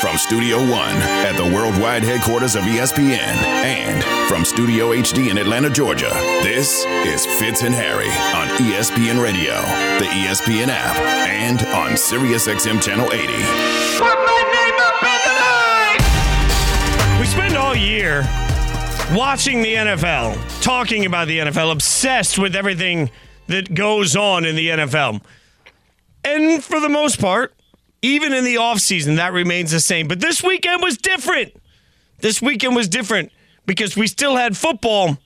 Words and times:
From 0.00 0.16
Studio 0.16 0.58
One 0.58 0.96
at 0.96 1.36
the 1.36 1.44
worldwide 1.44 2.02
headquarters 2.02 2.56
of 2.56 2.62
ESPN 2.64 3.18
and 3.18 4.02
from 4.30 4.46
Studio 4.46 4.92
HD 4.94 5.30
in 5.30 5.36
Atlanta, 5.36 5.68
Georgia, 5.68 6.08
this 6.42 6.86
is 7.04 7.26
Fitz 7.38 7.64
and 7.64 7.74
Harry 7.74 8.08
on 8.08 8.48
ESPN 8.56 9.22
Radio, 9.22 9.60
the 9.98 10.06
ESPN 10.06 10.68
app, 10.68 10.96
and 11.28 11.60
on 11.74 11.90
SiriusXM 11.90 12.82
Channel 12.82 13.12
80. 13.12 13.26
Put 13.98 14.16
my 14.24 14.42
name 14.54 14.74
up 14.80 15.02
in 15.02 15.20
the 15.28 15.34
line! 17.12 17.20
We 17.20 17.26
spend 17.26 17.56
all 17.58 17.76
year 17.76 18.22
watching 19.14 19.60
the 19.60 19.74
NFL, 19.74 20.62
talking 20.62 21.04
about 21.04 21.28
the 21.28 21.40
NFL, 21.40 21.72
obsessed 21.72 22.38
with 22.38 22.56
everything 22.56 23.10
that 23.48 23.74
goes 23.74 24.16
on 24.16 24.46
in 24.46 24.56
the 24.56 24.68
NFL. 24.68 25.20
And 26.24 26.64
for 26.64 26.80
the 26.80 26.88
most 26.88 27.20
part, 27.20 27.54
even 28.02 28.32
in 28.32 28.44
the 28.44 28.56
offseason, 28.56 29.16
that 29.16 29.32
remains 29.32 29.70
the 29.70 29.80
same. 29.80 30.08
But 30.08 30.20
this 30.20 30.42
weekend 30.42 30.82
was 30.82 30.96
different. 30.96 31.52
This 32.18 32.40
weekend 32.40 32.76
was 32.76 32.88
different 32.88 33.32
because 33.66 33.96
we 33.96 34.06
still 34.06 34.36
had 34.36 34.56
football. 34.56 35.18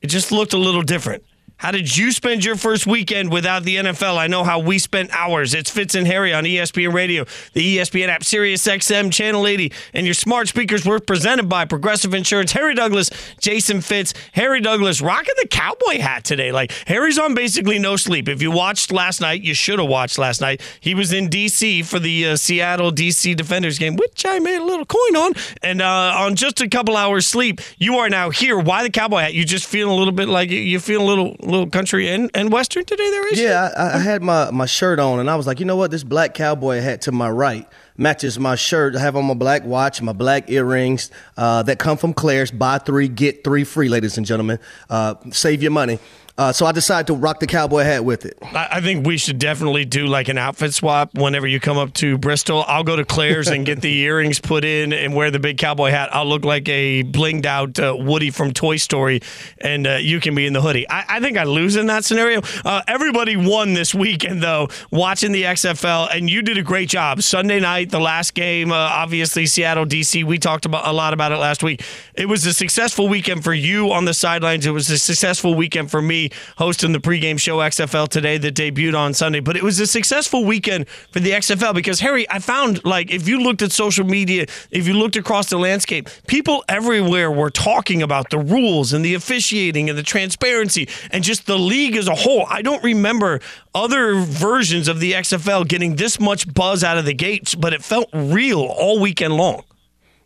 It 0.00 0.08
just 0.08 0.32
looked 0.32 0.52
a 0.52 0.58
little 0.58 0.82
different. 0.82 1.24
How 1.62 1.70
did 1.70 1.96
you 1.96 2.10
spend 2.10 2.44
your 2.44 2.56
first 2.56 2.88
weekend 2.88 3.30
without 3.30 3.62
the 3.62 3.76
NFL? 3.76 4.16
I 4.16 4.26
know 4.26 4.42
how 4.42 4.58
we 4.58 4.80
spent 4.80 5.12
ours. 5.12 5.54
It's 5.54 5.70
Fitz 5.70 5.94
and 5.94 6.08
Harry 6.08 6.34
on 6.34 6.42
ESPN 6.42 6.92
Radio, 6.92 7.24
the 7.52 7.78
ESPN 7.78 8.08
app, 8.08 8.24
Sirius 8.24 8.66
XM, 8.66 9.12
Channel 9.12 9.46
80, 9.46 9.72
and 9.94 10.04
your 10.04 10.14
smart 10.14 10.48
speakers 10.48 10.84
were 10.84 10.98
presented 10.98 11.48
by 11.48 11.64
Progressive 11.64 12.14
Insurance. 12.14 12.50
Harry 12.50 12.74
Douglas, 12.74 13.10
Jason 13.40 13.80
Fitz, 13.80 14.12
Harry 14.32 14.60
Douglas 14.60 15.00
rocking 15.00 15.36
the 15.40 15.46
cowboy 15.46 16.00
hat 16.00 16.24
today. 16.24 16.50
Like 16.50 16.72
Harry's 16.88 17.16
on 17.16 17.36
basically 17.36 17.78
no 17.78 17.94
sleep. 17.94 18.28
If 18.28 18.42
you 18.42 18.50
watched 18.50 18.90
last 18.90 19.20
night, 19.20 19.42
you 19.42 19.54
should 19.54 19.78
have 19.78 19.88
watched 19.88 20.18
last 20.18 20.40
night. 20.40 20.60
He 20.80 20.96
was 20.96 21.12
in 21.12 21.28
D.C. 21.28 21.84
for 21.84 22.00
the 22.00 22.30
uh, 22.30 22.36
Seattle 22.38 22.90
D.C. 22.90 23.34
Defenders 23.34 23.78
game, 23.78 23.94
which 23.94 24.26
I 24.26 24.40
made 24.40 24.58
a 24.58 24.64
little 24.64 24.84
coin 24.84 25.14
on, 25.14 25.32
and 25.62 25.80
uh, 25.80 26.14
on 26.18 26.34
just 26.34 26.60
a 26.60 26.68
couple 26.68 26.96
hours 26.96 27.24
sleep, 27.28 27.60
you 27.78 27.98
are 27.98 28.08
now 28.08 28.30
here. 28.30 28.58
Why 28.58 28.82
the 28.82 28.90
cowboy 28.90 29.18
hat? 29.18 29.34
You 29.34 29.44
just 29.44 29.68
feeling 29.68 29.92
a 29.92 29.96
little 29.96 30.12
bit 30.12 30.26
like 30.26 30.50
you 30.50 30.80
feel 30.80 31.00
a 31.00 31.06
little 31.06 31.36
little 31.52 31.70
country 31.70 32.08
and, 32.08 32.30
and 32.34 32.52
western 32.52 32.84
today. 32.84 33.08
There 33.10 33.32
is 33.32 33.40
Yeah, 33.40 33.70
I, 33.76 33.96
I 33.96 33.98
had 33.98 34.22
my, 34.22 34.50
my 34.50 34.66
shirt 34.66 34.98
on, 34.98 35.20
and 35.20 35.30
I 35.30 35.36
was 35.36 35.46
like, 35.46 35.60
you 35.60 35.66
know 35.66 35.76
what? 35.76 35.90
This 35.90 36.02
black 36.02 36.34
cowboy 36.34 36.80
hat 36.80 37.02
to 37.02 37.12
my 37.12 37.30
right 37.30 37.68
matches 37.96 38.38
my 38.38 38.56
shirt. 38.56 38.96
I 38.96 39.00
have 39.00 39.16
on 39.16 39.24
my 39.24 39.34
black 39.34 39.64
watch, 39.64 40.02
my 40.02 40.12
black 40.12 40.50
earrings 40.50 41.10
uh, 41.36 41.62
that 41.64 41.78
come 41.78 41.96
from 41.96 42.14
Claire's. 42.14 42.50
Buy 42.50 42.78
three, 42.78 43.08
get 43.08 43.44
three 43.44 43.64
free, 43.64 43.88
ladies 43.88 44.16
and 44.16 44.26
gentlemen. 44.26 44.58
Uh, 44.90 45.14
save 45.30 45.62
your 45.62 45.72
money. 45.72 45.98
Uh, 46.38 46.50
so 46.50 46.64
I 46.64 46.72
decided 46.72 47.06
to 47.08 47.14
rock 47.14 47.40
the 47.40 47.46
cowboy 47.46 47.82
hat 47.82 48.04
with 48.04 48.24
it. 48.24 48.38
I 48.42 48.68
I 48.72 48.80
think 48.80 49.06
we 49.06 49.18
should 49.18 49.38
definitely 49.38 49.84
do 49.84 50.06
like 50.06 50.28
an 50.28 50.38
outfit 50.38 50.72
swap 50.72 51.14
whenever 51.14 51.46
you 51.46 51.60
come 51.60 51.76
up 51.76 51.92
to 51.94 52.16
Bristol. 52.16 52.64
I'll 52.66 52.84
go 52.84 52.96
to 52.96 53.04
Claire's 53.04 53.48
and 53.48 53.66
get 53.66 53.82
the 53.82 53.94
earrings 53.98 54.40
put 54.40 54.64
in 54.64 54.94
and 54.94 55.14
wear 55.14 55.30
the 55.30 55.38
big 55.38 55.58
cowboy 55.58 55.90
hat. 55.90 56.08
I'll 56.14 56.26
look 56.26 56.44
like 56.44 56.68
a 56.70 57.02
blinged 57.04 57.44
out 57.44 57.78
uh, 57.78 57.94
Woody 57.98 58.30
from 58.30 58.52
Toy 58.54 58.78
Story, 58.78 59.20
and 59.58 59.86
uh, 59.86 59.96
you 59.96 60.20
can 60.20 60.34
be 60.34 60.46
in 60.46 60.54
the 60.54 60.62
hoodie. 60.62 60.88
I, 60.88 61.16
I 61.16 61.20
think 61.20 61.36
I 61.36 61.44
lose 61.44 61.76
in 61.76 61.86
that 61.86 62.04
scenario. 62.04 62.40
Uh, 62.64 62.80
everybody 62.88 63.36
won 63.36 63.74
this 63.74 63.94
weekend 63.94 64.42
though, 64.42 64.68
watching 64.90 65.32
the 65.32 65.42
XFL, 65.42 66.08
and 66.16 66.30
you 66.30 66.40
did 66.40 66.56
a 66.56 66.62
great 66.62 66.88
job. 66.88 67.22
Sunday 67.22 67.60
night, 67.60 67.90
the 67.90 68.00
last 68.00 68.32
game, 68.32 68.72
uh, 68.72 68.74
obviously 68.74 69.44
Seattle 69.44 69.84
DC. 69.84 70.24
We 70.24 70.38
talked 70.38 70.64
about 70.64 70.88
a 70.88 70.92
lot 70.92 71.12
about 71.12 71.32
it 71.32 71.36
last 71.36 71.62
week. 71.62 71.84
It 72.14 72.26
was 72.26 72.46
a 72.46 72.54
successful 72.54 73.06
weekend 73.06 73.44
for 73.44 73.52
you 73.52 73.92
on 73.92 74.06
the 74.06 74.14
sidelines. 74.14 74.64
It 74.64 74.70
was 74.70 74.88
a 74.88 74.98
successful 74.98 75.54
weekend 75.54 75.90
for 75.90 76.00
me 76.00 76.21
hosting 76.58 76.92
the 76.92 77.00
pregame 77.00 77.38
show 77.38 77.58
XFL 77.58 78.08
today 78.08 78.38
that 78.38 78.54
debuted 78.54 78.96
on 78.96 79.14
Sunday. 79.14 79.40
But 79.40 79.56
it 79.56 79.62
was 79.62 79.80
a 79.80 79.86
successful 79.86 80.44
weekend 80.44 80.88
for 80.88 81.20
the 81.20 81.30
XFL 81.30 81.74
because 81.74 82.00
Harry, 82.00 82.28
I 82.30 82.38
found 82.38 82.84
like 82.84 83.10
if 83.10 83.26
you 83.26 83.40
looked 83.40 83.62
at 83.62 83.72
social 83.72 84.04
media, 84.04 84.46
if 84.70 84.86
you 84.86 84.94
looked 84.94 85.16
across 85.16 85.50
the 85.50 85.58
landscape, 85.58 86.08
people 86.26 86.64
everywhere 86.68 87.30
were 87.30 87.50
talking 87.50 88.02
about 88.02 88.30
the 88.30 88.38
rules 88.38 88.92
and 88.92 89.04
the 89.04 89.14
officiating 89.14 89.88
and 89.88 89.98
the 89.98 90.02
transparency 90.02 90.88
and 91.10 91.24
just 91.24 91.46
the 91.46 91.58
league 91.58 91.96
as 91.96 92.08
a 92.08 92.14
whole. 92.14 92.46
I 92.48 92.62
don't 92.62 92.82
remember 92.82 93.40
other 93.74 94.16
versions 94.16 94.88
of 94.88 95.00
the 95.00 95.12
XFL 95.12 95.66
getting 95.66 95.96
this 95.96 96.20
much 96.20 96.52
buzz 96.52 96.84
out 96.84 96.98
of 96.98 97.04
the 97.04 97.14
gates, 97.14 97.54
but 97.54 97.72
it 97.72 97.82
felt 97.82 98.08
real 98.12 98.60
all 98.60 99.00
weekend 99.00 99.36
long. 99.36 99.64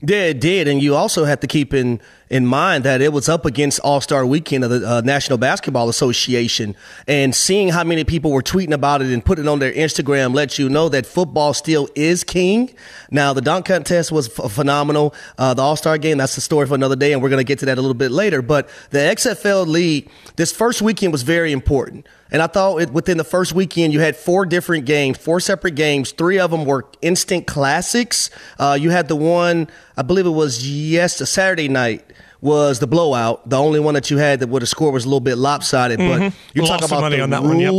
Yeah, 0.02 0.24
it 0.24 0.40
did, 0.40 0.68
and 0.68 0.82
you 0.82 0.94
also 0.94 1.24
have 1.24 1.40
to 1.40 1.46
keep 1.46 1.72
in 1.72 2.00
in 2.28 2.44
mind 2.44 2.84
that 2.84 3.00
it 3.00 3.12
was 3.12 3.28
up 3.28 3.44
against 3.44 3.78
All 3.80 4.00
Star 4.00 4.26
Weekend 4.26 4.64
of 4.64 4.70
the 4.70 4.88
uh, 4.88 5.00
National 5.02 5.38
Basketball 5.38 5.88
Association, 5.88 6.74
and 7.06 7.34
seeing 7.34 7.68
how 7.68 7.84
many 7.84 8.04
people 8.04 8.32
were 8.32 8.42
tweeting 8.42 8.72
about 8.72 9.02
it 9.02 9.12
and 9.12 9.24
putting 9.24 9.44
it 9.44 9.48
on 9.48 9.58
their 9.58 9.72
Instagram 9.72 10.34
lets 10.34 10.58
you 10.58 10.68
know 10.68 10.88
that 10.88 11.06
football 11.06 11.54
still 11.54 11.88
is 11.94 12.24
king. 12.24 12.74
Now, 13.10 13.32
the 13.32 13.40
dunk 13.40 13.66
contest 13.66 14.10
was 14.10 14.28
f- 14.38 14.50
phenomenal. 14.50 15.14
Uh, 15.38 15.54
the 15.54 15.62
All 15.62 15.76
Star 15.76 15.98
game, 15.98 16.18
that's 16.18 16.34
the 16.34 16.40
story 16.40 16.66
for 16.66 16.74
another 16.74 16.96
day, 16.96 17.12
and 17.12 17.22
we're 17.22 17.30
going 17.30 17.40
to 17.40 17.44
get 17.44 17.60
to 17.60 17.66
that 17.66 17.78
a 17.78 17.80
little 17.80 17.94
bit 17.94 18.10
later. 18.10 18.42
But 18.42 18.68
the 18.90 18.98
XFL 18.98 19.66
league, 19.66 20.10
this 20.36 20.52
first 20.52 20.82
weekend 20.82 21.12
was 21.12 21.22
very 21.22 21.52
important. 21.52 22.06
And 22.32 22.42
I 22.42 22.48
thought 22.48 22.78
it, 22.78 22.90
within 22.90 23.18
the 23.18 23.24
first 23.24 23.52
weekend, 23.52 23.92
you 23.92 24.00
had 24.00 24.16
four 24.16 24.46
different 24.46 24.84
games, 24.84 25.16
four 25.16 25.38
separate 25.38 25.76
games. 25.76 26.10
Three 26.10 26.40
of 26.40 26.50
them 26.50 26.64
were 26.64 26.86
instant 27.00 27.46
classics. 27.46 28.30
Uh, 28.58 28.76
you 28.78 28.90
had 28.90 29.06
the 29.06 29.14
one, 29.14 29.68
I 29.96 30.02
believe 30.02 30.26
it 30.26 30.30
was 30.30 30.68
yes, 30.68 31.16
Saturday 31.30 31.68
night 31.68 32.04
was 32.40 32.78
the 32.78 32.86
blowout. 32.86 33.48
The 33.48 33.58
only 33.58 33.80
one 33.80 33.94
that 33.94 34.10
you 34.10 34.18
had 34.18 34.40
that 34.40 34.48
where 34.48 34.60
the 34.60 34.66
score 34.66 34.92
was 34.92 35.04
a 35.04 35.08
little 35.08 35.20
bit 35.20 35.36
lopsided. 35.36 35.98
But 35.98 36.20
mm-hmm. 36.20 36.36
you 36.54 36.66
talk 36.66 36.84
about 36.84 37.00
money 37.00 37.16
the 37.16 37.22
on 37.22 37.30
that 37.30 37.42
one, 37.42 37.58
yep. 37.58 37.72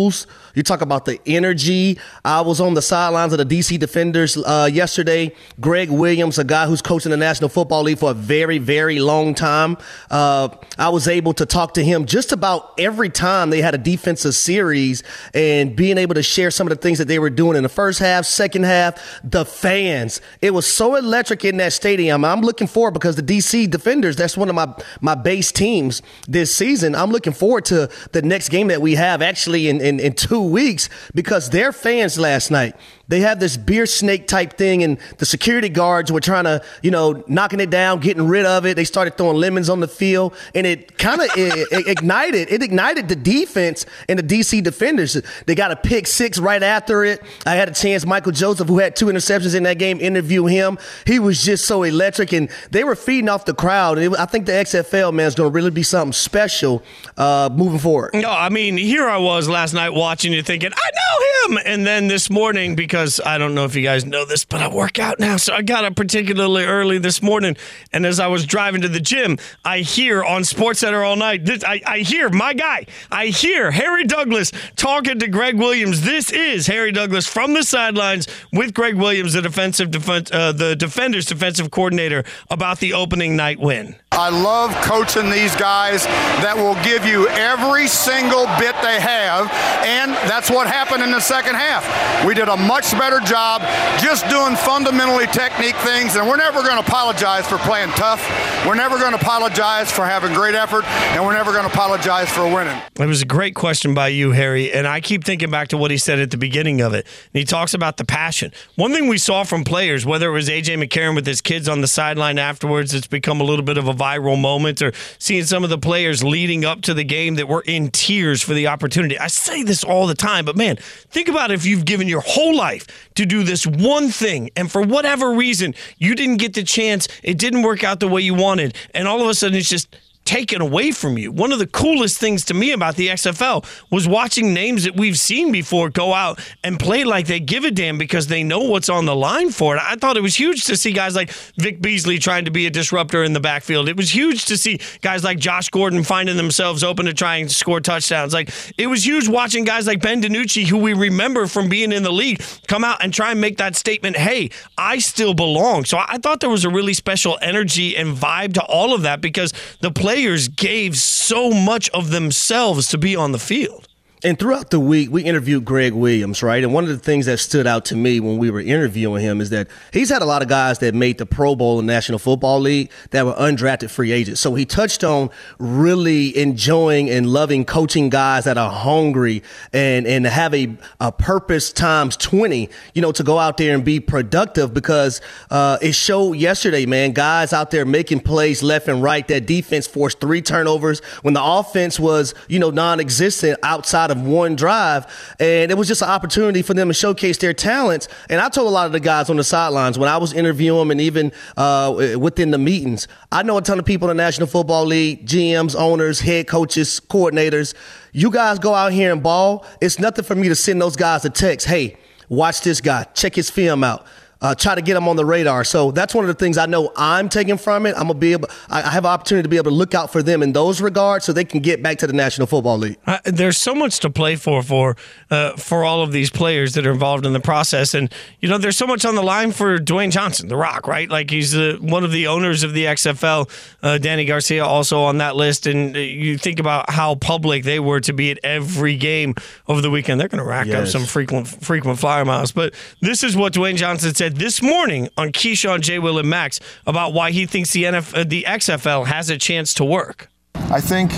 You 0.57 0.63
talk 0.63 0.81
about 0.81 1.06
the 1.06 1.22
energy. 1.28 2.00
I 2.25 2.41
was 2.41 2.59
on 2.59 2.73
the 2.73 2.81
sidelines 2.81 3.31
of 3.31 3.38
the 3.38 3.45
DC 3.45 3.78
Defenders 3.78 4.35
uh, 4.38 4.68
yesterday. 4.73 5.35
Gregg 5.59 5.91
Williams, 5.91 6.40
a 6.40 6.44
guy 6.44 6.66
who's 6.66 6.81
coaching 6.81 7.12
the 7.12 7.18
National 7.18 7.47
Football 7.47 7.84
League 7.84 8.00
for 8.00 8.09
a 8.09 8.16
very, 8.16 8.57
very 8.57 8.97
long 8.97 9.35
time. 9.35 9.78
Uh, 10.09 10.50
I 10.79 10.90
was 10.90 11.07
able 11.07 11.34
to 11.35 11.46
talk 11.46 11.75
to 11.75 11.84
him 11.84 12.07
just 12.07 12.31
about 12.31 12.73
every 12.79 13.09
time 13.09 13.51
they 13.51 13.62
had 13.62 13.75
a 13.75 13.78
defensive 13.78 14.34
series 14.34 15.03
and 15.35 15.75
being 15.75 16.00
able 16.00 16.16
to 16.16 16.23
share 16.23 16.50
some 16.50 16.66
of 16.66 16.72
the 16.72 16.81
things 16.81 16.97
that 16.97 17.07
they 17.07 17.19
were 17.19 17.29
doing 17.29 17.56
in 17.56 17.62
the 17.62 17.69
first 17.69 18.00
half, 18.00 18.25
second 18.25 18.63
half. 18.63 19.00
The 19.23 19.46
fans, 19.46 20.22
it 20.41 20.56
was 20.56 20.66
so 20.66 20.96
electric 20.96 21.46
in 21.46 21.57
that 21.57 21.73
stadium. 21.73 22.25
I'm 22.25 22.41
looking 22.41 22.66
forward 22.66 22.96
because 22.96 23.16
the 23.16 23.22
DC 23.22 23.69
Defenders, 23.69 24.16
that's 24.16 24.35
one 24.35 24.50
of 24.50 24.56
my 24.56 24.73
my 25.01 25.13
base 25.13 25.51
teams 25.51 26.01
this 26.28 26.51
season. 26.56 26.96
I'm 26.96 27.12
looking 27.12 27.34
forward 27.34 27.66
to 27.66 27.91
the 28.12 28.23
next 28.23 28.50
game 28.50 28.69
that 28.69 28.81
we 28.81 28.96
have 28.96 29.22
actually 29.22 29.67
in, 29.67 29.81
in, 29.81 30.00
in 30.00 30.13
two 30.13 30.47
weeks 30.47 30.90
because 31.13 31.50
their 31.50 31.72
fans 31.72 32.18
last 32.18 32.52
night, 32.52 32.75
they 33.08 33.22
have 33.22 33.40
this 33.40 33.56
beer 33.56 33.85
snake 33.85 34.28
type 34.28 34.53
thing 34.58 34.84
and 34.84 34.97
the 35.18 35.25
security 35.25 35.69
guards 35.69 36.12
were 36.12 36.19
trying 36.19 36.44
to, 36.44 36.62
you 36.81 36.91
know, 36.91 37.24
knocking 37.28 37.59
it 37.59 37.69
down, 37.69 38.00
getting 38.00 38.28
rid 38.28 38.46
of 38.46 38.66
it. 38.66 38.75
They 38.75 38.84
started 38.84 39.18
throwing 39.18 39.38
lemons 39.38 39.69
on 39.69 39.80
the 39.80 39.88
field 39.88 40.35
and 40.53 40.68
it 40.68 40.97
kind 40.97 41.22
of 41.22 41.30
it, 41.38 41.68
it 41.72 41.88
ignited, 41.88 42.52
it 42.52 42.62
ignited 42.62 43.08
the 43.08 43.16
defense 43.16 43.85
and 44.09 44.19
the 44.19 44.24
DC 44.24 44.62
defenders. 44.62 45.22
They 45.46 45.56
got 45.56 45.72
a 45.72 45.75
pick 45.75 46.06
six 46.08 46.38
right 46.38 46.62
after 46.62 47.06
it. 47.06 47.22
I 47.46 47.56
had 47.56 47.69
a 47.69 47.74
chance, 47.74 48.06
Michael 48.06 48.34
Joseph, 48.34 48.68
who 48.68 48.79
had 48.79 48.96
two 48.96 49.06
interceptions 49.06 49.56
in 49.56 49.64
that 49.64 49.79
game, 49.79 50.00
interview 50.02 50.46
him. 50.46 50.78
He 51.06 51.19
was 51.19 51.44
just 51.44 51.66
so 51.66 51.84
electric 51.84 52.34
and 52.34 52.50
they 52.72 52.84
were 52.84 52.96
feeding 52.96 53.29
off 53.29 53.46
the 53.46 53.53
crowd. 53.53 54.00
I 54.00 54.25
think 54.25 54.46
the 54.46 54.52
XFL, 54.52 55.14
man, 55.14 55.28
is 55.28 55.35
going 55.35 55.50
to 55.50 55.56
really 55.56 55.72
be 55.72 55.84
something 55.84 56.14
special 56.14 56.84
uh, 57.16 57.50
moving 57.53 57.79
forward. 57.79 58.12
No, 58.14 58.29
I 58.29 58.50
mean, 58.50 58.75
here 58.78 59.08
I 59.08 59.18
was 59.18 59.47
last 59.47 59.74
night 59.74 59.91
watching 59.91 60.27
you 60.34 60.42
thinking, 60.42 60.72
I 60.74 60.90
know 60.96 61.56
him. 61.56 61.64
And 61.66 61.86
then 61.86 62.08
this 62.08 62.30
morning, 62.30 62.76
because 62.76 63.22
I 63.26 63.38
don't 63.38 63.56
know 63.56 63.66
if 63.66 63.76
you 63.76 63.84
guys 63.84 64.06
know 64.06 64.26
this, 64.26 64.46
but 64.46 64.62
I 64.62 64.68
work 64.68 65.00
out 65.00 65.20
now. 65.20 65.38
So 65.38 65.54
I 65.54 65.62
got 65.62 65.86
up 65.86 65.96
particularly 65.96 66.66
early 66.66 66.98
this 66.98 67.22
morning. 67.22 67.56
And 67.94 68.06
as 68.06 68.20
I 68.20 68.28
was 68.28 68.46
driving 68.46 68.82
to 68.82 68.88
the 68.88 69.00
gym, 69.00 69.38
I 69.64 69.80
hear 69.80 70.24
on 70.24 70.42
SportsCenter 70.42 71.08
all 71.08 71.16
night, 71.16 71.46
this, 71.46 71.64
I, 71.64 71.82
I 71.86 72.00
hear 72.00 72.30
my 72.30 72.54
guy, 72.54 72.86
I 73.12 73.28
hear 73.28 73.72
Harry 73.72 74.04
Douglas 74.04 74.52
talking 74.76 75.20
to 75.20 75.28
Gregg 75.28 75.58
Williams. 75.58 76.02
This 76.02 76.32
is 76.32 76.68
Harry 76.68 76.92
Douglas 76.92 77.28
from 77.28 77.54
the 77.54 77.64
sidelines 77.64 78.28
with 78.52 78.74
Gregg 78.74 78.96
Williams, 78.96 79.34
the 79.34 79.42
defensive 79.42 79.92
defense, 79.92 80.32
uh, 80.32 80.52
the 80.52 80.76
defender's 80.76 81.26
defensive 81.26 81.72
coordinator, 81.72 82.23
about 82.50 82.80
the 82.80 82.94
opening 82.94 83.35
night 83.35 83.59
win. 83.59 83.96
I 84.12 84.30
love 84.30 84.73
coaching 84.84 85.30
these 85.30 85.56
guys 85.58 86.06
that 86.06 86.56
will 86.56 86.76
give 86.84 87.06
you 87.06 87.28
every 87.30 87.88
single 87.88 88.46
bit 88.58 88.73
they 88.82 89.00
have, 89.00 89.52
and 89.85 90.16
that's 90.25 90.49
what 90.49 90.67
happened 90.67 91.03
in 91.03 91.11
the 91.11 91.19
second 91.19 91.55
half. 91.55 91.85
We 92.25 92.34
did 92.34 92.49
a 92.49 92.58
much 92.58 92.91
better 92.91 93.19
job 93.19 93.61
just 94.02 94.28
doing 94.29 94.55
fundamentally 94.55 95.28
technique 95.28 95.75
things, 95.78 96.16
and 96.16 96.28
we're 96.28 96.37
never 96.37 96.64
going 96.64 96.81
to 96.81 96.87
apologize 96.87 97.47
for 97.47 97.58
playing 97.59 97.90
tough. 97.91 98.22
We're 98.66 98.75
never 98.75 98.97
going 98.97 99.14
to 99.14 99.19
apologize 99.19 99.91
for 99.91 100.05
having 100.05 100.34
great 100.34 100.55
effort, 100.55 100.85
and 100.85 101.23
we're 101.23 101.34
never 101.34 101.52
going 101.52 101.66
to 101.66 101.72
apologize 101.72 102.29
for 102.29 102.43
winning. 102.43 102.79
It 102.99 103.05
was 103.05 103.22
a 103.22 103.25
great 103.25 103.55
question 103.55 103.93
by 103.93 104.08
you, 104.09 104.31
Harry. 104.31 104.73
And 104.73 104.87
I 104.87 105.02
keep 105.02 105.23
thinking 105.23 105.52
back 105.52 105.67
to 105.69 105.78
what 105.78 105.91
he 105.91 105.97
said 105.97 106.20
at 106.20 106.31
the 106.31 106.37
beginning 106.37 106.81
of 106.81 106.93
it. 106.93 107.05
And 107.34 107.40
he 107.40 107.46
talks 107.46 107.73
about 107.73 107.97
the 107.97 108.05
passion. 108.05 108.52
One 108.75 108.91
thing 108.91 109.08
we 109.08 109.17
saw 109.17 109.43
from 109.43 109.63
players, 109.63 110.05
whether 110.05 110.29
it 110.29 110.34
was 110.34 110.49
AJ 110.49 110.84
McCarron 110.84 111.16
with 111.16 111.28
his 111.28 111.41
kids 111.41 111.70
on 111.70 111.81
the 111.81 111.87
sideline 111.87 112.40
afterwards, 112.40 112.93
it's 112.93 113.08
become 113.08 113.40
a 113.40 113.43
little 113.43 113.63
bit 113.63 113.78
of 113.78 113.87
a 113.87 113.93
viral 113.93 114.40
moment, 114.40 114.81
or 114.81 114.91
seeing 115.20 115.43
some 115.43 115.63
of 115.63 115.70
the 115.70 115.78
players 115.78 116.23
leading 116.23 116.66
up 116.66 116.81
to 116.81 116.93
the 116.93 117.03
game 117.03 117.35
that 117.35 117.47
were 117.47 117.63
in 117.67 117.91
tears 117.91 118.41
for 118.41 118.53
the 118.53 118.67
opportunity. 118.67 119.17
I 119.20 119.28
say 119.28 119.63
this 119.63 119.84
all 119.84 120.07
the 120.08 120.16
time, 120.16 120.46
but 120.46 120.56
man, 120.56 120.78
think 120.78 121.28
about 121.28 121.52
if 121.52 121.66
you've 121.66 121.86
given 121.86 122.08
your 122.08 122.22
whole 122.22 122.56
life 122.56 122.88
to 123.16 123.26
do 123.26 123.44
this 123.44 123.66
one 123.66 124.09
thing 124.09 124.50
and 124.56 124.72
for 124.72 124.82
whatever 124.82 125.32
reason 125.32 125.76
you 125.98 126.16
didn't 126.16 126.38
get 126.38 126.54
the 126.54 126.64
chance, 126.64 127.08
it 127.24 127.38
didn't 127.38 127.62
work 127.62 127.84
out 127.84 128.00
the 128.00 128.08
way 128.08 128.22
you 128.22 128.34
wanted, 128.34 128.76
and 128.94 129.08
all 129.08 129.22
of 129.22 129.28
a 129.28 129.34
sudden 129.34 129.58
it's 129.58 129.70
just 129.70 129.96
taken 130.28 130.62
away 130.62 130.91
from 130.91 131.18
you. 131.18 131.32
One 131.32 131.53
of 131.53 131.59
the 131.59 131.66
coolest 131.66 132.20
things 132.20 132.44
to 132.46 132.53
me 132.53 132.74
about 132.74 132.97
the 132.97 133.08
XFL 133.08 133.66
was 133.90 134.08
watching 134.08 134.53
names 134.53 134.84
that 134.84 134.96
we've 134.96 135.18
seen 135.18 135.52
before 135.53 135.90
go 135.90 136.14
out 136.14 136.40
and 136.66 136.78
play 136.78 137.06
like 137.06 137.28
they 137.28 137.40
give 137.40 137.64
a 137.64 137.72
damn 137.72 137.97
because 137.97 138.28
they 138.28 138.44
know 138.44 138.59
what's 138.59 138.90
on 138.90 139.06
the 139.06 139.16
line 139.16 139.52
for 139.52 139.78
it. 139.78 139.82
I 139.82 139.96
thought 139.96 140.18
it 140.18 140.22
was 140.22 140.35
huge 140.35 140.66
to 140.66 140.76
see 140.76 140.91
guys 140.91 141.16
like 141.16 141.32
Vic 141.58 141.82
Beasley 141.82 142.20
trying 142.20 142.44
to 142.44 142.52
be 142.52 142.68
a 142.68 142.70
disruptor 142.70 143.24
in 143.24 143.32
the 143.32 143.40
backfield. 143.40 143.88
It 143.88 143.96
was 143.96 144.14
huge 144.14 144.46
to 144.46 144.58
see 144.58 144.82
guys 145.02 145.24
like 145.24 145.40
Josh 145.40 145.70
Gordon 145.70 146.03
finding 146.03 146.35
themselves 146.35 146.84
open 146.84 147.06
to 147.06 147.14
try 147.14 147.38
and 147.38 147.50
score 147.50 147.80
touchdowns. 147.80 148.34
Like 148.34 148.52
it 148.78 148.88
was 148.88 149.06
huge 149.06 149.30
watching 149.30 149.64
guys 149.64 149.88
like 149.88 150.02
Ben 150.02 150.22
DiNucci, 150.22 150.68
who 150.68 150.78
we 150.78 150.94
remember 150.94 151.47
from 151.47 151.70
being 151.70 151.94
in 151.94 152.03
the 152.03 152.12
league, 152.12 152.44
come 152.68 152.84
out 152.84 153.02
and 153.02 153.14
try 153.14 153.32
and 153.32 153.40
make 153.40 153.58
that 153.58 153.78
statement, 153.78 154.18
hey, 154.18 154.50
I 154.78 155.00
still 155.00 155.34
belong. 155.34 155.85
So 155.85 155.97
I 155.97 156.18
thought 156.18 156.41
there 156.41 156.50
was 156.50 156.66
a 156.66 156.70
really 156.70 156.94
special 156.94 157.40
energy 157.41 157.96
and 157.96 158.16
vibe 158.16 158.53
to 158.56 158.64
all 158.64 158.94
of 158.94 159.03
that 159.03 159.22
because 159.22 159.53
the 159.80 159.91
play 159.91 160.16
players 160.17 160.47
gave 160.47 160.97
so 160.97 161.52
much 161.52 161.91
of 161.91 162.09
themselves 162.09 162.87
to 162.87 162.97
be 162.97 163.16
on 163.16 163.34
the 163.34 163.37
field. 163.37 163.86
And 164.23 164.40
throughout 164.40 164.72
the 164.72 164.79
week, 164.79 165.11
we 165.11 165.23
interviewed 165.23 165.64
Gregg 165.64 165.93
Williams, 165.93 166.41
right? 166.41 166.64
And 166.64 166.73
one 166.73 166.85
of 166.85 166.90
the 166.90 166.97
things 166.97 167.28
that 167.28 167.37
stood 167.37 167.67
out 167.67 167.85
to 167.85 167.96
me 167.96 168.19
when 168.19 168.40
we 168.40 168.49
were 168.49 168.59
interviewing 168.59 169.22
him 169.22 169.41
is 169.41 169.52
that 169.52 169.67
he's 169.93 170.09
had 170.09 170.23
a 170.23 170.25
lot 170.25 170.41
of 170.41 170.47
guys 170.47 170.79
that 170.79 170.96
made 170.96 171.19
the 171.19 171.28
Pro 171.28 171.55
Bowl 171.55 171.79
in 171.79 171.85
National 171.85 172.17
Football 172.17 172.61
League 172.61 172.90
that 173.11 173.28
were 173.28 173.34
undrafted 173.34 173.91
free 173.91 174.11
agents. 174.11 174.41
So 174.41 174.55
he 174.55 174.66
touched 174.66 175.03
on 175.03 175.29
really 175.59 176.35
enjoying 176.35 177.11
and 177.11 177.28
loving 177.28 177.64
coaching 177.64 178.09
guys 178.09 178.46
that 178.46 178.58
are 178.58 178.72
hungry 178.72 179.43
and, 179.72 180.08
and 180.08 180.25
have 180.25 180.52
a, 180.55 180.75
a 180.99 181.11
purpose 181.11 181.72
times 181.72 182.17
20, 182.17 182.72
you 182.96 183.03
know, 183.03 183.11
to 183.11 183.23
go 183.23 183.37
out 183.37 183.58
there 183.58 183.75
and 183.75 183.85
be 183.85 183.99
productive 183.99 184.73
because 184.73 185.22
uh, 185.52 185.78
it 185.79 185.93
showed 185.93 186.34
yesterday, 186.34 186.87
man, 186.87 187.11
guys 187.11 187.53
out 187.53 187.70
there 187.70 187.85
making 187.85 188.22
plays 188.22 188.63
left 188.63 188.87
and 188.87 189.03
right. 189.03 189.28
That 189.28 189.46
defense 189.46 189.85
forced 189.85 190.20
three 190.20 190.41
turnovers 190.41 191.02
when 191.22 191.35
the 191.35 191.43
offense 191.43 191.99
was, 191.99 192.34
you 192.47 192.58
know, 192.58 192.72
non 192.72 192.99
existent 192.99 193.59
outside 193.61 194.07
of 194.12 194.22
one 194.22 194.56
drive. 194.56 195.06
And 195.40 195.72
it 195.72 195.76
was 195.78 195.88
just 195.88 196.02
an 196.02 196.09
opportunity 196.09 196.62
for 196.62 196.74
them 196.74 196.88
to 196.88 196.94
showcase 196.94 197.38
their 197.38 197.54
talents. 197.54 198.08
And 198.30 198.42
I 198.42 198.50
told 198.50 198.68
a 198.68 198.72
lot 198.72 198.86
of 198.86 198.92
the 198.92 199.00
guys 199.00 199.30
on 199.30 199.38
the 199.38 199.44
sidelines 199.44 199.98
when 199.98 200.09
I 200.09 200.18
was 200.18 200.34
interviewing 200.34 200.80
them 200.80 200.92
and 200.92 201.02
even 201.02 201.32
uh, 201.56 202.16
within 202.20 202.52
the 202.52 202.58
meetings, 202.58 203.08
I 203.32 203.44
know 203.44 203.58
a 203.58 203.62
ton 203.62 203.80
of 203.80 203.86
people 203.86 204.09
in 204.09 204.18
the 204.18 204.24
National 204.24 204.48
Football 204.48 204.86
League, 204.86 205.26
GMs, 205.26 205.76
owners, 205.76 206.20
head 206.20 206.48
coaches, 206.48 207.00
coordinators. 207.00 207.74
You 208.12 208.32
guys 208.32 208.59
go 208.59 208.74
out 208.74 208.92
here 208.92 209.12
and 209.12 209.22
ball. 209.22 209.66
It's 209.82 210.00
nothing 210.00 210.26
for 210.26 210.36
me 210.36 210.50
to 210.50 210.56
send 210.56 210.82
those 210.82 210.96
guys 210.96 211.26
a 211.26 211.30
text. 211.30 211.68
Hey, 211.68 211.98
watch 212.30 212.62
this 212.62 212.82
guy. 212.82 213.04
Check 213.14 213.36
his 213.36 213.50
film 213.50 213.84
out 213.84 214.06
uh, 214.41 214.55
try 214.55 214.75
to 214.75 214.81
get 214.81 214.93
them 214.93 215.07
on 215.07 215.16
the 215.16 215.25
radar. 215.25 215.63
So 215.63 215.91
that's 215.91 216.13
one 216.13 216.23
of 216.23 216.28
the 216.28 216.34
things 216.34 216.57
I 216.57 216.66
know 216.66 216.91
I'm 216.95 217.29
taking 217.29 217.57
from 217.57 217.85
it. 217.85 217.95
I'm 217.95 218.07
gonna 218.07 218.16
be 218.16 218.34
able, 218.34 218.49
I 218.69 218.81
have 218.81 219.05
an 219.05 219.11
opportunity 219.11 219.43
to 219.43 219.49
be 219.49 219.57
able 219.57 219.72
to 219.72 219.78
look 219.78 219.95
out 219.95 220.11
for 220.11 220.22
them 220.22 220.43
in 220.43 220.53
those 220.53 220.81
regards, 220.81 221.25
so 221.25 221.34
they 221.34 221.45
can 221.45 221.59
get 221.59 221.81
back 221.81 221.97
to 221.99 222.07
the 222.07 222.13
National 222.13 222.47
Football 222.47 222.78
League. 222.78 222.97
Uh, 223.05 223.19
there's 223.25 223.57
so 223.57 223.73
much 223.73 223.99
to 223.99 224.09
play 224.09 224.35
for 224.35 224.61
for 224.61 224.95
uh, 225.31 225.53
for 225.53 225.84
all 225.84 226.01
of 226.01 226.11
these 226.11 226.29
players 226.29 226.73
that 226.73 226.85
are 226.85 226.91
involved 226.91 227.25
in 227.25 227.34
the 227.34 227.39
process, 227.39 227.93
and 227.93 228.13
you 228.39 228.49
know 228.49 228.57
there's 228.57 228.78
so 228.78 228.87
much 228.87 229.05
on 229.05 229.16
the 229.16 229.23
line 229.23 229.51
for 229.51 229.78
Dwayne 229.78 230.11
Johnson, 230.11 230.47
The 230.47 230.57
Rock, 230.57 230.87
right? 230.87 231.09
Like 231.09 231.29
he's 231.29 231.55
one 231.79 232.03
of 232.03 232.11
the 232.11 232.28
owners 232.28 232.63
of 232.63 232.73
the 232.73 232.85
XFL. 232.85 233.49
Uh, 233.81 233.97
Dany 234.01 234.28
Garcia 234.28 234.66
also 234.66 235.01
on 235.01 235.17
that 235.19 235.35
list, 235.35 235.67
and 235.67 235.95
uh, 235.95 235.99
you 235.99 236.37
think 236.37 236.59
about 236.59 236.89
how 236.89 237.16
public 237.16 237.63
they 237.63 237.79
were 237.79 237.99
to 238.01 238.13
be 238.13 238.31
at 238.31 238.39
every 238.43 238.95
game 238.95 239.35
over 239.67 239.81
the 239.81 239.89
weekend. 239.89 240.19
They're 240.19 240.28
going 240.28 240.43
to 240.43 240.49
rack 240.49 240.67
yes. 240.67 240.75
up 240.75 240.87
some 240.87 241.05
frequent 241.05 241.47
frequent 241.47 241.99
flyer 241.99 242.25
miles. 242.25 242.51
But 242.51 242.73
this 243.01 243.23
is 243.23 243.35
what 243.35 243.53
Dwayne 243.53 243.75
Johnson 243.75 244.13
said 244.13 244.27
this 244.29 244.62
morning 244.62 245.09
on 245.18 245.32
Keyshawn, 245.32 245.82
J. 245.82 246.00
Will, 246.00 246.20
and 246.20 246.29
Max 246.29 246.59
about 246.85 247.14
why 247.14 247.32
he 247.32 247.46
thinks 247.46 247.72
the 247.72 247.84
NFL, 247.84 248.18
uh, 248.18 248.24
the 248.24 248.44
XFL 248.44 249.06
has 249.08 249.29
a 249.29 249.38
chance 249.38 249.74
to 249.76 249.85
work. 249.85 250.29
I 250.56 250.82
think 250.82 251.12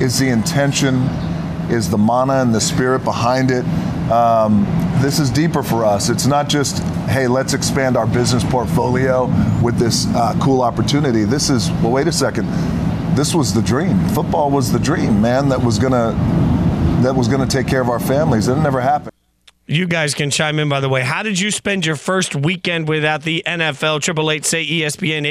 is 0.00 0.18
the 0.18 0.28
intention, 0.28 0.96
is 1.70 1.90
the 1.90 1.98
mana 1.98 2.34
and 2.34 2.54
the 2.54 2.60
spirit 2.60 3.04
behind 3.04 3.50
it. 3.50 3.64
Um, 4.10 4.64
this 5.02 5.18
is 5.18 5.30
deeper 5.30 5.62
for 5.62 5.84
us. 5.84 6.08
It's 6.08 6.26
not 6.26 6.48
just, 6.48 6.82
hey, 7.08 7.28
let's 7.28 7.54
expand 7.54 7.96
our 7.96 8.06
business 8.06 8.42
portfolio 8.44 9.26
with 9.62 9.78
this 9.78 10.06
uh, 10.14 10.36
cool 10.40 10.62
opportunity. 10.62 11.24
This 11.24 11.50
is, 11.50 11.70
well, 11.82 11.92
wait 11.92 12.06
a 12.06 12.12
second. 12.12 12.46
This 13.14 13.34
was 13.34 13.52
the 13.52 13.62
dream. 13.62 13.98
Football 14.10 14.50
was 14.50 14.72
the 14.72 14.78
dream, 14.78 15.20
man. 15.20 15.48
That 15.48 15.62
was 15.62 15.78
gonna, 15.78 16.12
that 17.02 17.14
was 17.14 17.28
gonna 17.28 17.46
take 17.46 17.66
care 17.66 17.80
of 17.80 17.90
our 17.90 18.00
families. 18.00 18.48
It 18.48 18.56
never 18.56 18.80
happened. 18.80 19.12
You 19.70 19.86
guys 19.86 20.14
can 20.14 20.30
chime 20.30 20.58
in, 20.58 20.70
by 20.70 20.80
the 20.80 20.88
way. 20.88 21.02
How 21.02 21.22
did 21.22 21.38
you 21.38 21.50
spend 21.50 21.84
your 21.84 21.96
first 21.96 22.34
weekend 22.34 22.88
without 22.88 23.20
the 23.20 23.42
NFL? 23.46 24.00
Triple 24.00 24.30
eight 24.30 24.46
say 24.46 24.64
ESPN 24.64 25.26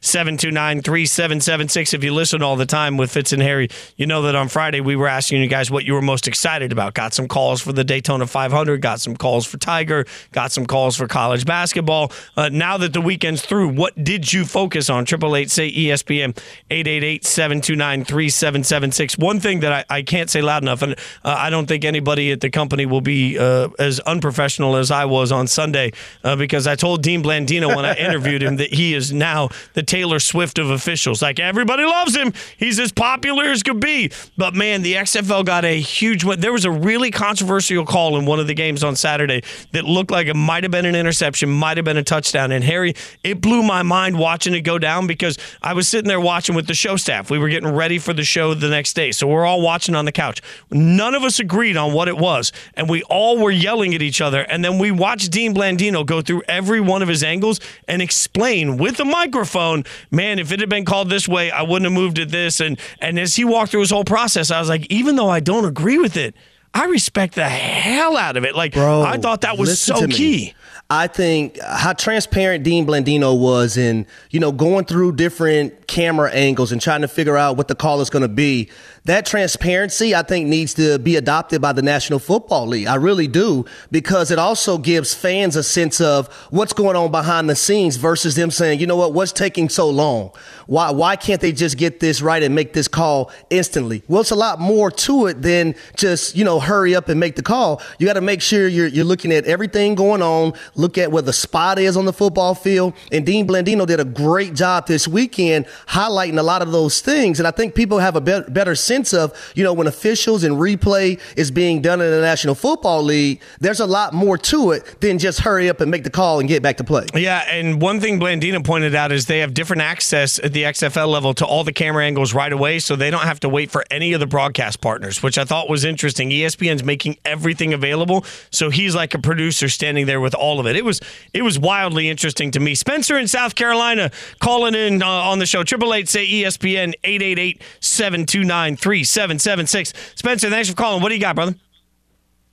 888-729-3776. 0.00 1.92
If 1.92 2.02
you 2.02 2.14
listen 2.14 2.42
all 2.42 2.56
the 2.56 2.64
time 2.64 2.96
with 2.96 3.12
Fitz 3.12 3.34
and 3.34 3.42
Harry, 3.42 3.68
you 3.98 4.06
know 4.06 4.22
that 4.22 4.34
on 4.34 4.48
Friday 4.48 4.80
we 4.80 4.96
were 4.96 5.08
asking 5.08 5.42
you 5.42 5.46
guys 5.46 5.70
what 5.70 5.84
you 5.84 5.92
were 5.92 6.00
most 6.00 6.26
excited 6.26 6.72
about. 6.72 6.94
Got 6.94 7.12
some 7.12 7.28
calls 7.28 7.60
for 7.60 7.74
the 7.74 7.84
Daytona 7.84 8.26
500, 8.26 8.80
got 8.80 8.98
some 8.98 9.14
calls 9.14 9.44
for 9.44 9.58
Tiger, 9.58 10.06
got 10.32 10.52
some 10.52 10.64
calls 10.64 10.96
for 10.96 11.06
college 11.06 11.44
basketball. 11.44 12.12
Uh, 12.38 12.48
now 12.48 12.78
that 12.78 12.94
the 12.94 13.02
weekend's 13.02 13.44
through, 13.44 13.68
what 13.68 13.92
did 14.02 14.32
you 14.32 14.46
focus 14.46 14.88
on? 14.88 15.04
Triple 15.04 15.36
eight 15.36 15.50
say 15.50 15.70
ESPN 15.70 16.34
888-729-3776. 16.70 19.18
One 19.18 19.38
thing 19.38 19.60
that 19.60 19.84
I, 19.90 19.96
I 19.96 20.02
can't 20.02 20.30
say 20.30 20.40
loud 20.40 20.62
enough, 20.62 20.80
and 20.80 20.94
uh, 20.94 21.34
I 21.36 21.50
don't 21.50 21.66
think 21.66 21.84
anybody 21.84 22.32
at 22.32 22.40
the 22.40 22.48
company 22.48 22.86
will 22.86 23.02
be 23.02 23.38
uh, 23.38 23.49
uh, 23.50 23.68
as 23.78 24.00
unprofessional 24.00 24.76
as 24.76 24.90
I 24.90 25.04
was 25.04 25.32
on 25.32 25.46
Sunday 25.46 25.92
uh, 26.22 26.36
because 26.36 26.66
I 26.66 26.76
told 26.76 27.02
Dean 27.02 27.22
Blandino 27.22 27.74
when 27.74 27.84
I 27.84 27.94
interviewed 28.06 28.42
him 28.42 28.56
that 28.56 28.72
he 28.72 28.94
is 28.94 29.12
now 29.12 29.48
the 29.74 29.82
Taylor 29.82 30.20
Swift 30.20 30.58
of 30.58 30.70
officials. 30.70 31.22
Like 31.22 31.40
everybody 31.40 31.84
loves 31.84 32.16
him, 32.16 32.32
he's 32.56 32.78
as 32.78 32.92
popular 32.92 33.44
as 33.44 33.62
could 33.62 33.80
be. 33.80 34.10
But 34.36 34.54
man, 34.54 34.82
the 34.82 34.94
XFL 34.94 35.44
got 35.44 35.64
a 35.64 35.80
huge. 35.80 36.24
There 36.24 36.52
was 36.52 36.64
a 36.64 36.70
really 36.70 37.10
controversial 37.10 37.84
call 37.84 38.16
in 38.16 38.26
one 38.26 38.38
of 38.38 38.46
the 38.46 38.54
games 38.54 38.84
on 38.84 38.96
Saturday 38.96 39.42
that 39.72 39.84
looked 39.84 40.10
like 40.10 40.26
it 40.28 40.36
might 40.36 40.62
have 40.62 40.70
been 40.70 40.86
an 40.86 40.94
interception, 40.94 41.50
might 41.50 41.76
have 41.76 41.84
been 41.84 41.96
a 41.96 42.02
touchdown. 42.02 42.52
And 42.52 42.62
Harry, 42.64 42.94
it 43.24 43.40
blew 43.40 43.62
my 43.62 43.82
mind 43.82 44.18
watching 44.18 44.54
it 44.54 44.60
go 44.60 44.78
down 44.78 45.06
because 45.06 45.38
I 45.62 45.72
was 45.74 45.88
sitting 45.88 46.08
there 46.08 46.20
watching 46.20 46.54
with 46.54 46.66
the 46.66 46.74
show 46.74 46.96
staff. 46.96 47.30
We 47.30 47.38
were 47.38 47.48
getting 47.48 47.70
ready 47.74 47.98
for 47.98 48.12
the 48.12 48.24
show 48.24 48.54
the 48.54 48.68
next 48.68 48.94
day, 48.94 49.12
so 49.12 49.26
we're 49.26 49.46
all 49.46 49.60
watching 49.60 49.94
on 49.94 50.04
the 50.04 50.12
couch. 50.12 50.40
None 50.70 51.14
of 51.14 51.24
us 51.24 51.40
agreed 51.40 51.76
on 51.76 51.92
what 51.92 52.08
it 52.08 52.16
was, 52.16 52.52
and 52.74 52.88
we 52.88 53.02
all 53.04 53.38
were 53.40 53.50
yelling 53.50 53.94
at 53.94 54.02
each 54.02 54.20
other. 54.20 54.42
And 54.42 54.64
then 54.64 54.78
we 54.78 54.90
watched 54.90 55.30
Dean 55.30 55.54
Blandino 55.54 56.04
go 56.04 56.20
through 56.20 56.42
every 56.48 56.80
one 56.80 57.02
of 57.02 57.08
his 57.08 57.22
angles 57.22 57.60
and 57.88 58.00
explain 58.00 58.76
with 58.76 59.00
a 59.00 59.04
microphone, 59.04 59.84
man, 60.10 60.38
if 60.38 60.52
it 60.52 60.60
had 60.60 60.68
been 60.68 60.84
called 60.84 61.10
this 61.10 61.28
way, 61.28 61.50
I 61.50 61.62
wouldn't 61.62 61.84
have 61.84 61.92
moved 61.92 62.18
it 62.18 62.30
this. 62.30 62.60
And 62.60 62.78
and 63.00 63.18
as 63.18 63.36
he 63.36 63.44
walked 63.44 63.72
through 63.72 63.80
his 63.80 63.90
whole 63.90 64.04
process, 64.04 64.50
I 64.50 64.60
was 64.60 64.68
like, 64.68 64.86
even 64.90 65.16
though 65.16 65.28
I 65.28 65.40
don't 65.40 65.64
agree 65.64 65.98
with 65.98 66.16
it, 66.16 66.34
I 66.72 66.84
respect 66.86 67.34
the 67.34 67.48
hell 67.48 68.16
out 68.16 68.36
of 68.36 68.44
it. 68.44 68.54
Like 68.54 68.74
Bro, 68.74 69.02
I 69.02 69.18
thought 69.18 69.40
that 69.42 69.58
was 69.58 69.80
so 69.80 70.06
key. 70.06 70.54
I 70.88 71.06
think 71.06 71.60
how 71.60 71.92
transparent 71.92 72.64
Dean 72.64 72.84
Blandino 72.84 73.38
was 73.38 73.76
in, 73.76 74.06
you 74.30 74.40
know, 74.40 74.50
going 74.50 74.86
through 74.86 75.12
different 75.12 75.72
camera 75.90 76.30
angles 76.30 76.72
and 76.72 76.80
trying 76.80 77.02
to 77.02 77.08
figure 77.08 77.36
out 77.36 77.56
what 77.56 77.68
the 77.68 77.74
call 77.74 78.00
is 78.00 78.08
going 78.08 78.22
to 78.22 78.28
be 78.28 78.70
that 79.04 79.24
transparency, 79.24 80.14
I 80.14 80.22
think, 80.22 80.46
needs 80.48 80.74
to 80.74 80.98
be 80.98 81.16
adopted 81.16 81.62
by 81.62 81.72
the 81.72 81.80
National 81.80 82.18
Football 82.18 82.66
League. 82.66 82.86
I 82.86 82.96
really 82.96 83.26
do, 83.28 83.64
because 83.90 84.30
it 84.30 84.38
also 84.38 84.76
gives 84.76 85.14
fans 85.14 85.56
a 85.56 85.62
sense 85.62 86.00
of 86.02 86.28
what's 86.50 86.74
going 86.74 86.96
on 86.96 87.10
behind 87.10 87.48
the 87.48 87.56
scenes 87.56 87.96
versus 87.96 88.34
them 88.34 88.50
saying, 88.50 88.78
you 88.78 88.86
know 88.86 88.96
what, 88.96 89.14
what's 89.14 89.32
taking 89.32 89.70
so 89.70 89.88
long? 89.88 90.32
Why, 90.66 90.90
why 90.90 91.16
can't 91.16 91.40
they 91.40 91.52
just 91.52 91.78
get 91.78 92.00
this 92.00 92.20
right 92.20 92.42
and 92.42 92.54
make 92.54 92.74
this 92.74 92.88
call 92.88 93.32
instantly? 93.48 94.02
Well, 94.06 94.20
it's 94.20 94.32
a 94.32 94.36
lot 94.36 94.60
more 94.60 94.90
to 94.90 95.26
it 95.26 95.40
than 95.40 95.74
just, 95.96 96.36
you 96.36 96.44
know, 96.44 96.60
hurry 96.60 96.94
up 96.94 97.08
and 97.08 97.18
make 97.18 97.36
the 97.36 97.42
call. 97.42 97.80
You 97.98 98.06
got 98.06 98.14
to 98.14 98.20
make 98.20 98.42
sure 98.42 98.68
you're, 98.68 98.86
you're 98.86 99.04
looking 99.04 99.32
at 99.32 99.46
everything 99.46 99.94
going 99.94 100.20
on, 100.20 100.52
look 100.74 100.98
at 100.98 101.10
where 101.10 101.22
the 101.22 101.32
spot 101.32 101.78
is 101.78 101.96
on 101.96 102.04
the 102.04 102.12
football 102.12 102.54
field. 102.54 102.92
And 103.10 103.24
Dean 103.24 103.48
Blandino 103.48 103.86
did 103.86 103.98
a 103.98 104.04
great 104.04 104.54
job 104.54 104.86
this 104.86 105.08
weekend 105.08 105.66
highlighting 105.88 106.38
a 106.38 106.42
lot 106.42 106.62
of 106.62 106.72
those 106.72 107.00
things. 107.00 107.38
And 107.38 107.46
I 107.46 107.50
think 107.50 107.74
people 107.74 107.98
have 107.98 108.16
a 108.16 108.20
better 108.20 108.74
sense 108.74 109.12
of, 109.12 109.32
you 109.54 109.64
know, 109.64 109.72
when 109.72 109.86
officials 109.86 110.44
and 110.44 110.56
replay 110.56 111.20
is 111.36 111.50
being 111.50 111.82
done 111.82 112.00
in 112.00 112.10
the 112.10 112.20
National 112.20 112.54
Football 112.54 113.02
League, 113.02 113.40
there's 113.60 113.80
a 113.80 113.86
lot 113.86 114.12
more 114.12 114.38
to 114.38 114.72
it 114.72 115.00
than 115.00 115.18
just 115.18 115.40
hurry 115.40 115.68
up 115.68 115.80
and 115.80 115.90
make 115.90 116.04
the 116.04 116.10
call 116.10 116.40
and 116.40 116.48
get 116.48 116.62
back 116.62 116.76
to 116.78 116.84
play. 116.84 117.06
Yeah, 117.14 117.44
and 117.50 117.80
one 117.80 118.00
thing 118.00 118.20
Blandino 118.20 118.64
pointed 118.64 118.94
out 118.94 119.12
is 119.12 119.26
they 119.26 119.40
have 119.40 119.54
different 119.54 119.82
access 119.82 120.38
at 120.38 120.52
the 120.52 120.64
XFL 120.64 121.08
level 121.08 121.34
to 121.34 121.46
all 121.46 121.64
the 121.64 121.72
camera 121.72 122.04
angles 122.04 122.34
right 122.34 122.52
away, 122.52 122.78
so 122.78 122.96
they 122.96 123.10
don't 123.10 123.22
have 123.22 123.40
to 123.40 123.48
wait 123.48 123.70
for 123.70 123.84
any 123.90 124.12
of 124.12 124.20
the 124.20 124.26
broadcast 124.26 124.80
partners, 124.80 125.22
which 125.22 125.38
I 125.38 125.44
thought 125.44 125.68
was 125.68 125.84
interesting. 125.84 126.30
ESPN's 126.30 126.84
making 126.84 127.16
everything 127.24 127.72
available, 127.72 128.24
so 128.50 128.70
he's 128.70 128.94
like 128.94 129.14
a 129.14 129.18
producer 129.18 129.68
standing 129.68 130.06
there 130.06 130.20
with 130.20 130.34
all 130.34 130.60
of 130.60 130.66
it. 130.66 130.76
It 130.76 130.84
was 130.84 131.00
it 131.32 131.42
was 131.42 131.58
wildly 131.58 132.08
interesting 132.08 132.50
to 132.52 132.60
me. 132.60 132.74
Spencer 132.74 133.18
in 133.18 133.28
South 133.28 133.54
Carolina 133.54 134.10
calling 134.40 134.74
in 134.74 135.02
uh, 135.02 135.06
on 135.06 135.38
the 135.38 135.46
show 135.46 135.64
Triple 135.70 135.94
eight 135.94 136.08
say 136.08 136.24
E 136.24 136.42
ESPN 136.42 136.94
888-729-3776. 137.04 139.92
Spencer, 140.16 140.50
thanks 140.50 140.68
for 140.68 140.74
calling. 140.74 141.00
What 141.00 141.10
do 141.10 141.14
you 141.14 141.20
got, 141.20 141.36
brother? 141.36 141.54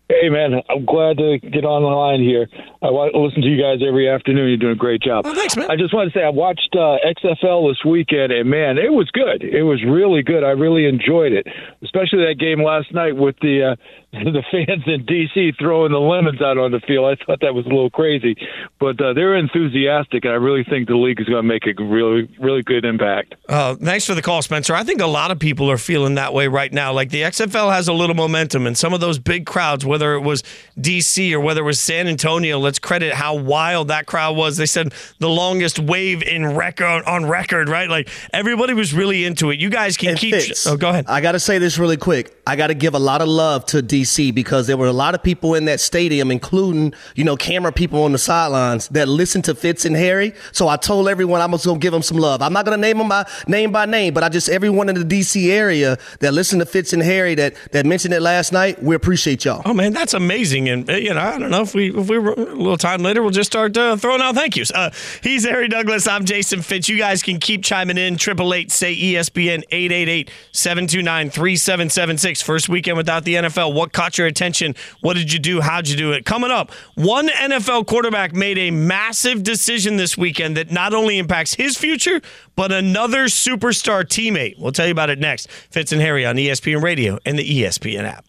Hey, 0.10 0.30
man, 0.30 0.62
I'm 0.70 0.86
glad 0.86 1.18
to 1.18 1.38
get 1.38 1.66
on 1.66 1.84
the 1.84 1.90
line 1.90 2.22
here. 2.22 2.48
I 2.82 2.88
listen 2.88 3.42
to 3.42 3.48
you 3.48 3.62
guys 3.62 3.80
every 3.86 4.08
afternoon. 4.08 4.48
You're 4.48 4.58
doing 4.58 4.72
a 4.72 4.76
great 4.76 5.02
job. 5.02 5.26
Oh, 5.28 5.36
thanks, 5.36 5.58
man. 5.58 5.70
I 5.70 5.76
just 5.76 5.94
want 5.94 6.12
to 6.12 6.18
say 6.18 6.24
I 6.24 6.30
watched 6.30 6.74
uh, 6.80 6.96
XFL 7.04 7.70
this 7.70 7.84
weekend, 7.84 8.32
and 8.32 8.50
man, 8.50 8.78
it 8.78 8.94
was 8.94 9.12
good. 9.12 9.44
It 9.44 9.64
was 9.64 9.84
really 9.84 10.24
good. 10.24 10.46
I 10.46 10.52
really 10.52 10.86
enjoyed 10.86 11.34
it, 11.34 11.46
especially 11.84 12.24
that 12.24 12.40
game 12.40 12.64
last 12.64 12.94
night 12.94 13.18
with 13.18 13.36
the 13.42 13.74
uh, 13.74 13.76
the 14.14 14.44
fans 14.50 14.84
in 14.88 15.06
DC 15.06 15.60
throwing 15.60 15.92
the 15.92 16.00
lemons 16.00 16.42
out 16.42 16.58
on 16.58 16.72
the 16.72 16.80
field. 16.80 17.06
I 17.20 17.26
thought 17.26 17.42
that 17.42 17.54
was 17.54 17.66
a 17.66 17.70
little 17.70 17.90
crazy, 17.90 18.38
but 18.80 19.02
uh, 19.02 19.12
they're 19.14 19.36
enthusiastic, 19.36 20.24
and 20.24 20.32
I 20.32 20.38
really 20.38 20.64
think 20.64 20.88
the 20.88 20.96
league 20.96 21.20
is 21.20 21.28
going 21.28 21.44
to 21.44 21.48
make 21.48 21.68
a 21.68 21.84
really, 21.84 22.30
really 22.40 22.64
good 22.64 22.86
impact. 22.86 23.36
Uh, 23.50 23.76
thanks 23.76 24.06
for 24.06 24.16
the 24.16 24.22
call, 24.22 24.42
Spencer. 24.42 24.74
I 24.74 24.84
think 24.84 25.02
a 25.02 25.08
lot 25.08 25.32
of 25.32 25.40
people 25.40 25.70
are 25.70 25.78
feeling 25.78 26.16
that 26.16 26.34
way 26.34 26.48
right 26.48 26.72
now. 26.72 26.94
Like 26.94 27.10
the 27.10 27.24
XFL 27.24 27.74
has 27.74 27.90
a 27.90 27.94
little 27.94 28.16
momentum, 28.16 28.66
and 28.66 28.78
some 28.78 28.94
of 28.94 29.02
those 29.02 29.20
big 29.20 29.46
crowds, 29.46 29.86
whether 29.86 29.97
it 30.16 30.24
was 30.24 30.44
DC 30.80 31.32
or 31.34 31.40
whether 31.40 31.62
it 31.62 31.66
was 31.66 31.80
San 31.80 32.08
Antonio, 32.08 32.60
let's 32.60 32.80
credit 32.80 33.14
how 33.14 33.36
wild 33.36 33.88
that 33.90 34.06
crowd 34.06 34.36
was. 34.36 34.58
They 34.58 34.66
said 34.66 34.94
the 35.20 35.30
longest 35.30 35.80
wave 35.80 36.24
in 36.24 36.56
record 36.56 37.04
on 37.06 37.26
record, 37.26 37.70
right? 37.70 37.90
Like 37.90 38.10
everybody 38.34 38.74
was 38.74 38.94
really 38.94 39.26
into 39.26 39.52
it. 39.52 39.60
You 39.60 39.70
guys 39.70 39.98
can 39.98 40.10
And 40.10 40.20
keep. 40.20 40.36
Fitz, 40.36 40.68
oh, 40.68 40.78
go 40.78 40.90
ahead. 40.90 41.06
I 41.08 41.22
got 41.22 41.34
to 41.34 41.40
say 41.40 41.58
this 41.58 41.78
really 41.78 41.98
quick. 41.98 42.38
I 42.46 42.56
got 42.56 42.68
to 42.68 42.74
give 42.74 42.94
a 42.94 43.00
lot 43.00 43.22
of 43.22 43.28
love 43.28 43.66
to 43.68 43.82
DC 43.82 44.34
because 44.34 44.68
there 44.68 44.78
were 44.78 44.88
a 44.88 44.94
lot 44.94 45.16
of 45.16 45.24
people 45.24 45.56
in 45.56 45.66
that 45.66 45.80
stadium, 45.80 46.32
including 46.32 46.94
you 47.16 47.24
know 47.24 47.36
camera 47.36 47.72
people 47.72 48.04
on 48.04 48.12
the 48.12 48.18
sidelines, 48.18 48.88
that 48.90 49.08
listened 49.08 49.46
to 49.46 49.56
Fitz 49.56 49.86
and 49.86 49.96
Harry. 49.96 50.34
So 50.52 50.68
I 50.68 50.78
told 50.78 51.10
everyone 51.10 51.42
I'm 51.42 51.52
just 51.52 51.66
gonna 51.66 51.80
give 51.80 51.94
them 51.94 52.04
some 52.04 52.18
love. 52.18 52.42
I'm 52.42 52.54
not 52.54 52.66
gonna 52.66 52.78
name 52.78 52.98
them 52.98 53.10
by 53.10 53.26
name 53.48 53.72
by 53.72 53.86
name, 53.86 54.14
but 54.14 54.24
I 54.24 54.30
just 54.30 54.50
everyone 54.50 54.90
in 54.90 54.96
the 54.96 55.04
DC 55.04 55.50
area 55.50 55.98
that 56.20 56.34
listened 56.34 56.62
to 56.62 56.66
Fitz 56.66 56.94
and 56.94 57.02
Harry 57.04 57.36
that 57.36 57.56
that 57.72 57.86
mentioned 57.86 58.14
it 58.14 58.22
last 58.22 58.54
night. 58.54 58.82
We 58.82 58.96
appreciate 58.96 59.46
y'all. 59.46 59.62
Oh 59.66 59.74
man, 59.74 59.87
that's 59.96 60.14
amazing! 60.14 60.70
And 60.70 60.90
uh, 60.90 60.94
you 60.94 61.14
know, 61.14 61.20
I 61.20 61.38
don't 61.38 61.52
know 61.52 61.62
if 61.62 61.74
we 61.74 61.94
if 61.94 62.10
we 62.10 62.18
were 62.18 62.34
a 62.34 62.36
little 62.36 62.78
time 62.78 63.04
later, 63.04 63.22
we'll 63.22 63.32
just 63.32 63.52
start 63.52 63.76
uh, 63.78 63.98
throwing 63.98 64.22
out 64.22 64.36
thank 64.36 64.56
yous. 64.56 64.72
Uh, 64.72 64.92
he's 65.22 65.46
Harry 65.46 65.68
Douglas. 65.68 66.08
I'm 66.08 66.26
Jason 66.26 66.62
Fitz. 66.62 66.90
You 66.90 66.98
guys 66.98 67.22
can 67.22 67.40
keep 67.40 67.64
chiming 67.64 67.98
in. 67.98 68.18
Triple 68.18 68.54
eight 68.54 68.72
say 68.72 68.96
ESPN 68.96 69.64
888-729-3776. 69.70 72.44
First 72.44 72.70
weekend 72.70 72.98
without 72.98 73.24
the 73.24 73.36
NFL. 73.36 73.74
What 73.74 73.94
caught 73.94 74.18
your 74.18 74.28
attention? 74.28 74.76
What 75.02 75.16
did 75.16 75.32
you 75.32 75.40
do? 75.40 75.62
How'd 75.62 75.88
you 75.88 75.98
do 75.98 76.12
it? 76.12 76.26
Coming 76.26 76.52
up, 76.52 76.72
one 76.96 77.28
NFL 77.28 77.88
quarterback 77.88 78.34
made 78.34 78.58
a 78.58 78.72
massive 78.72 79.44
decision 79.44 79.98
this 79.98 80.18
weekend 80.18 80.58
that 80.58 80.72
not 80.72 80.94
only 80.94 81.18
impacts 81.18 81.54
his 81.54 81.78
future 81.78 82.22
but 82.58 82.72
another 82.72 83.26
superstar 83.26 84.04
teammate. 84.04 84.60
We'll 84.60 84.74
tell 84.74 84.88
you 84.88 84.92
about 84.92 85.10
it 85.10 85.20
next. 85.20 85.50
Fitz 85.50 85.94
and 85.94 86.02
Harry 86.02 86.26
on 86.26 86.36
ESPN 86.36 86.82
Radio 86.82 87.20
and 87.26 87.40
the 87.40 87.48
ESPN 87.48 88.04
app. 88.04 88.26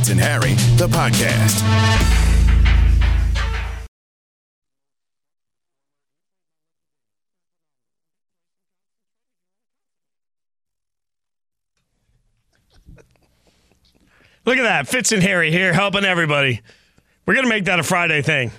Fitz 0.00 0.10
and 0.12 0.20
Harry, 0.20 0.54
the 0.78 0.88
podcast. 0.88 1.60
Look 14.46 14.56
at 14.56 14.62
that. 14.62 14.88
Fitz 14.88 15.12
and 15.12 15.22
Harry 15.22 15.50
here 15.50 15.74
helping 15.74 16.06
everybody. 16.06 16.62
We're 17.26 17.34
going 17.34 17.44
to 17.44 17.50
make 17.50 17.66
that 17.66 17.78
a 17.78 17.82
Friday 17.82 18.22
thing. 18.22 18.52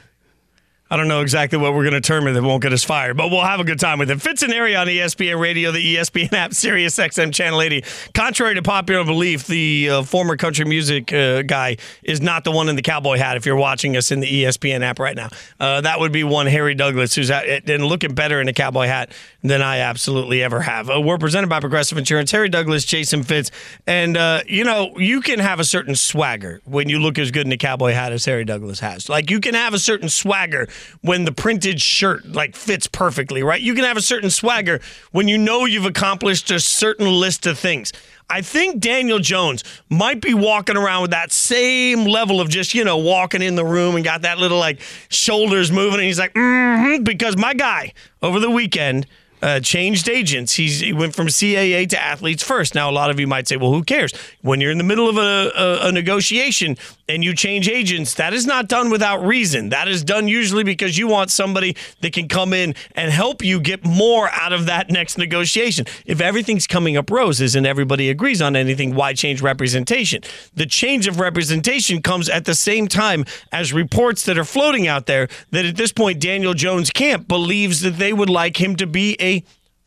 I 0.92 0.98
don't 0.98 1.08
know 1.08 1.22
exactly 1.22 1.58
what 1.58 1.74
we're 1.74 1.84
going 1.84 1.94
to 1.94 2.02
term 2.02 2.28
it 2.28 2.34
that 2.34 2.44
won't 2.44 2.62
get 2.62 2.74
us 2.74 2.84
fired, 2.84 3.16
but 3.16 3.30
we'll 3.30 3.46
have 3.46 3.62
a 3.62 3.64
good 3.64 3.80
time 3.80 3.98
with 3.98 4.12
it. 4.12 4.22
Fitz 4.22 4.44
and 4.44 4.52
Harry 4.52 4.76
on 4.76 4.88
ESPN 4.88 5.40
Radio, 5.40 5.72
the 5.72 5.96
ESPN 5.96 6.34
app, 6.34 6.54
Sirius 6.54 6.98
XM 6.98 7.34
Channel 7.34 7.62
80. 7.62 7.86
Contrary 8.14 8.56
to 8.56 8.62
popular 8.62 9.06
belief, 9.06 9.48
the 9.48 9.90
uh, 9.90 10.04
former 10.04 10.36
country 10.36 10.66
music 10.66 11.14
uh, 11.14 11.44
guy 11.44 11.78
is 12.04 12.20
not 12.20 12.44
the 12.44 12.52
one 12.52 12.68
in 12.68 12.76
the 12.76 12.82
cowboy 12.82 13.18
hat 13.18 13.38
if 13.38 13.46
you're 13.46 13.56
watching 13.56 13.96
us 13.96 14.12
in 14.12 14.20
the 14.20 14.44
ESPN 14.44 14.82
app 14.82 15.00
right 15.00 15.16
now. 15.16 15.30
Uh, 15.62 15.80
that 15.80 16.02
would 16.02 16.12
be 16.12 16.26
one 16.26 16.46
Harry 16.46 16.76
Douglas, 16.76 17.16
who's 17.16 17.32
at, 17.32 17.70
and 17.70 17.86
looking 17.86 18.14
better 18.14 18.42
in 18.42 18.50
a 18.50 18.54
cowboy 18.54 18.88
hat 18.88 19.14
than 19.44 19.62
I 19.62 19.78
absolutely 19.80 20.44
ever 20.44 20.60
have. 20.60 20.90
Uh, 20.90 21.00
we're 21.00 21.18
presented 21.18 21.48
by 21.48 21.62
Progressive 21.62 21.98
Insurance. 21.98 22.32
Harry 22.32 22.50
Douglas, 22.50 22.84
Jason 22.84 23.24
Fitz. 23.24 23.50
And, 23.88 24.18
uh, 24.18 24.42
you 24.46 24.66
know, 24.66 24.92
you 24.98 25.22
can 25.22 25.40
have 25.40 25.62
a 25.62 25.64
certain 25.64 25.96
swagger 25.96 26.60
when 26.66 26.90
you 26.90 27.00
look 27.00 27.18
as 27.18 27.32
good 27.32 27.46
in 27.46 27.54
a 27.54 27.58
cowboy 27.58 27.94
hat 27.94 28.12
as 28.12 28.26
Harry 28.26 28.44
Douglas 28.44 28.82
has. 28.82 29.08
Like, 29.08 29.32
you 29.32 29.40
can 29.40 29.54
have 29.54 29.74
a 29.74 29.80
certain 29.80 30.10
swagger 30.10 30.68
when 31.02 31.26
the 31.26 31.32
printed 31.32 31.82
shirt, 31.82 32.26
like, 32.26 32.56
fits 32.56 32.88
perfectly, 32.88 33.44
right? 33.44 33.62
You 33.62 33.74
can 33.74 33.84
have 33.84 33.98
a 33.98 34.02
certain 34.02 34.30
swagger 34.30 34.80
when 35.12 35.28
you 35.28 35.38
know 35.38 35.66
you've 35.66 35.86
accomplished 35.86 36.52
a 36.52 36.60
certain 36.60 37.08
list 37.08 37.46
of 37.46 37.58
things. 37.58 37.92
I 38.32 38.42
think 38.42 38.80
Daniel 38.80 39.20
Jones 39.20 39.64
might 39.90 40.22
be 40.22 40.34
walking 40.34 40.78
around 40.78 41.02
with 41.02 41.12
that 41.12 41.34
same 41.34 42.06
level 42.06 42.40
of 42.40 42.48
just, 42.48 42.74
you 42.74 42.86
know, 42.86 42.98
walking 42.98 43.42
in 43.42 43.56
the 43.56 43.66
room 43.66 43.96
and 43.96 44.06
got 44.06 44.22
that 44.22 44.38
little 44.38 44.58
like 44.58 44.80
shoulders 45.10 45.70
moving. 45.70 46.00
And 46.00 46.04
he's 46.08 46.20
like, 46.20 46.34
mm-hmm, 46.34 47.04
because 47.04 47.36
my 47.36 47.54
guy 47.54 47.92
over 48.22 48.40
the 48.40 48.50
weekend 48.50 49.06
uh, 49.42 49.60
changed 49.60 50.10
agents. 50.10 50.54
He's, 50.54 50.80
he 50.80 50.94
went 50.94 51.16
from 51.16 51.28
CAA 51.28 51.90
to 51.90 52.02
athletes 52.02 52.44
first. 52.44 52.76
Now, 52.76 52.90
a 52.90 52.92
lot 52.92 53.10
of 53.10 53.20
you 53.20 53.28
might 53.28 53.48
say, 53.48 53.58
well, 53.58 53.72
who 53.72 53.84
cares? 53.84 54.14
When 54.42 54.62
you're 54.62 54.72
in 54.72 54.78
the 54.78 54.84
middle 54.84 55.10
of 55.10 55.18
a, 55.18 55.52
a, 55.56 55.88
a 55.88 55.92
negotiation 55.92 56.78
and 57.08 57.24
you 57.24 57.34
change 57.34 57.68
agents, 57.68 58.16
that 58.16 58.34
is 58.34 58.46
not 58.46 58.68
done 58.68 58.90
without 58.90 59.26
reason. 59.26 59.70
That 59.70 59.88
is 59.88 60.04
done 60.04 60.28
usually 60.28 60.64
because 60.64 60.98
you 60.98 61.08
want 61.08 61.32
somebody 61.32 61.76
that 62.02 62.14
can 62.14 62.28
come 62.28 62.54
in 62.54 62.76
and 62.96 63.12
help 63.12 63.44
you 63.44 63.60
get 63.60 63.86
more 63.86 64.30
out 64.30 64.54
of 64.54 64.68
that 64.68 64.90
next 64.90 65.18
negotiation. 65.18 65.86
If 66.06 66.22
everything's 66.22 66.68
coming 66.68 66.98
up 66.98 67.10
roses 67.10 67.56
and 67.56 67.66
everybody 67.66 68.10
agrees 68.10 68.42
on 68.42 68.56
anything, 68.56 68.96
why 68.96 69.14
change 69.14 69.42
representation? 69.42 70.22
The 70.54 70.66
change 70.66 71.08
of 71.08 71.20
representation 71.20 72.02
comes 72.02 72.30
at 72.30 72.46
the 72.46 72.56
same 72.56 72.88
time 72.88 73.26
as 73.52 73.74
reports 73.74 74.26
that 74.26 74.38
are 74.38 74.44
floating 74.44 74.88
out 74.88 75.06
there 75.06 75.28
that 75.52 75.66
at 75.66 75.76
this 75.76 75.92
point, 75.92 76.20
Daniel 76.20 76.54
Jones' 76.54 76.92
camp 76.92 77.28
believes 77.28 77.82
that 77.82 77.98
they 77.98 78.14
would 78.14 78.30
like 78.30 78.60
him 78.60 78.76
to 78.76 78.88
be 78.88 79.16
a 79.20 79.31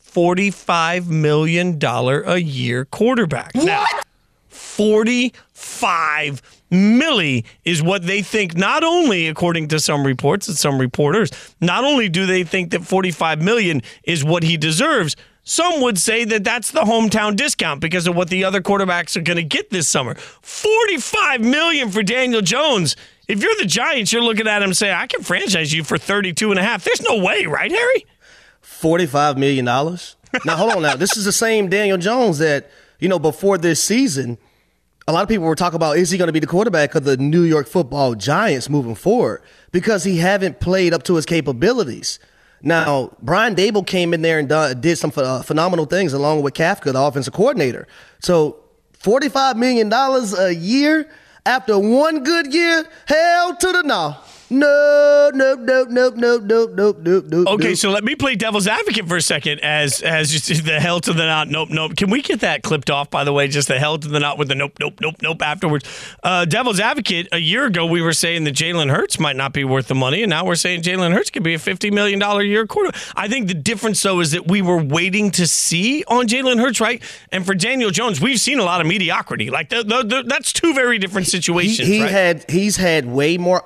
$45 0.03 1.07
million 1.07 1.77
a 1.83 2.37
year 2.37 2.85
quarterback. 2.85 3.53
What? 3.53 4.05
45 4.75 6.41
milli 6.71 7.45
is 7.63 7.81
what 7.83 8.03
they 8.03 8.21
think 8.21 8.55
not 8.55 8.83
only 8.83 9.27
according 9.27 9.67
to 9.69 9.79
some 9.79 10.05
reports 10.05 10.47
and 10.47 10.57
some 10.57 10.79
reporters 10.79 11.29
not 11.61 11.83
only 11.83 12.09
do 12.09 12.25
they 12.25 12.43
think 12.43 12.71
that 12.71 12.83
45 12.83 13.41
million 13.41 13.81
is 14.03 14.23
what 14.23 14.43
he 14.43 14.57
deserves 14.57 15.15
some 15.43 15.81
would 15.81 15.97
say 15.99 16.25
that 16.25 16.43
that's 16.43 16.71
the 16.71 16.81
hometown 16.81 17.35
discount 17.35 17.79
because 17.79 18.07
of 18.07 18.15
what 18.15 18.29
the 18.29 18.43
other 18.43 18.61
quarterbacks 18.61 19.15
are 19.15 19.21
going 19.21 19.37
to 19.37 19.43
get 19.43 19.69
this 19.69 19.87
summer 19.87 20.15
45 20.15 21.41
million 21.41 21.91
for 21.91 22.03
Daniel 22.03 22.41
Jones 22.41 22.95
if 23.27 23.41
you're 23.43 23.55
the 23.59 23.65
Giants 23.65 24.11
you're 24.11 24.23
looking 24.23 24.47
at 24.47 24.61
him 24.61 24.69
and 24.69 24.77
say 24.77 24.91
I 24.91 25.07
can 25.07 25.23
franchise 25.23 25.71
you 25.71 25.83
for 25.83 25.97
32 25.97 26.49
and 26.49 26.59
a 26.59 26.63
half 26.63 26.83
there's 26.83 27.01
no 27.01 27.23
way 27.23 27.45
right 27.45 27.71
Harry 27.71 28.05
Forty-five 28.85 29.35
million 29.35 29.65
dollars. 29.65 30.15
Now 30.45 30.57
hold 30.57 30.73
on. 30.73 30.83
Now 30.83 30.95
this 30.95 31.17
is 31.17 31.25
the 31.25 31.31
same 31.31 31.69
Daniel 31.69 31.97
Jones 31.97 32.37
that 32.37 32.69
you 32.99 33.09
know 33.09 33.17
before 33.17 33.57
this 33.57 33.81
season. 33.81 34.37
A 35.07 35.11
lot 35.11 35.23
of 35.23 35.27
people 35.27 35.45
were 35.45 35.55
talking 35.55 35.75
about 35.75 35.97
is 35.97 36.11
he 36.11 36.19
going 36.19 36.27
to 36.27 36.31
be 36.31 36.39
the 36.39 36.45
quarterback 36.45 36.93
of 36.93 37.03
the 37.03 37.17
New 37.17 37.41
York 37.41 37.67
Football 37.67 38.13
Giants 38.13 38.69
moving 38.69 38.93
forward 38.93 39.41
because 39.71 40.03
he 40.03 40.17
haven't 40.17 40.59
played 40.59 40.93
up 40.93 41.01
to 41.05 41.15
his 41.15 41.25
capabilities. 41.25 42.19
Now 42.61 43.17
Brian 43.23 43.55
Daboll 43.55 43.87
came 43.87 44.13
in 44.13 44.21
there 44.21 44.37
and 44.37 44.47
done, 44.47 44.79
did 44.81 44.99
some 44.99 45.11
uh, 45.15 45.41
phenomenal 45.41 45.85
things 45.85 46.13
along 46.13 46.43
with 46.43 46.53
Kafka, 46.53 46.93
the 46.93 47.01
offensive 47.01 47.33
coordinator. 47.33 47.87
So 48.19 48.57
forty-five 48.99 49.57
million 49.57 49.89
dollars 49.89 50.37
a 50.37 50.53
year 50.53 51.09
after 51.43 51.79
one 51.79 52.23
good 52.23 52.53
year, 52.53 52.85
hell 53.07 53.55
to 53.55 53.71
the 53.71 53.81
no. 53.81 54.17
No, 54.49 55.31
nope, 55.33 55.59
nope, 55.61 55.89
nope, 55.89 56.15
nope, 56.15 56.43
nope, 56.43 56.71
nope, 56.73 56.97
nope, 56.99 57.25
nope. 57.27 57.47
Okay, 57.47 57.69
nope. 57.69 57.77
so 57.77 57.89
let 57.89 58.03
me 58.03 58.15
play 58.15 58.35
devil's 58.35 58.67
advocate 58.67 59.07
for 59.07 59.17
a 59.17 59.21
second 59.21 59.59
as 59.61 60.01
as 60.01 60.31
just 60.31 60.65
the 60.65 60.79
hell 60.79 60.99
to 60.99 61.13
the 61.13 61.25
not, 61.25 61.49
nope, 61.49 61.69
nope. 61.71 61.95
Can 61.95 62.11
we 62.11 62.21
get 62.21 62.41
that 62.41 62.61
clipped 62.61 62.91
off, 62.91 63.09
by 63.09 63.23
the 63.23 63.33
way? 63.33 63.47
Just 63.47 63.67
the 63.67 63.79
hell 63.79 63.97
to 63.97 64.07
the 64.07 64.19
not 64.19 64.37
with 64.37 64.47
the 64.47 64.55
nope, 64.55 64.73
nope, 64.79 65.01
nope, 65.01 65.15
nope 65.21 65.41
afterwards. 65.41 65.85
Uh, 66.23 66.45
devil's 66.45 66.79
advocate, 66.79 67.27
a 67.31 67.39
year 67.39 67.65
ago 67.65 67.87
we 67.87 68.01
were 68.01 68.13
saying 68.13 68.43
that 68.43 68.53
Jalen 68.53 68.91
Hurts 68.91 69.19
might 69.19 69.35
not 69.35 69.51
be 69.51 69.63
worth 69.63 69.87
the 69.87 69.95
money, 69.95 70.21
and 70.21 70.29
now 70.29 70.45
we're 70.45 70.55
saying 70.55 70.83
Jalen 70.83 71.13
Hurts 71.13 71.31
could 71.31 71.43
be 71.43 71.55
a 71.55 71.59
$50 71.59 71.91
million 71.91 72.21
a 72.21 72.41
year 72.43 72.67
quarter. 72.67 72.95
I 73.15 73.27
think 73.27 73.47
the 73.47 73.55
difference, 73.55 74.01
though, 74.01 74.19
is 74.19 74.31
that 74.31 74.47
we 74.47 74.61
were 74.61 74.81
waiting 74.81 75.31
to 75.31 75.47
see 75.47 76.03
on 76.07 76.27
Jalen 76.27 76.59
Hurts, 76.59 76.79
right? 76.79 77.01
And 77.31 77.45
for 77.45 77.55
Daniel 77.55 77.89
Jones, 77.89 78.21
we've 78.21 78.39
seen 78.39 78.59
a 78.59 78.63
lot 78.63 78.79
of 78.79 78.87
mediocrity. 78.87 79.49
Like, 79.49 79.69
the, 79.69 79.83
the, 79.83 80.03
the, 80.03 80.23
that's 80.27 80.53
two 80.53 80.73
very 80.75 80.99
different 80.99 81.27
situations, 81.27 81.87
he 81.87 82.01
right? 82.01 82.11
had 82.11 82.45
he's 82.49 82.77
had 82.77 83.07
way 83.07 83.37
more 83.37 83.63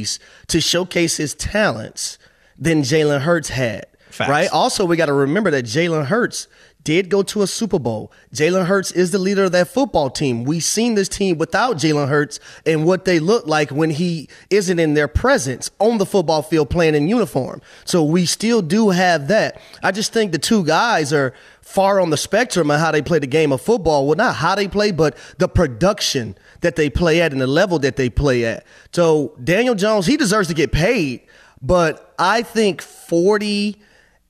opportunities 0.00 0.18
to 0.48 0.60
showcase 0.60 1.16
his 1.16 1.34
talents 1.34 2.18
than 2.58 2.82
Jalen 2.82 3.20
Hurts 3.20 3.50
had. 3.50 3.86
Facts. 4.10 4.30
Right. 4.30 4.50
Also, 4.50 4.84
we 4.84 4.96
got 4.96 5.06
to 5.06 5.12
remember 5.12 5.50
that 5.52 5.64
Jalen 5.64 6.06
Hurts 6.06 6.48
did 6.84 7.08
go 7.08 7.22
to 7.22 7.42
a 7.42 7.46
Super 7.46 7.78
Bowl. 7.78 8.12
Jalen 8.34 8.66
Hurts 8.66 8.90
is 8.92 9.10
the 9.10 9.18
leader 9.18 9.44
of 9.44 9.52
that 9.52 9.68
football 9.68 10.10
team. 10.10 10.44
We've 10.44 10.64
seen 10.64 10.94
this 10.94 11.08
team 11.08 11.38
without 11.38 11.76
Jalen 11.76 12.08
Hurts 12.08 12.40
and 12.64 12.84
what 12.84 13.04
they 13.04 13.18
look 13.18 13.46
like 13.46 13.70
when 13.70 13.90
he 13.90 14.28
isn't 14.48 14.78
in 14.78 14.94
their 14.94 15.08
presence 15.08 15.70
on 15.78 15.98
the 15.98 16.06
football 16.06 16.42
field 16.42 16.70
playing 16.70 16.94
in 16.94 17.08
uniform. 17.08 17.60
So 17.84 18.02
we 18.02 18.26
still 18.26 18.62
do 18.62 18.90
have 18.90 19.28
that. 19.28 19.60
I 19.82 19.92
just 19.92 20.12
think 20.12 20.32
the 20.32 20.38
two 20.38 20.64
guys 20.64 21.12
are 21.12 21.34
far 21.60 22.00
on 22.00 22.10
the 22.10 22.16
spectrum 22.16 22.70
of 22.70 22.80
how 22.80 22.90
they 22.90 23.02
play 23.02 23.18
the 23.18 23.26
game 23.26 23.52
of 23.52 23.60
football. 23.60 24.06
Well, 24.06 24.16
not 24.16 24.36
how 24.36 24.54
they 24.54 24.66
play, 24.66 24.90
but 24.90 25.16
the 25.38 25.48
production 25.48 26.36
that 26.62 26.76
they 26.76 26.90
play 26.90 27.20
at 27.20 27.32
and 27.32 27.40
the 27.40 27.46
level 27.46 27.78
that 27.80 27.96
they 27.96 28.10
play 28.10 28.44
at. 28.44 28.66
So 28.92 29.36
Daniel 29.42 29.74
Jones, 29.74 30.06
he 30.06 30.16
deserves 30.16 30.48
to 30.48 30.54
get 30.54 30.72
paid, 30.72 31.22
but 31.62 32.14
I 32.18 32.42
think 32.42 32.82
40 32.82 33.76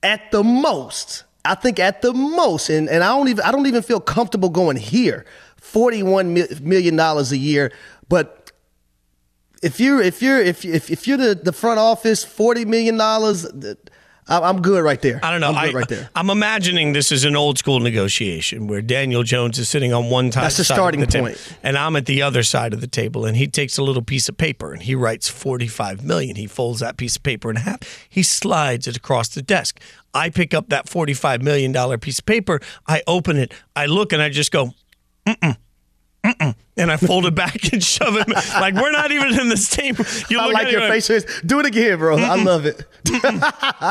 at 0.03 0.31
the 0.31 0.43
most. 0.43 1.23
I 1.43 1.55
think 1.55 1.79
at 1.79 2.01
the 2.01 2.13
most, 2.13 2.69
and, 2.69 2.87
and 2.89 3.03
I 3.03 3.09
don't 3.09 3.27
even 3.27 3.43
I 3.43 3.51
don't 3.51 3.65
even 3.65 3.81
feel 3.81 3.99
comfortable 3.99 4.49
going 4.49 4.77
here. 4.77 5.25
Forty-one 5.57 6.33
million 6.61 6.95
dollars 6.95 7.31
a 7.31 7.37
year, 7.37 7.71
but 8.09 8.51
if 9.61 9.79
you're 9.79 10.01
if 10.01 10.21
you're 10.21 10.39
if 10.39 10.65
if, 10.65 10.89
if 10.89 11.07
you're 11.07 11.17
the, 11.17 11.35
the 11.35 11.53
front 11.53 11.79
office, 11.79 12.23
forty 12.23 12.65
million 12.65 12.97
dollars, 12.97 13.47
I'm 14.39 14.61
good 14.61 14.83
right 14.83 15.01
there. 15.01 15.19
I 15.23 15.31
don't 15.31 15.41
know. 15.41 15.49
I'm 15.49 15.65
good 15.65 15.75
I, 15.75 15.79
right 15.79 15.87
there. 15.87 16.09
I'm 16.15 16.29
imagining 16.29 16.93
this 16.93 17.11
is 17.11 17.25
an 17.25 17.35
old 17.35 17.57
school 17.57 17.79
negotiation 17.79 18.67
where 18.67 18.81
Daniel 18.81 19.23
Jones 19.23 19.59
is 19.59 19.67
sitting 19.67 19.93
on 19.93 20.09
one 20.09 20.31
side. 20.31 20.43
That's 20.43 20.57
the 20.57 20.63
starting 20.63 21.01
the 21.01 21.07
table, 21.07 21.33
and 21.63 21.77
I'm 21.77 21.95
at 21.95 22.05
the 22.05 22.21
other 22.21 22.43
side 22.43 22.73
of 22.73 22.81
the 22.81 22.87
table. 22.87 23.25
And 23.25 23.35
he 23.35 23.47
takes 23.47 23.77
a 23.77 23.83
little 23.83 24.01
piece 24.01 24.29
of 24.29 24.37
paper 24.37 24.71
and 24.73 24.81
he 24.81 24.95
writes 24.95 25.27
45 25.27 26.03
million. 26.03 26.35
He 26.35 26.47
folds 26.47 26.79
that 26.79 26.97
piece 26.97 27.15
of 27.15 27.23
paper 27.23 27.49
in 27.49 27.57
half. 27.57 27.79
He 28.09 28.23
slides 28.23 28.87
it 28.87 28.95
across 28.95 29.29
the 29.29 29.41
desk. 29.41 29.79
I 30.13 30.29
pick 30.29 30.53
up 30.53 30.69
that 30.69 30.89
45 30.89 31.41
million 31.41 31.71
dollar 31.71 31.97
piece 31.97 32.19
of 32.19 32.25
paper. 32.25 32.59
I 32.87 33.03
open 33.07 33.37
it. 33.37 33.53
I 33.75 33.85
look 33.85 34.13
and 34.13 34.21
I 34.21 34.29
just 34.29 34.51
go, 34.51 34.73
mm 35.25 35.35
mm. 35.39 35.57
And 36.81 36.91
I 36.91 36.97
fold 36.97 37.25
it 37.25 37.35
back 37.35 37.71
and 37.73 37.81
shove 37.83 38.15
it. 38.17 38.27
Like 38.27 38.73
we're 38.75 38.91
not 38.91 39.11
even 39.11 39.39
in 39.39 39.49
the 39.49 39.57
same. 39.57 39.95
You 40.29 40.39
I 40.39 40.45
look 40.45 40.53
like 40.55 40.65
at 40.67 40.71
your 40.71 40.81
like, 40.89 41.03
face. 41.03 41.41
Do 41.45 41.59
it 41.59 41.65
again, 41.65 41.97
bro. 41.99 42.17
I 42.17 42.35
love 42.41 42.65
it. 42.65 42.85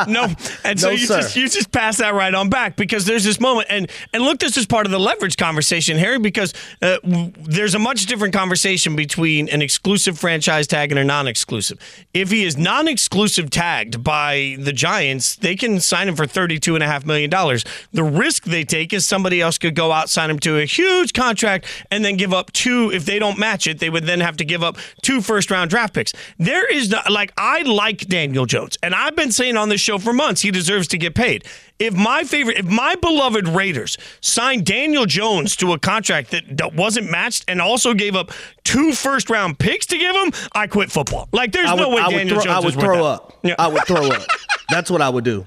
no. 0.08 0.28
And 0.64 0.78
so 0.80 0.88
No, 0.88 0.92
you 0.92 1.06
sir. 1.06 1.20
just 1.20 1.36
you 1.36 1.48
just 1.48 1.70
pass 1.72 1.98
that 1.98 2.14
right 2.14 2.34
on 2.34 2.48
back 2.50 2.76
because 2.76 3.04
there's 3.06 3.24
this 3.24 3.40
moment 3.40 3.68
and 3.70 3.90
and 4.12 4.22
look, 4.22 4.38
this 4.40 4.56
is 4.56 4.66
part 4.66 4.86
of 4.86 4.92
the 4.92 4.98
leverage 4.98 5.36
conversation, 5.36 5.96
Harry, 5.98 6.18
because 6.18 6.52
uh, 6.82 6.98
w- 7.02 7.32
there's 7.38 7.74
a 7.74 7.78
much 7.78 8.06
different 8.06 8.34
conversation 8.34 8.96
between 8.96 9.48
an 9.48 9.62
exclusive 9.62 10.18
franchise 10.18 10.66
tag 10.66 10.90
and 10.92 10.98
a 10.98 11.04
non-exclusive. 11.04 11.78
If 12.14 12.30
he 12.30 12.44
is 12.44 12.56
non-exclusive 12.56 13.50
tagged 13.50 14.02
by 14.02 14.56
the 14.58 14.72
Giants, 14.72 15.36
they 15.36 15.54
can 15.56 15.80
sign 15.80 16.08
him 16.08 16.16
for 16.16 16.26
thirty-two 16.26 16.74
and 16.74 16.82
a 16.84 16.86
half 16.86 17.04
million 17.06 17.30
dollars. 17.30 17.64
The 17.92 18.02
risk 18.04 18.44
they 18.44 18.64
take 18.64 18.92
is 18.92 19.04
somebody 19.06 19.40
else 19.40 19.58
could 19.58 19.74
go 19.74 19.92
out 19.92 20.08
sign 20.08 20.30
him 20.30 20.38
to 20.40 20.58
a 20.58 20.64
huge 20.64 21.12
contract 21.12 21.66
and 21.90 22.04
then 22.04 22.16
give 22.16 22.32
up 22.32 22.52
two. 22.52 22.79
If 22.88 23.04
they 23.04 23.18
don't 23.18 23.38
match 23.38 23.66
it, 23.66 23.78
they 23.80 23.90
would 23.90 24.04
then 24.04 24.20
have 24.20 24.38
to 24.38 24.44
give 24.46 24.62
up 24.62 24.78
two 25.02 25.20
first-round 25.20 25.68
draft 25.68 25.92
picks. 25.92 26.14
There 26.38 26.66
is 26.72 26.88
not, 26.88 27.12
like 27.12 27.32
I 27.36 27.60
like 27.62 28.06
Daniel 28.06 28.46
Jones, 28.46 28.78
and 28.82 28.94
I've 28.94 29.14
been 29.14 29.32
saying 29.32 29.58
on 29.58 29.68
this 29.68 29.82
show 29.82 29.98
for 29.98 30.14
months 30.14 30.40
he 30.40 30.50
deserves 30.50 30.88
to 30.88 30.96
get 30.98 31.14
paid. 31.14 31.44
If 31.78 31.94
my 31.94 32.24
favorite, 32.24 32.58
if 32.58 32.66
my 32.66 32.94
beloved 32.94 33.48
Raiders 33.48 33.98
signed 34.20 34.64
Daniel 34.66 35.06
Jones 35.06 35.56
to 35.56 35.72
a 35.72 35.78
contract 35.78 36.30
that, 36.30 36.56
that 36.58 36.74
wasn't 36.74 37.10
matched 37.10 37.44
and 37.48 37.60
also 37.60 37.94
gave 37.94 38.14
up 38.14 38.32
two 38.64 38.92
first 38.92 39.28
round 39.30 39.58
picks 39.58 39.86
to 39.86 39.98
give 39.98 40.14
him, 40.14 40.32
I 40.52 40.66
quit 40.66 40.90
football. 40.92 41.28
Like 41.32 41.52
there's 41.52 41.70
would, 41.70 41.80
no 41.80 41.88
way 41.88 42.02
I 42.02 42.08
would 42.08 42.16
Daniel 42.16 42.36
throw, 42.36 42.44
Jones 42.44 42.56
I 42.56 42.60
would 42.60 42.68
is 42.68 42.76
worth 42.76 42.84
throw 42.84 42.96
that. 42.96 43.02
up. 43.04 43.38
Yeah. 43.42 43.54
I 43.58 43.68
would 43.68 43.84
throw 43.86 44.08
up. 44.08 44.22
That's 44.68 44.90
what 44.90 45.02
I 45.02 45.08
would 45.08 45.24
do. 45.24 45.46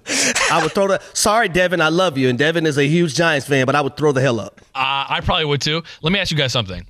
I 0.51 0.59
would 0.61 0.73
throw 0.73 0.87
the. 0.87 1.01
Sorry, 1.13 1.47
Devin, 1.47 1.79
I 1.79 1.87
love 1.89 2.17
you, 2.17 2.27
and 2.29 2.37
Devin 2.37 2.65
is 2.65 2.77
a 2.77 2.83
huge 2.83 3.15
Giants 3.15 3.47
fan, 3.47 3.65
but 3.65 3.75
I 3.75 3.81
would 3.81 3.95
throw 3.95 4.11
the 4.11 4.19
hell 4.19 4.39
up. 4.39 4.59
Uh, 4.75 5.05
I 5.07 5.21
probably 5.23 5.45
would 5.45 5.61
too. 5.61 5.81
Let 6.01 6.11
me 6.11 6.19
ask 6.19 6.29
you 6.31 6.35
guys 6.37 6.51
something. 6.51 6.85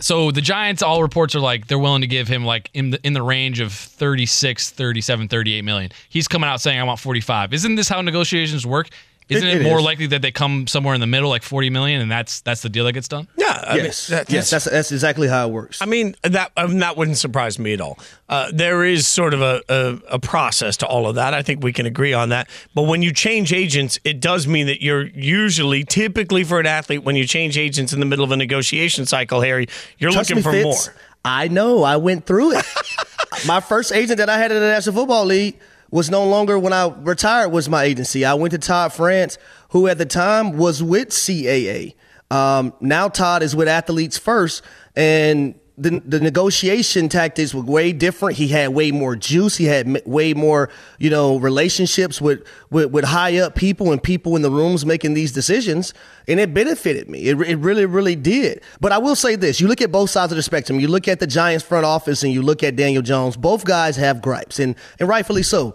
So 0.00 0.30
the 0.30 0.40
Giants, 0.40 0.82
all 0.82 1.02
reports 1.02 1.34
are 1.34 1.40
like 1.40 1.66
they're 1.66 1.78
willing 1.78 2.02
to 2.02 2.06
give 2.06 2.28
him 2.28 2.44
like 2.44 2.70
in 2.72 2.90
the 2.90 3.00
in 3.04 3.14
the 3.14 3.22
range 3.22 3.60
of 3.60 3.72
36, 3.72 4.70
37, 4.70 5.28
38 5.28 5.62
million. 5.62 5.90
He's 6.08 6.28
coming 6.28 6.48
out 6.48 6.60
saying 6.60 6.78
I 6.78 6.84
want 6.84 7.00
45. 7.00 7.52
Isn't 7.52 7.74
this 7.74 7.88
how 7.88 8.00
negotiations 8.00 8.64
work? 8.64 8.90
Isn't 9.28 9.46
It- 9.48 9.56
it, 9.56 9.60
it 9.60 9.64
more 9.64 9.78
is. 9.78 9.84
likely 9.84 10.06
that 10.08 10.22
they 10.22 10.30
come 10.30 10.66
somewhere 10.66 10.94
in 10.94 11.00
the 11.00 11.06
middle, 11.06 11.28
like 11.28 11.42
40 11.42 11.70
million, 11.70 12.00
and 12.00 12.10
that's 12.10 12.40
that's 12.40 12.62
the 12.62 12.68
deal 12.68 12.84
that 12.86 12.92
gets 12.92 13.08
done? 13.08 13.28
Yeah, 13.36 13.62
I 13.66 13.76
yes, 13.76 14.08
mean, 14.10 14.18
that- 14.18 14.30
yes, 14.30 14.48
that's 14.50 14.64
that's 14.64 14.90
exactly 14.92 15.28
how 15.28 15.46
it 15.48 15.52
works. 15.52 15.82
I 15.82 15.86
mean 15.86 16.14
that 16.22 16.52
um, 16.56 16.78
that 16.78 16.96
wouldn't 16.96 17.18
surprise 17.18 17.58
me 17.58 17.72
at 17.74 17.80
all. 17.80 17.98
Uh, 18.28 18.50
there 18.52 18.84
is 18.84 19.06
sort 19.06 19.34
of 19.34 19.42
a, 19.42 19.62
a 19.68 19.98
a 20.14 20.18
process 20.18 20.76
to 20.78 20.86
all 20.86 21.06
of 21.06 21.14
that. 21.16 21.34
I 21.34 21.42
think 21.42 21.62
we 21.62 21.72
can 21.72 21.86
agree 21.86 22.12
on 22.14 22.30
that. 22.30 22.48
But 22.74 22.82
when 22.82 23.02
you 23.02 23.12
change 23.12 23.52
agents, 23.52 23.98
it 24.04 24.20
does 24.20 24.46
mean 24.46 24.66
that 24.66 24.82
you're 24.82 25.06
usually, 25.08 25.84
typically 25.84 26.44
for 26.44 26.60
an 26.60 26.66
athlete, 26.66 27.04
when 27.04 27.16
you 27.16 27.26
change 27.26 27.56
agents 27.58 27.92
in 27.92 28.00
the 28.00 28.06
middle 28.06 28.24
of 28.24 28.30
a 28.32 28.36
negotiation 28.36 29.04
cycle, 29.06 29.40
Harry, 29.40 29.66
you're 29.98 30.10
Trust 30.10 30.30
looking 30.30 30.36
me, 30.40 30.42
for 30.42 30.52
Fitz, 30.52 30.86
more. 30.88 30.96
I 31.24 31.48
know. 31.48 31.82
I 31.82 31.96
went 31.96 32.26
through 32.26 32.52
it. 32.58 32.64
my 33.46 33.60
first 33.60 33.92
agent 33.92 34.18
that 34.18 34.28
I 34.30 34.38
had 34.38 34.50
in 34.52 34.58
the 34.60 34.68
National 34.68 34.94
Football 34.94 35.26
League 35.26 35.58
was 35.90 36.10
no 36.10 36.26
longer 36.26 36.58
when 36.58 36.72
I 36.72 36.88
retired 36.88 37.50
was 37.50 37.68
my 37.68 37.84
agency. 37.84 38.24
I 38.24 38.34
went 38.34 38.52
to 38.52 38.58
Todd 38.58 38.92
France, 38.92 39.38
who 39.70 39.86
at 39.86 39.98
the 39.98 40.06
time 40.06 40.56
was 40.56 40.82
with 40.82 41.08
CAA. 41.10 41.94
Um, 42.30 42.74
now 42.80 43.08
Todd 43.08 43.42
is 43.42 43.56
with 43.56 43.68
Athletes 43.68 44.18
First, 44.18 44.62
and 44.94 45.58
the, 45.78 46.02
the 46.04 46.18
negotiation 46.18 47.08
tactics 47.08 47.54
were 47.54 47.62
way 47.62 47.92
different. 47.92 48.36
He 48.36 48.48
had 48.48 48.70
way 48.70 48.90
more 48.90 49.14
juice. 49.14 49.56
He 49.56 49.66
had 49.66 50.02
way 50.04 50.34
more, 50.34 50.70
you 50.98 51.08
know, 51.08 51.38
relationships 51.38 52.20
with, 52.20 52.44
with, 52.70 52.90
with 52.90 53.04
high 53.04 53.38
up 53.38 53.54
people 53.54 53.92
and 53.92 54.02
people 54.02 54.34
in 54.34 54.42
the 54.42 54.50
rooms 54.50 54.84
making 54.84 55.14
these 55.14 55.30
decisions. 55.30 55.94
And 56.26 56.40
it 56.40 56.52
benefited 56.52 57.08
me. 57.08 57.20
It, 57.20 57.40
it 57.40 57.56
really, 57.56 57.86
really 57.86 58.16
did. 58.16 58.60
But 58.80 58.90
I 58.90 58.98
will 58.98 59.14
say 59.14 59.36
this. 59.36 59.60
You 59.60 59.68
look 59.68 59.80
at 59.80 59.92
both 59.92 60.10
sides 60.10 60.32
of 60.32 60.36
the 60.36 60.42
spectrum. 60.42 60.80
You 60.80 60.88
look 60.88 61.06
at 61.06 61.20
the 61.20 61.26
Giants 61.26 61.64
front 61.64 61.86
office 61.86 62.24
and 62.24 62.32
you 62.32 62.42
look 62.42 62.64
at 62.64 62.74
Daniel 62.74 63.02
Jones. 63.02 63.36
Both 63.36 63.64
guys 63.64 63.96
have 63.96 64.20
gripes 64.20 64.58
and, 64.58 64.74
and 64.98 65.08
rightfully 65.08 65.44
so. 65.44 65.74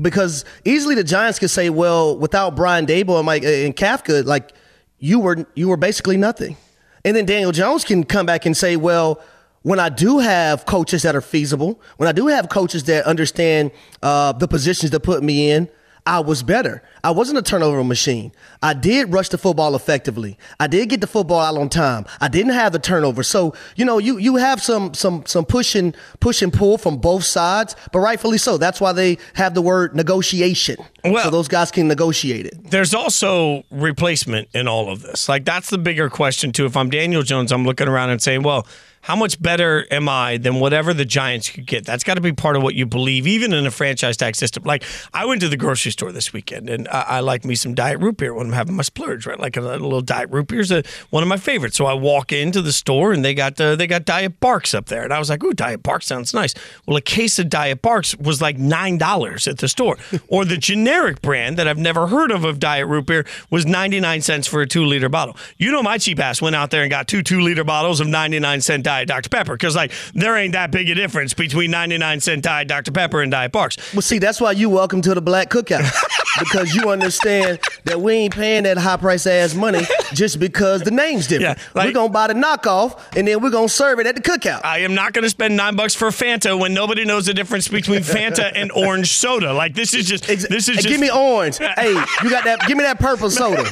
Because 0.00 0.44
easily 0.64 0.96
the 0.96 1.04
Giants 1.04 1.38
could 1.38 1.50
say, 1.50 1.70
well, 1.70 2.18
without 2.18 2.56
Brian 2.56 2.86
Daboll 2.86 3.18
and 3.18 3.26
Mike 3.26 3.44
and 3.44 3.76
Kafka, 3.76 4.24
like 4.24 4.52
you 4.98 5.20
were, 5.20 5.46
you 5.54 5.68
were 5.68 5.76
basically 5.76 6.16
nothing. 6.16 6.56
And 7.04 7.16
then 7.16 7.26
Daniel 7.26 7.52
Jones 7.52 7.84
can 7.84 8.02
come 8.02 8.26
back 8.26 8.46
and 8.46 8.56
say, 8.56 8.76
well, 8.76 9.22
when 9.64 9.80
I 9.80 9.88
do 9.88 10.18
have 10.18 10.66
coaches 10.66 11.02
that 11.02 11.16
are 11.16 11.22
feasible, 11.22 11.80
when 11.96 12.06
I 12.06 12.12
do 12.12 12.26
have 12.28 12.50
coaches 12.50 12.84
that 12.84 13.06
understand 13.06 13.70
uh, 14.02 14.32
the 14.32 14.46
positions 14.46 14.90
to 14.92 15.00
put 15.00 15.22
me 15.22 15.50
in, 15.50 15.70
I 16.06 16.20
was 16.20 16.42
better. 16.42 16.82
I 17.02 17.12
wasn't 17.12 17.38
a 17.38 17.42
turnover 17.42 17.82
machine. 17.82 18.32
I 18.62 18.74
did 18.74 19.10
rush 19.10 19.30
the 19.30 19.38
football 19.38 19.74
effectively. 19.74 20.36
I 20.60 20.66
did 20.66 20.90
get 20.90 21.00
the 21.00 21.06
football 21.06 21.40
out 21.40 21.56
on 21.56 21.70
time. 21.70 22.04
I 22.20 22.28
didn't 22.28 22.52
have 22.52 22.72
the 22.72 22.78
turnover. 22.78 23.22
So 23.22 23.54
you 23.74 23.86
know, 23.86 23.96
you 23.96 24.18
you 24.18 24.36
have 24.36 24.60
some 24.60 24.92
some 24.92 25.24
some 25.24 25.46
push 25.46 25.74
and 25.74 25.96
push 26.20 26.42
and 26.42 26.52
pull 26.52 26.76
from 26.76 26.98
both 26.98 27.24
sides, 27.24 27.74
but 27.90 28.00
rightfully 28.00 28.36
so. 28.36 28.58
That's 28.58 28.82
why 28.82 28.92
they 28.92 29.16
have 29.32 29.54
the 29.54 29.62
word 29.62 29.96
negotiation. 29.96 30.76
Well- 31.02 31.24
so 31.24 31.30
those 31.30 31.48
guys 31.48 31.70
can 31.70 31.88
negotiate 31.88 32.44
it. 32.44 32.70
There's 32.70 32.92
also 32.92 33.64
replacement 33.70 34.48
in 34.52 34.68
all 34.68 34.92
of 34.92 35.00
this. 35.00 35.26
Like 35.26 35.46
that's 35.46 35.70
the 35.70 35.78
bigger 35.78 36.10
question 36.10 36.52
too. 36.52 36.66
If 36.66 36.76
I'm 36.76 36.90
Daniel 36.90 37.22
Jones, 37.22 37.50
I'm 37.50 37.64
looking 37.64 37.88
around 37.88 38.10
and 38.10 38.20
saying, 38.20 38.42
well, 38.42 38.66
how 39.04 39.14
much 39.14 39.40
better 39.40 39.86
am 39.90 40.08
I 40.08 40.38
than 40.38 40.60
whatever 40.60 40.94
the 40.94 41.04
Giants 41.04 41.50
could 41.50 41.66
get? 41.66 41.84
That's 41.84 42.02
got 42.04 42.14
to 42.14 42.22
be 42.22 42.32
part 42.32 42.56
of 42.56 42.62
what 42.62 42.74
you 42.74 42.86
believe, 42.86 43.26
even 43.26 43.52
in 43.52 43.66
a 43.66 43.70
franchise 43.70 44.16
tag 44.16 44.34
system. 44.34 44.62
Like 44.64 44.82
I 45.12 45.26
went 45.26 45.42
to 45.42 45.48
the 45.50 45.58
grocery 45.58 45.92
store 45.92 46.10
this 46.10 46.32
weekend, 46.32 46.70
and 46.70 46.88
I, 46.88 47.00
I 47.02 47.20
like 47.20 47.44
me 47.44 47.54
some 47.54 47.74
diet 47.74 48.00
root 48.00 48.16
beer 48.16 48.32
when 48.32 48.46
I'm 48.46 48.54
having 48.54 48.76
my 48.76 48.82
splurge. 48.82 49.26
Right, 49.26 49.38
like 49.38 49.58
a, 49.58 49.60
little 49.60 50.00
diet 50.00 50.30
root 50.30 50.48
beer 50.48 50.60
is 50.60 50.72
a, 50.72 50.82
one 51.10 51.22
of 51.22 51.28
my 51.28 51.36
favorites. 51.36 51.76
So 51.76 51.84
I 51.84 51.92
walk 51.92 52.32
into 52.32 52.62
the 52.62 52.72
store, 52.72 53.12
and 53.12 53.22
they 53.22 53.34
got 53.34 53.60
uh, 53.60 53.76
they 53.76 53.86
got 53.86 54.06
Diet 54.06 54.40
Barq's 54.40 54.72
up 54.72 54.86
there, 54.86 55.04
and 55.04 55.12
I 55.12 55.18
was 55.18 55.28
like, 55.28 55.44
"Ooh, 55.44 55.52
Diet 55.52 55.82
Barq's 55.82 56.06
sounds 56.06 56.32
nice." 56.32 56.54
Well, 56.86 56.96
a 56.96 57.02
case 57.02 57.38
of 57.38 57.50
Diet 57.50 57.82
Barq's 57.82 58.16
was 58.16 58.40
like 58.40 58.56
nine 58.56 58.96
dollars 58.96 59.46
at 59.46 59.58
the 59.58 59.68
store, 59.68 59.98
or 60.28 60.46
the 60.46 60.56
generic 60.56 61.20
brand 61.20 61.58
that 61.58 61.68
I've 61.68 61.76
never 61.76 62.06
heard 62.06 62.30
of 62.30 62.44
of 62.44 62.58
Diet 62.58 62.86
root 62.86 63.04
beer 63.04 63.26
was 63.50 63.66
ninety 63.66 64.00
nine 64.00 64.22
cents 64.22 64.46
for 64.46 64.62
a 64.62 64.66
two 64.66 64.86
liter 64.86 65.10
bottle. 65.10 65.36
You 65.58 65.72
know, 65.72 65.82
my 65.82 65.98
cheap 65.98 66.18
ass 66.20 66.40
went 66.40 66.56
out 66.56 66.70
there 66.70 66.80
and 66.80 66.90
got 66.90 67.06
two 67.06 67.22
two 67.22 67.40
liter 67.40 67.64
bottles 67.64 68.00
of 68.00 68.06
ninety 68.06 68.40
nine 68.40 68.62
cent 68.62 68.82
Diet 68.82 68.93
Dr 69.02 69.28
Pepper 69.28 69.54
because 69.54 69.74
like 69.74 69.90
there 70.14 70.36
ain't 70.36 70.52
that 70.52 70.70
big 70.70 70.88
a 70.88 70.94
difference 70.94 71.34
between 71.34 71.72
ninety 71.72 71.98
nine 71.98 72.20
cent 72.20 72.44
Diet 72.44 72.68
Dr 72.68 72.92
Pepper 72.92 73.22
and 73.22 73.30
Diet 73.32 73.50
Barq's. 73.50 73.76
Well, 73.92 74.02
see, 74.02 74.18
that's 74.18 74.40
why 74.40 74.52
you 74.52 74.70
welcome 74.70 75.02
to 75.02 75.14
the 75.14 75.20
Black 75.22 75.50
Cookout 75.50 75.90
because 76.38 76.74
you 76.74 76.90
understand 76.90 77.58
that 77.84 78.00
we 78.00 78.12
ain't 78.14 78.34
paying 78.34 78.62
that 78.64 78.78
high 78.78 78.96
price 78.96 79.26
ass 79.26 79.54
money 79.54 79.82
just 80.12 80.38
because 80.38 80.82
the 80.82 80.90
name's 80.92 81.26
different. 81.26 81.58
Yeah, 81.58 81.64
like- 81.74 81.86
we're 81.86 81.92
gonna 81.92 82.12
buy 82.12 82.28
the 82.28 82.34
knockoff 82.34 83.00
and 83.16 83.26
then 83.26 83.40
we're 83.42 83.50
gonna 83.50 83.68
serve 83.68 83.98
it 83.98 84.06
at 84.06 84.14
the 84.14 84.22
cookout. 84.22 84.60
I 84.64 84.78
am 84.80 84.94
not 84.94 85.12
going 85.12 85.22
to 85.24 85.30
spend 85.30 85.56
nine 85.56 85.74
bucks 85.76 85.94
for 85.94 86.08
Fanta 86.08 86.58
when 86.58 86.74
nobody 86.74 87.04
knows 87.04 87.26
the 87.26 87.34
difference 87.34 87.66
between 87.68 88.02
Fanta 88.02 88.52
and 88.54 88.70
orange 88.72 89.12
soda. 89.12 89.52
Like 89.52 89.74
this 89.74 89.94
is 89.94 90.06
just 90.06 90.28
Ex- 90.28 90.46
this 90.48 90.68
is 90.68 90.76
Hey, 90.76 90.82
just 90.82 90.88
give 90.88 91.00
me 91.00 91.10
orange. 91.10 91.58
hey, 91.58 91.92
you 92.22 92.30
got 92.30 92.44
that? 92.44 92.60
Give 92.66 92.76
me 92.76 92.84
that 92.84 92.98
purple 92.98 93.30
soda. 93.30 93.62
know 93.62 93.70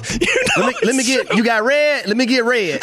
let, 0.57 0.67
me, 0.67 0.75
let 0.85 0.95
me 0.97 1.05
get. 1.05 1.35
You 1.37 1.45
got 1.45 1.63
red. 1.65 2.07
Let 2.07 2.17
me 2.17 2.27
get 2.27 2.45
red. 2.45 2.81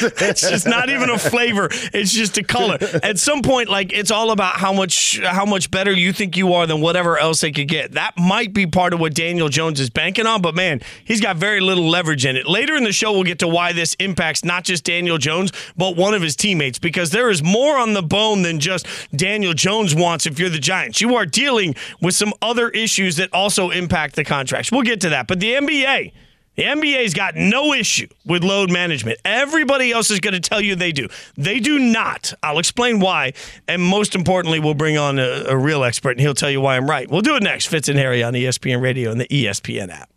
it's 0.00 0.48
just 0.48 0.66
not 0.66 0.88
even 0.90 1.10
a 1.10 1.18
flavor. 1.30 1.68
It's 1.92 2.12
just 2.12 2.38
a 2.38 2.42
color. 2.42 2.78
At 3.02 3.18
some 3.18 3.42
point, 3.42 3.68
like 3.68 3.92
it's 3.92 4.10
all 4.10 4.30
about 4.30 4.56
how 4.56 4.72
much 4.72 5.20
how 5.20 5.44
much 5.44 5.70
better 5.70 5.92
you 5.92 6.12
think 6.12 6.36
you 6.36 6.52
are 6.54 6.66
than 6.66 6.80
whatever 6.80 7.18
else 7.18 7.40
they 7.40 7.52
could 7.52 7.68
get. 7.68 7.92
That 7.92 8.18
might 8.18 8.52
be 8.52 8.66
part 8.66 8.92
of 8.92 9.00
what 9.00 9.14
Daniel 9.14 9.48
Jones 9.48 9.80
is 9.80 9.90
banking 9.90 10.26
on, 10.26 10.42
but 10.42 10.54
man, 10.54 10.80
he's 11.04 11.20
got 11.20 11.36
very 11.36 11.60
little 11.60 11.88
leverage 11.88 12.26
in 12.26 12.36
it. 12.36 12.46
Later 12.46 12.76
in 12.76 12.84
the 12.84 12.92
show, 12.92 13.12
we'll 13.12 13.24
get 13.24 13.38
to 13.40 13.48
why 13.48 13.72
this 13.72 13.94
impacts 13.94 14.44
not 14.44 14.64
just 14.64 14.84
Daniel 14.84 15.18
Jones, 15.18 15.52
but 15.76 15.96
one 15.96 16.14
of 16.14 16.22
his 16.22 16.36
teammates, 16.36 16.78
because 16.78 17.10
there 17.10 17.30
is 17.30 17.42
more 17.42 17.78
on 17.78 17.94
the 17.94 18.02
bone 18.02 18.42
than 18.42 18.60
just 18.60 18.86
Daniel 19.14 19.54
Jones 19.54 19.94
wants 19.94 20.26
if 20.26 20.38
you're 20.38 20.48
the 20.48 20.58
Giants. 20.58 21.00
You 21.00 21.16
are 21.16 21.26
dealing 21.26 21.74
with 22.00 22.14
some 22.14 22.32
other 22.42 22.68
issues 22.70 23.16
that 23.16 23.32
also 23.32 23.70
impact 23.70 24.16
the 24.16 24.24
contracts. 24.24 24.72
We'll 24.72 24.82
get 24.82 25.00
to 25.02 25.10
that. 25.10 25.26
But 25.26 25.40
the 25.40 25.52
NBA. 25.52 26.12
The 26.58 26.64
NBA's 26.64 27.14
got 27.14 27.36
no 27.36 27.72
issue 27.72 28.08
with 28.26 28.42
load 28.42 28.68
management. 28.68 29.20
Everybody 29.24 29.92
else 29.92 30.10
is 30.10 30.18
going 30.18 30.34
to 30.34 30.40
tell 30.40 30.60
you 30.60 30.74
they 30.74 30.90
do. 30.90 31.06
They 31.36 31.60
do 31.60 31.78
not. 31.78 32.34
I'll 32.42 32.58
explain 32.58 32.98
why. 32.98 33.34
And 33.68 33.80
most 33.80 34.16
importantly, 34.16 34.58
we'll 34.58 34.74
bring 34.74 34.98
on 34.98 35.20
a, 35.20 35.44
a 35.50 35.56
real 35.56 35.84
expert 35.84 36.10
and 36.10 36.20
he'll 36.20 36.34
tell 36.34 36.50
you 36.50 36.60
why 36.60 36.76
I'm 36.76 36.90
right. 36.90 37.08
We'll 37.08 37.20
do 37.20 37.36
it 37.36 37.44
next. 37.44 37.66
Fitz 37.66 37.88
and 37.88 37.96
Harry 37.96 38.24
on 38.24 38.32
ESPN 38.32 38.82
Radio 38.82 39.12
and 39.12 39.20
the 39.20 39.28
ESPN 39.28 39.90
app. 39.90 40.10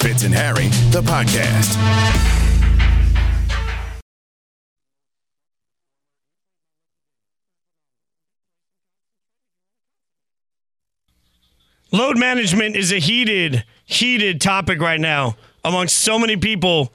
Fitz 0.00 0.24
and 0.24 0.32
Harry, 0.32 0.68
the 0.90 1.02
podcast. 1.02 2.45
Load 11.96 12.18
management 12.18 12.76
is 12.76 12.92
a 12.92 12.98
heated, 12.98 13.64
heated 13.86 14.38
topic 14.38 14.82
right 14.82 15.00
now 15.00 15.34
amongst 15.64 15.98
so 15.98 16.18
many 16.18 16.36
people 16.36 16.92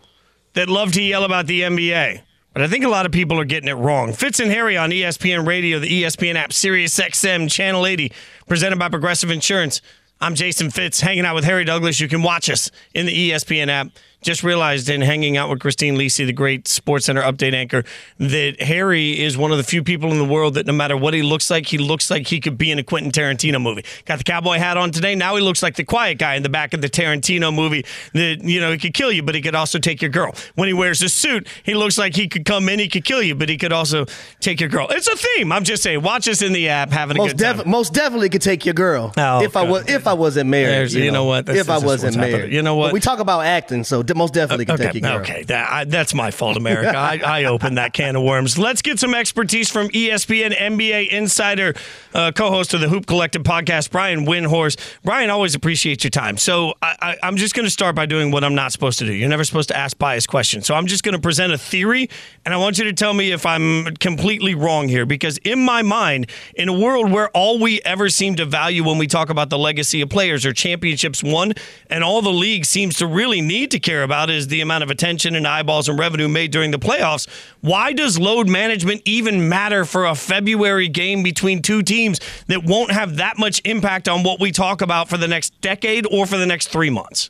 that 0.53 0.69
love 0.69 0.91
to 0.91 1.01
yell 1.01 1.23
about 1.23 1.47
the 1.47 1.61
NBA. 1.61 2.21
But 2.53 2.61
I 2.61 2.67
think 2.67 2.85
a 2.85 2.87
lot 2.87 3.07
of 3.07 3.11
people 3.11 3.39
are 3.39 3.45
getting 3.45 3.67
it 3.67 3.73
wrong. 3.73 4.13
Fitz 4.13 4.39
and 4.39 4.51
Harry 4.51 4.77
on 4.77 4.91
ESPN 4.91 5.47
Radio, 5.47 5.79
the 5.79 6.03
ESPN 6.03 6.35
app, 6.35 6.53
Sirius 6.53 6.99
XM, 6.99 7.49
Channel 7.49 7.87
80, 7.87 8.11
presented 8.47 8.77
by 8.77 8.89
Progressive 8.89 9.31
Insurance. 9.31 9.81
I'm 10.19 10.35
Jason 10.35 10.69
Fitz, 10.69 11.01
hanging 11.01 11.25
out 11.25 11.33
with 11.33 11.45
Harry 11.45 11.65
Douglas. 11.65 11.99
You 11.99 12.07
can 12.07 12.21
watch 12.21 12.47
us 12.47 12.69
in 12.93 13.07
the 13.07 13.31
ESPN 13.31 13.69
app. 13.69 13.87
Just 14.21 14.43
realized 14.43 14.87
in 14.87 15.01
hanging 15.01 15.35
out 15.35 15.49
with 15.49 15.59
Christine 15.59 15.95
Lisi, 15.97 16.27
the 16.27 16.31
great 16.33 16.65
SportsCenter 16.65 17.23
update 17.23 17.53
anchor, 17.55 17.83
that 18.19 18.61
Harry 18.61 19.19
is 19.19 19.35
one 19.35 19.51
of 19.51 19.57
the 19.57 19.63
few 19.63 19.81
people 19.83 20.11
in 20.11 20.19
the 20.19 20.25
world 20.25 20.53
that 20.53 20.67
no 20.67 20.73
matter 20.73 20.95
what 20.95 21.15
he 21.15 21.23
looks 21.23 21.49
like, 21.49 21.65
he 21.65 21.79
looks 21.79 22.11
like 22.11 22.27
he 22.27 22.39
could 22.39 22.55
be 22.55 22.69
in 22.69 22.77
a 22.77 22.83
Quentin 22.83 23.11
Tarantino 23.11 23.59
movie. 23.59 23.83
Got 24.05 24.19
the 24.19 24.23
cowboy 24.23 24.57
hat 24.59 24.77
on 24.77 24.91
today. 24.91 25.15
Now 25.15 25.35
he 25.35 25.41
looks 25.41 25.63
like 25.63 25.75
the 25.75 25.83
quiet 25.83 26.19
guy 26.19 26.35
in 26.35 26.43
the 26.43 26.49
back 26.49 26.75
of 26.75 26.81
the 26.81 26.87
Tarantino 26.89 27.51
movie 27.53 27.83
that, 28.13 28.43
you 28.43 28.59
know, 28.59 28.71
he 28.71 28.77
could 28.77 28.93
kill 28.93 29.11
you, 29.11 29.23
but 29.23 29.33
he 29.33 29.41
could 29.41 29.55
also 29.55 29.79
take 29.79 30.03
your 30.03 30.11
girl. 30.11 30.35
When 30.53 30.67
he 30.67 30.73
wears 30.73 31.01
a 31.01 31.09
suit, 31.09 31.47
he 31.63 31.73
looks 31.73 31.97
like 31.97 32.15
he 32.15 32.27
could 32.27 32.45
come 32.45 32.69
in, 32.69 32.77
he 32.77 32.89
could 32.89 33.03
kill 33.05 33.23
you, 33.23 33.33
but 33.33 33.49
he 33.49 33.57
could 33.57 33.73
also 33.73 34.05
take 34.39 34.59
your 34.59 34.69
girl. 34.69 34.85
It's 34.91 35.07
a 35.07 35.15
theme. 35.15 35.51
I'm 35.51 35.63
just 35.63 35.81
saying, 35.81 36.03
watch 36.03 36.27
us 36.27 36.43
in 36.43 36.53
the 36.53 36.69
app, 36.69 36.91
having 36.91 37.17
a 37.17 37.21
Most, 37.21 37.37
good 37.37 37.43
time. 37.43 37.57
def- 37.57 37.65
most 37.65 37.93
definitely 37.95 38.29
could 38.29 38.43
take 38.43 38.65
your 38.67 38.75
girl 38.75 39.11
Oh, 39.17 39.41
if 39.41 39.57
I 39.57 39.63
was 39.63 39.89
if 39.89 40.05
I 40.05 40.13
wasn't 40.13 40.47
married. 40.51 40.67
There's- 40.73 40.93
you 40.93 41.09
know 41.11 41.25
what? 41.25 41.47
That's- 41.47 41.65
if 41.65 41.69
I 41.69 41.73
that's 41.79 41.81
just 41.83 42.03
wasn't 42.03 42.17
married, 42.17 42.53
You 42.53 42.61
know 42.61 42.75
what? 42.75 42.89
But 42.89 42.93
we 42.93 42.99
talk 42.99 43.17
about 43.17 43.41
acting, 43.45 43.83
so 43.83 44.03
most 44.15 44.33
definitely 44.33 44.65
could 44.65 44.79
okay, 44.81 44.91
take 44.91 45.03
girl. 45.03 45.19
okay, 45.19 45.43
that, 45.43 45.71
I, 45.71 45.83
that's 45.85 46.13
my 46.13 46.31
fault, 46.31 46.57
America. 46.57 46.97
I, 46.97 47.21
I 47.23 47.43
opened 47.45 47.77
that 47.77 47.93
can 47.93 48.15
of 48.15 48.23
worms. 48.23 48.57
Let's 48.57 48.81
get 48.81 48.99
some 48.99 49.13
expertise 49.13 49.69
from 49.69 49.89
ESPN 49.89 50.51
NBA 50.51 51.09
insider, 51.09 51.73
uh, 52.13 52.31
co-host 52.31 52.73
of 52.73 52.81
the 52.81 52.89
Hoop 52.89 53.05
Collective 53.05 53.43
podcast, 53.43 53.91
Brian 53.91 54.25
Windhorst. 54.25 54.79
Brian, 55.03 55.29
always 55.29 55.55
appreciate 55.55 56.03
your 56.03 56.11
time. 56.11 56.37
So 56.37 56.73
I, 56.81 56.95
I, 57.01 57.17
I'm 57.23 57.37
just 57.37 57.55
going 57.55 57.65
to 57.65 57.71
start 57.71 57.95
by 57.95 58.05
doing 58.05 58.31
what 58.31 58.43
I'm 58.43 58.55
not 58.55 58.71
supposed 58.71 58.99
to 58.99 59.05
do. 59.05 59.13
You're 59.13 59.29
never 59.29 59.43
supposed 59.43 59.69
to 59.69 59.77
ask 59.77 59.97
biased 59.97 60.27
questions. 60.27 60.65
So 60.65 60.75
I'm 60.75 60.87
just 60.87 61.03
going 61.03 61.15
to 61.15 61.21
present 61.21 61.53
a 61.53 61.57
theory, 61.57 62.09
and 62.45 62.53
I 62.53 62.57
want 62.57 62.77
you 62.77 62.85
to 62.85 62.93
tell 62.93 63.13
me 63.13 63.31
if 63.31 63.45
I'm 63.45 63.95
completely 63.95 64.55
wrong 64.55 64.87
here. 64.87 65.05
Because 65.05 65.37
in 65.39 65.63
my 65.63 65.81
mind, 65.81 66.29
in 66.55 66.69
a 66.69 66.77
world 66.77 67.11
where 67.11 67.29
all 67.29 67.59
we 67.59 67.81
ever 67.83 68.09
seem 68.09 68.35
to 68.35 68.45
value 68.45 68.83
when 68.83 68.97
we 68.97 69.07
talk 69.07 69.29
about 69.29 69.49
the 69.49 69.57
legacy 69.57 70.01
of 70.01 70.09
players 70.09 70.45
or 70.45 70.53
championships 70.53 71.23
won, 71.23 71.53
and 71.89 72.03
all 72.03 72.21
the 72.21 72.31
league 72.31 72.65
seems 72.65 72.97
to 72.97 73.07
really 73.07 73.41
need 73.41 73.71
to 73.71 73.79
care 73.79 74.00
about 74.01 74.29
is 74.29 74.47
the 74.47 74.61
amount 74.61 74.83
of 74.83 74.89
attention 74.89 75.35
and 75.35 75.47
eyeballs 75.47 75.89
and 75.89 75.97
revenue 75.97 76.27
made 76.27 76.51
during 76.51 76.71
the 76.71 76.79
playoffs. 76.79 77.27
Why 77.61 77.93
does 77.93 78.19
load 78.19 78.47
management 78.47 79.01
even 79.05 79.49
matter 79.49 79.85
for 79.85 80.05
a 80.05 80.15
February 80.15 80.87
game 80.87 81.23
between 81.23 81.61
two 81.61 81.81
teams 81.83 82.19
that 82.47 82.63
won't 82.63 82.91
have 82.91 83.17
that 83.17 83.37
much 83.37 83.61
impact 83.65 84.07
on 84.07 84.23
what 84.23 84.39
we 84.39 84.51
talk 84.51 84.81
about 84.81 85.09
for 85.09 85.17
the 85.17 85.27
next 85.27 85.59
decade 85.61 86.05
or 86.11 86.25
for 86.25 86.37
the 86.37 86.45
next 86.45 86.67
three 86.67 86.89
months? 86.89 87.29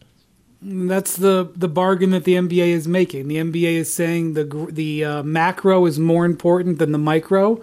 That's 0.64 1.16
the 1.16 1.52
the 1.56 1.68
bargain 1.68 2.12
that 2.12 2.24
the 2.24 2.36
NBA 2.36 2.68
is 2.68 2.88
making. 2.88 3.28
The 3.28 3.38
NBA 3.38 3.74
is 3.78 3.92
saying 3.92 4.36
the 4.36 4.68
the 4.70 5.04
uh, 5.04 5.24
macro 5.24 5.88
is 5.88 5.98
more 5.98 6.24
important 6.24 6.78
than 6.78 6.92
the 6.92 7.00
micro, 7.00 7.60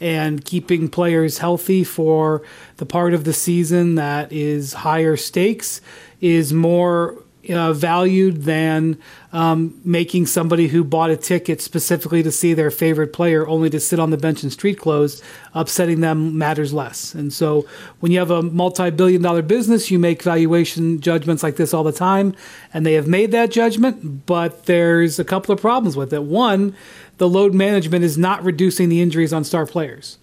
and 0.00 0.44
keeping 0.44 0.88
players 0.88 1.38
healthy 1.38 1.84
for 1.84 2.42
the 2.78 2.86
part 2.86 3.14
of 3.14 3.22
the 3.22 3.32
season 3.32 3.94
that 3.94 4.32
is 4.32 4.72
higher 4.72 5.16
stakes 5.16 5.80
is 6.20 6.52
more 6.52 7.22
uh, 7.52 7.72
valued 7.72 8.42
than 8.42 8.98
um, 9.32 9.80
making 9.84 10.26
somebody 10.26 10.68
who 10.68 10.82
bought 10.82 11.10
a 11.10 11.16
ticket 11.16 11.60
specifically 11.60 12.22
to 12.22 12.30
see 12.30 12.54
their 12.54 12.70
favorite 12.70 13.12
player 13.12 13.46
only 13.46 13.70
to 13.70 13.80
sit 13.80 13.98
on 13.98 14.10
the 14.10 14.16
bench 14.16 14.42
in 14.42 14.50
street 14.50 14.78
clothes, 14.78 15.22
upsetting 15.54 16.00
them 16.00 16.36
matters 16.36 16.72
less. 16.72 17.14
And 17.14 17.32
so 17.32 17.66
when 18.00 18.12
you 18.12 18.18
have 18.18 18.30
a 18.30 18.42
multi 18.42 18.90
billion 18.90 19.22
dollar 19.22 19.42
business, 19.42 19.90
you 19.90 19.98
make 19.98 20.22
valuation 20.22 21.00
judgments 21.00 21.42
like 21.42 21.56
this 21.56 21.72
all 21.72 21.84
the 21.84 21.92
time. 21.92 22.34
And 22.72 22.84
they 22.84 22.94
have 22.94 23.06
made 23.06 23.32
that 23.32 23.50
judgment, 23.50 24.26
but 24.26 24.66
there's 24.66 25.18
a 25.18 25.24
couple 25.24 25.52
of 25.52 25.60
problems 25.60 25.96
with 25.96 26.12
it. 26.12 26.22
One, 26.22 26.74
the 27.18 27.28
load 27.28 27.54
management 27.54 28.04
is 28.04 28.16
not 28.16 28.42
reducing 28.42 28.88
the 28.88 29.00
injuries 29.00 29.32
on 29.32 29.44
star 29.44 29.66
players. 29.66 30.18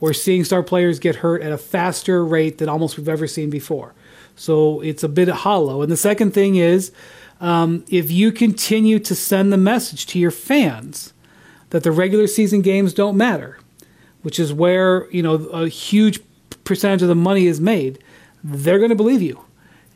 We're 0.00 0.14
seeing 0.14 0.44
star 0.44 0.62
players 0.62 0.98
get 0.98 1.16
hurt 1.16 1.42
at 1.42 1.52
a 1.52 1.58
faster 1.58 2.24
rate 2.24 2.58
than 2.58 2.68
almost 2.68 2.96
we've 2.96 3.08
ever 3.08 3.26
seen 3.26 3.50
before. 3.50 3.94
So 4.40 4.80
it's 4.80 5.02
a 5.02 5.08
bit 5.08 5.28
hollow. 5.28 5.82
And 5.82 5.92
the 5.92 5.98
second 5.98 6.32
thing 6.32 6.56
is, 6.56 6.92
um, 7.42 7.84
if 7.90 8.10
you 8.10 8.32
continue 8.32 8.98
to 8.98 9.14
send 9.14 9.52
the 9.52 9.58
message 9.58 10.06
to 10.06 10.18
your 10.18 10.30
fans 10.30 11.12
that 11.68 11.82
the 11.82 11.92
regular 11.92 12.26
season 12.26 12.62
games 12.62 12.94
don't 12.94 13.18
matter, 13.18 13.58
which 14.22 14.40
is 14.40 14.50
where 14.50 15.10
you 15.10 15.22
know 15.22 15.34
a 15.34 15.68
huge 15.68 16.20
percentage 16.64 17.02
of 17.02 17.08
the 17.08 17.14
money 17.14 17.48
is 17.48 17.60
made, 17.60 18.02
they're 18.42 18.78
going 18.78 18.88
to 18.88 18.96
believe 18.96 19.20
you, 19.20 19.44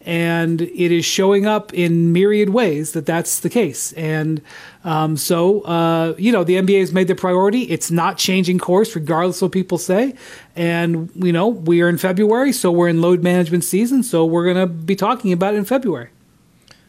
and 0.05 0.61
it 0.61 0.93
is 0.93 1.05
showing 1.05 1.47
up 1.47 1.73
in 1.73 2.13
myriad 2.13 2.51
ways 2.51 2.93
that 2.93 3.07
that's 3.07 3.41
the 3.41 3.49
case. 3.49 3.93
And 3.93 4.43
um, 4.85 5.17
so 5.17 5.63
uh, 5.63 6.15
you 6.19 6.33
know 6.33 6.45
the 6.45 6.57
NBA 6.57 6.81
has 6.81 6.93
made 6.93 7.09
the 7.09 7.15
priority. 7.15 7.63
It's 7.63 7.91
not 7.91 8.19
changing 8.19 8.59
course 8.59 8.95
regardless 8.95 9.39
of 9.39 9.47
what 9.47 9.53
people 9.53 9.79
say. 9.79 10.15
And 10.57 11.11
you 11.15 11.33
know 11.33 11.49
we 11.49 11.83
are 11.83 11.89
in 11.89 11.99
February, 11.99 12.53
so 12.53 12.71
we're 12.71 12.89
in 12.89 13.01
load 13.01 13.23
management 13.23 13.65
season. 13.65 14.03
So 14.03 14.25
we're 14.25 14.45
going 14.45 14.69
to 14.69 14.73
be 14.73 14.97
talking 14.97 15.33
about 15.33 15.55
it 15.55 15.59
in 15.59 15.65
February. 15.65 16.11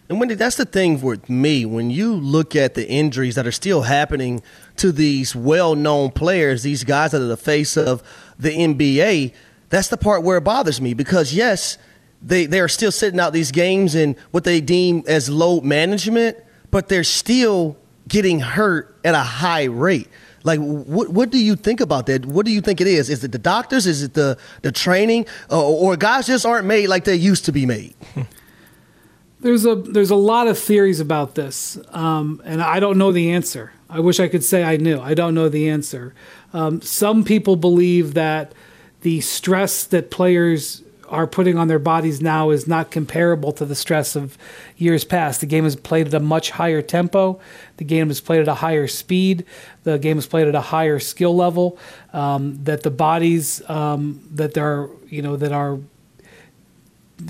And 0.08 0.20
Windy, 0.20 0.36
that's 0.36 0.58
the 0.58 0.66
thing 0.66 1.02
with 1.02 1.30
me. 1.30 1.66
When 1.66 1.90
you 1.90 2.14
look 2.14 2.56
at 2.56 2.76
the 2.76 2.88
injuries 2.88 3.34
that 3.36 3.48
are 3.48 3.52
still 3.52 3.84
happening 3.84 4.44
to 4.78 4.92
these 4.92 5.36
well-known 5.36 6.12
players, 6.12 6.62
these 6.62 6.84
guys 6.84 7.12
that 7.12 7.22
are 7.22 7.26
the 7.26 7.36
face 7.36 7.76
of 7.76 8.04
the 8.38 8.52
NBA, 8.52 9.34
that's 9.70 9.88
the 9.88 9.98
part 9.98 10.22
where 10.22 10.38
it 10.38 10.44
bothers 10.44 10.80
me 10.80 10.94
because 10.94 11.34
yes, 11.34 11.80
they 12.26 12.48
they 12.48 12.60
are 12.60 12.68
still 12.68 12.92
sitting 12.92 13.20
out 13.20 13.32
these 13.34 13.52
games 13.52 13.96
in 13.96 14.16
what 14.32 14.44
they 14.44 14.60
deem 14.60 15.04
as 15.08 15.30
load 15.30 15.64
management, 15.64 16.38
but 16.72 16.90
they're 16.90 17.04
still 17.04 17.78
getting 18.08 18.40
hurt 18.40 18.98
at 19.06 19.14
a 19.14 19.20
high 19.20 19.66
rate. 19.66 20.10
Like, 20.44 20.60
what 20.60 21.10
what 21.10 21.30
do 21.30 21.38
you 21.38 21.56
think 21.56 21.82
about 21.82 22.08
that? 22.08 22.26
What 22.26 22.46
do 22.46 22.52
you 22.52 22.62
think 22.62 22.82
it 22.82 22.88
is? 22.88 23.10
Is 23.10 23.24
it 23.24 23.32
the 23.32 23.40
doctors? 23.40 23.86
Is 23.86 24.04
it 24.04 24.14
the 24.16 24.38
the 24.64 24.72
training, 24.72 25.28
or, 25.50 25.94
or 25.94 25.98
guys 25.98 26.28
just 26.28 26.46
aren't 26.46 26.66
made 26.66 26.88
like 26.88 27.04
they 27.04 27.16
used 27.16 27.46
to 27.46 27.52
be 27.52 27.66
made? 27.66 27.96
There's 29.42 29.66
a 29.66 29.76
there's 29.76 30.10
a 30.10 30.16
lot 30.16 30.48
of 30.48 30.58
theories 30.58 31.00
about 31.00 31.36
this, 31.36 31.78
um, 31.90 32.42
and 32.46 32.64
I 32.64 32.80
don't 32.80 32.98
know 32.98 33.12
the 33.12 33.32
answer. 33.32 33.74
I 33.88 34.00
wish 34.00 34.20
I 34.20 34.28
could 34.28 34.44
say 34.44 34.64
I 34.64 34.78
knew. 34.78 35.00
I 35.00 35.14
don't 35.14 35.36
know 35.36 35.50
the 35.50 35.70
answer. 35.70 36.16
Um, 36.52 36.82
some 36.82 37.24
people 37.24 37.56
believe 37.56 38.16
that 38.16 38.54
the 39.02 39.22
stress 39.22 39.84
that 39.84 40.10
players 40.10 40.82
are 41.10 41.28
putting 41.28 41.58
on 41.58 41.68
their 41.68 41.80
bodies 41.80 42.22
now 42.22 42.50
is 42.50 42.68
not 42.68 42.92
comparable 42.92 43.52
to 43.54 43.66
the 43.66 43.76
stress 43.76 44.16
of 44.16 44.38
years 44.78 45.04
past. 45.04 45.42
The 45.42 45.46
game 45.46 45.66
is 45.66 45.76
played 45.76 46.08
at 46.08 46.14
a 46.14 46.20
much 46.20 46.52
higher 46.52 46.82
tempo. 46.82 47.40
The 47.78 47.84
game 47.84 48.10
is 48.10 48.22
played 48.22 48.42
at 48.42 48.48
a 48.48 48.56
higher 48.56 48.88
speed. 48.88 49.46
The 49.84 49.98
game 49.98 50.18
is 50.18 50.28
played 50.28 50.48
at 50.48 50.56
a 50.56 50.62
higher 50.62 51.00
skill 51.00 51.36
level. 51.36 51.78
Um, 52.14 52.64
that 52.64 52.84
the 52.84 52.92
bodies 52.92 53.68
um, 53.70 54.28
that 54.32 54.54
they're 54.54 54.90
you 55.08 55.22
know 55.22 55.36
that 55.38 55.52
are 55.52 55.80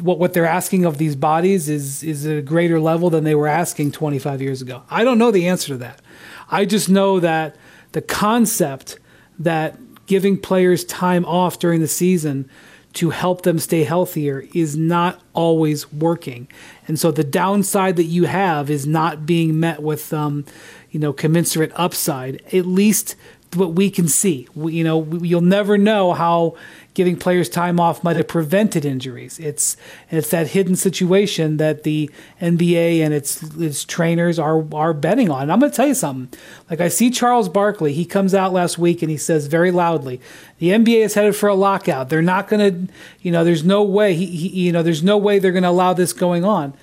what 0.01 0.19
what 0.19 0.33
they're 0.33 0.45
asking 0.45 0.85
of 0.85 0.97
these 0.97 1.15
bodies 1.15 1.69
is 1.69 2.03
is 2.03 2.25
at 2.25 2.37
a 2.37 2.41
greater 2.41 2.79
level 2.79 3.09
than 3.09 3.23
they 3.23 3.35
were 3.35 3.47
asking 3.47 3.91
25 3.91 4.41
years 4.41 4.61
ago. 4.61 4.83
I 4.89 5.03
don't 5.03 5.17
know 5.17 5.31
the 5.31 5.47
answer 5.47 5.69
to 5.69 5.77
that. 5.77 6.01
I 6.49 6.65
just 6.65 6.89
know 6.89 7.19
that 7.19 7.55
the 7.91 8.01
concept 8.01 8.99
that 9.39 9.77
giving 10.05 10.37
players 10.37 10.85
time 10.85 11.25
off 11.25 11.59
during 11.59 11.81
the 11.81 11.87
season 11.87 12.49
to 12.95 13.09
help 13.09 13.41
them 13.43 13.59
stay 13.59 13.83
healthier 13.83 14.45
is 14.53 14.75
not 14.75 15.21
always 15.33 15.91
working. 15.91 16.47
And 16.87 16.99
so 16.99 17.11
the 17.11 17.23
downside 17.23 17.97
that 17.97 18.05
you 18.05 18.23
have 18.25 18.69
is 18.69 18.87
not 18.87 19.25
being 19.25 19.59
met 19.59 19.83
with, 19.83 20.13
um, 20.13 20.45
you 20.91 20.99
know, 20.99 21.13
commensurate 21.13 21.71
upside, 21.75 22.41
at 22.53 22.65
least 22.65 23.15
what 23.53 23.73
we 23.73 23.89
can 23.89 24.07
see. 24.07 24.47
We, 24.55 24.73
you 24.73 24.83
know, 24.83 24.97
we, 24.97 25.27
you'll 25.27 25.41
never 25.41 25.77
know 25.77 26.13
how 26.13 26.55
giving 26.95 27.17
players 27.17 27.47
time 27.49 27.79
off 27.79 28.03
might 28.03 28.15
have 28.15 28.27
prevented 28.27 28.85
injuries. 28.85 29.37
It's 29.37 29.77
it's 30.09 30.31
that 30.31 30.47
hidden 30.47 30.75
situation 30.75 31.57
that 31.57 31.83
the 31.83 32.09
NBA 32.41 33.01
and 33.01 33.13
its 33.13 33.43
its 33.57 33.85
trainers 33.85 34.39
are 34.39 34.65
are 34.73 34.93
betting 34.93 35.29
on. 35.29 35.43
And 35.43 35.51
I'm 35.51 35.59
going 35.59 35.71
to 35.71 35.75
tell 35.75 35.87
you 35.87 35.93
something. 35.93 36.35
Like 36.69 36.81
I 36.81 36.87
see 36.87 37.11
Charles 37.11 37.49
Barkley, 37.49 37.93
he 37.93 38.05
comes 38.05 38.33
out 38.33 38.53
last 38.53 38.79
week 38.79 39.03
and 39.03 39.11
he 39.11 39.17
says 39.17 39.45
very 39.45 39.69
loudly, 39.69 40.19
the 40.57 40.69
NBA 40.69 41.03
is 41.05 41.13
headed 41.13 41.35
for 41.35 41.49
a 41.49 41.53
lockout. 41.53 42.09
They're 42.09 42.23
not 42.23 42.47
going 42.47 42.87
to, 42.87 42.93
you 43.21 43.31
know, 43.31 43.43
there's 43.43 43.63
no 43.63 43.83
way 43.83 44.15
he, 44.15 44.25
he 44.25 44.65
you 44.65 44.71
know, 44.71 44.81
there's 44.81 45.03
no 45.03 45.17
way 45.17 45.37
they're 45.37 45.51
going 45.51 45.63
to 45.63 45.69
allow 45.69 45.93
this 45.93 46.13
going 46.13 46.43
on. 46.43 46.73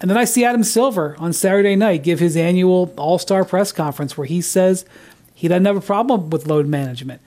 And 0.00 0.10
then 0.10 0.16
I 0.16 0.24
see 0.24 0.44
Adam 0.44 0.62
Silver 0.62 1.16
on 1.18 1.32
Saturday 1.32 1.74
night 1.74 2.02
give 2.02 2.20
his 2.20 2.36
annual 2.36 2.94
All 2.96 3.18
Star 3.18 3.44
press 3.44 3.72
conference 3.72 4.16
where 4.16 4.26
he 4.26 4.40
says 4.40 4.84
he 5.34 5.48
doesn't 5.48 5.64
have 5.64 5.76
a 5.76 5.80
problem 5.80 6.30
with 6.30 6.46
load 6.46 6.66
management. 6.66 7.20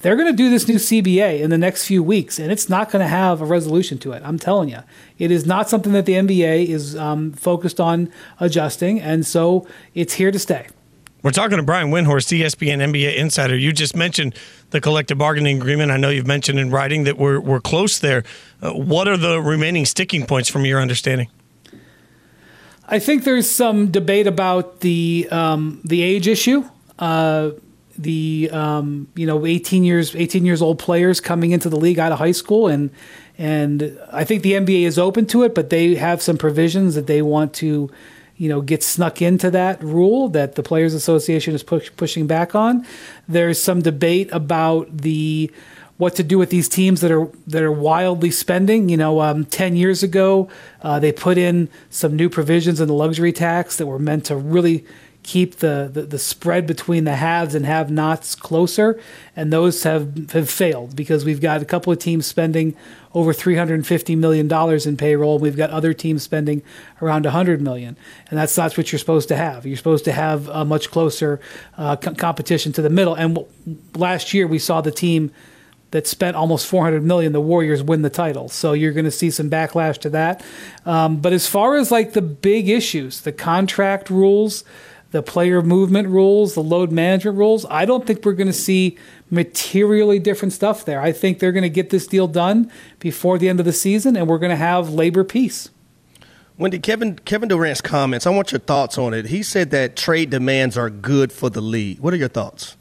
They're 0.00 0.14
going 0.14 0.30
to 0.30 0.36
do 0.36 0.48
this 0.48 0.68
new 0.68 0.76
CBA 0.76 1.40
in 1.40 1.50
the 1.50 1.58
next 1.58 1.84
few 1.84 2.02
weeks, 2.02 2.38
and 2.38 2.52
it's 2.52 2.68
not 2.68 2.90
going 2.90 3.02
to 3.02 3.08
have 3.08 3.40
a 3.40 3.44
resolution 3.44 3.98
to 3.98 4.12
it. 4.12 4.22
I'm 4.24 4.38
telling 4.38 4.68
you, 4.68 4.78
it 5.18 5.32
is 5.32 5.44
not 5.44 5.68
something 5.68 5.92
that 5.92 6.06
the 6.06 6.12
NBA 6.12 6.68
is 6.68 6.94
um, 6.94 7.32
focused 7.32 7.80
on 7.80 8.12
adjusting, 8.38 9.00
and 9.00 9.26
so 9.26 9.66
it's 9.94 10.14
here 10.14 10.30
to 10.30 10.38
stay. 10.38 10.68
We're 11.22 11.32
talking 11.32 11.56
to 11.56 11.64
Brian 11.64 11.90
Windhorst, 11.90 12.38
ESPN 12.38 12.78
NBA 12.78 13.16
insider. 13.16 13.56
You 13.56 13.72
just 13.72 13.96
mentioned 13.96 14.36
the 14.70 14.80
collective 14.80 15.18
bargaining 15.18 15.60
agreement. 15.60 15.90
I 15.90 15.96
know 15.96 16.10
you've 16.10 16.28
mentioned 16.28 16.60
in 16.60 16.70
writing 16.70 17.02
that 17.04 17.18
we're 17.18 17.40
we're 17.40 17.60
close 17.60 17.98
there. 17.98 18.22
Uh, 18.62 18.70
what 18.72 19.08
are 19.08 19.16
the 19.16 19.40
remaining 19.40 19.84
sticking 19.84 20.26
points 20.26 20.48
from 20.48 20.64
your 20.64 20.80
understanding? 20.80 21.28
I 22.86 23.00
think 23.00 23.24
there's 23.24 23.50
some 23.50 23.90
debate 23.90 24.28
about 24.28 24.80
the 24.80 25.26
um, 25.32 25.80
the 25.84 26.02
age 26.02 26.28
issue. 26.28 26.64
Uh, 27.00 27.50
the 27.98 28.48
um, 28.52 29.08
you 29.14 29.26
know 29.26 29.44
18 29.44 29.84
years 29.84 30.14
18 30.14 30.44
years 30.44 30.62
old 30.62 30.78
players 30.78 31.20
coming 31.20 31.50
into 31.50 31.68
the 31.68 31.76
league 31.76 31.98
out 31.98 32.12
of 32.12 32.18
high 32.18 32.32
school 32.32 32.68
and 32.68 32.90
and 33.36 33.96
I 34.12 34.24
think 34.24 34.42
the 34.42 34.54
NBA 34.54 34.82
is 34.82 34.98
open 34.98 35.24
to 35.26 35.44
it, 35.44 35.54
but 35.54 35.70
they 35.70 35.94
have 35.94 36.20
some 36.20 36.36
provisions 36.36 36.96
that 36.96 37.06
they 37.06 37.22
want 37.22 37.54
to 37.54 37.90
you 38.36 38.48
know 38.48 38.60
get 38.60 38.82
snuck 38.82 39.20
into 39.20 39.50
that 39.50 39.82
rule 39.82 40.28
that 40.30 40.54
the 40.54 40.62
players 40.62 40.94
association 40.94 41.54
is 41.54 41.62
push, 41.62 41.90
pushing 41.96 42.26
back 42.26 42.54
on 42.54 42.86
there's 43.26 43.60
some 43.60 43.82
debate 43.82 44.28
about 44.32 44.96
the 44.96 45.50
what 45.98 46.14
to 46.14 46.22
do 46.22 46.38
with 46.38 46.50
these 46.50 46.68
teams 46.68 47.00
that 47.00 47.10
are 47.10 47.28
that 47.46 47.62
are 47.62 47.72
wildly 47.72 48.30
spending. 48.30 48.88
You 48.88 48.96
know, 48.96 49.20
um, 49.20 49.44
ten 49.44 49.76
years 49.76 50.02
ago, 50.02 50.48
uh, 50.80 50.98
they 50.98 51.12
put 51.12 51.36
in 51.36 51.68
some 51.90 52.16
new 52.16 52.30
provisions 52.30 52.80
in 52.80 52.88
the 52.88 52.94
luxury 52.94 53.32
tax 53.32 53.76
that 53.76 53.86
were 53.86 53.98
meant 53.98 54.24
to 54.26 54.36
really 54.36 54.86
keep 55.28 55.56
the, 55.56 55.90
the, 55.92 56.02
the 56.02 56.18
spread 56.18 56.66
between 56.66 57.04
the 57.04 57.16
haves 57.16 57.54
and 57.54 57.66
have 57.66 57.90
nots 57.90 58.34
closer, 58.34 58.98
and 59.36 59.52
those 59.52 59.82
have, 59.82 60.30
have 60.30 60.48
failed 60.48 60.96
because 60.96 61.22
we've 61.22 61.42
got 61.42 61.60
a 61.60 61.66
couple 61.66 61.92
of 61.92 61.98
teams 61.98 62.24
spending 62.24 62.74
over 63.12 63.34
$350 63.34 64.16
million 64.16 64.50
in 64.88 64.96
payroll. 64.96 65.38
We've 65.38 65.56
got 65.56 65.68
other 65.68 65.92
teams 65.92 66.22
spending 66.22 66.62
around 67.02 67.26
100 67.26 67.60
million, 67.60 67.98
and 68.30 68.38
that's 68.38 68.56
not 68.56 68.74
what 68.78 68.90
you're 68.90 68.98
supposed 68.98 69.28
to 69.28 69.36
have. 69.36 69.66
You're 69.66 69.76
supposed 69.76 70.06
to 70.06 70.12
have 70.12 70.48
a 70.48 70.64
much 70.64 70.90
closer 70.90 71.40
uh, 71.76 71.96
co- 71.96 72.14
competition 72.14 72.72
to 72.72 72.80
the 72.80 72.88
middle. 72.88 73.14
And 73.14 73.34
w- 73.34 73.52
last 73.94 74.32
year 74.32 74.46
we 74.46 74.58
saw 74.58 74.80
the 74.80 74.90
team 74.90 75.30
that 75.90 76.06
spent 76.06 76.36
almost 76.36 76.66
400 76.66 77.02
million 77.02 77.32
the 77.32 77.40
warriors 77.40 77.82
win 77.82 78.02
the 78.02 78.10
title 78.10 78.50
so 78.50 78.74
you're 78.74 78.92
going 78.92 79.06
to 79.06 79.10
see 79.10 79.30
some 79.30 79.48
backlash 79.48 79.96
to 79.96 80.10
that 80.10 80.44
um, 80.84 81.16
but 81.16 81.32
as 81.32 81.46
far 81.46 81.76
as 81.76 81.90
like 81.90 82.12
the 82.12 82.20
big 82.20 82.68
issues 82.68 83.22
the 83.22 83.32
contract 83.32 84.10
rules 84.10 84.64
the 85.10 85.22
player 85.22 85.62
movement 85.62 86.08
rules, 86.08 86.54
the 86.54 86.62
load 86.62 86.92
management 86.92 87.38
rules, 87.38 87.64
I 87.70 87.84
don't 87.84 88.06
think 88.06 88.24
we're 88.24 88.32
going 88.32 88.48
to 88.48 88.52
see 88.52 88.98
materially 89.30 90.18
different 90.18 90.52
stuff 90.52 90.84
there. 90.84 91.00
I 91.00 91.12
think 91.12 91.38
they're 91.38 91.52
going 91.52 91.62
to 91.62 91.70
get 91.70 91.90
this 91.90 92.06
deal 92.06 92.26
done 92.26 92.70
before 92.98 93.38
the 93.38 93.48
end 93.48 93.58
of 93.58 93.66
the 93.66 93.72
season, 93.72 94.16
and 94.16 94.28
we're 94.28 94.38
going 94.38 94.50
to 94.50 94.56
have 94.56 94.90
labor 94.90 95.24
peace. 95.24 95.70
Windy, 96.58 96.80
Kevin 96.80 97.16
Kevin 97.20 97.48
Durant's 97.48 97.80
comments. 97.80 98.26
I 98.26 98.30
want 98.30 98.50
your 98.50 98.58
thoughts 98.58 98.98
on 98.98 99.14
it. 99.14 99.26
He 99.26 99.44
said 99.44 99.70
that 99.70 99.94
trade 99.94 100.30
demands 100.30 100.76
are 100.76 100.90
good 100.90 101.32
for 101.32 101.48
the 101.48 101.60
league. 101.60 102.00
What 102.00 102.12
are 102.12 102.16
your 102.16 102.28
thoughts? 102.28 102.76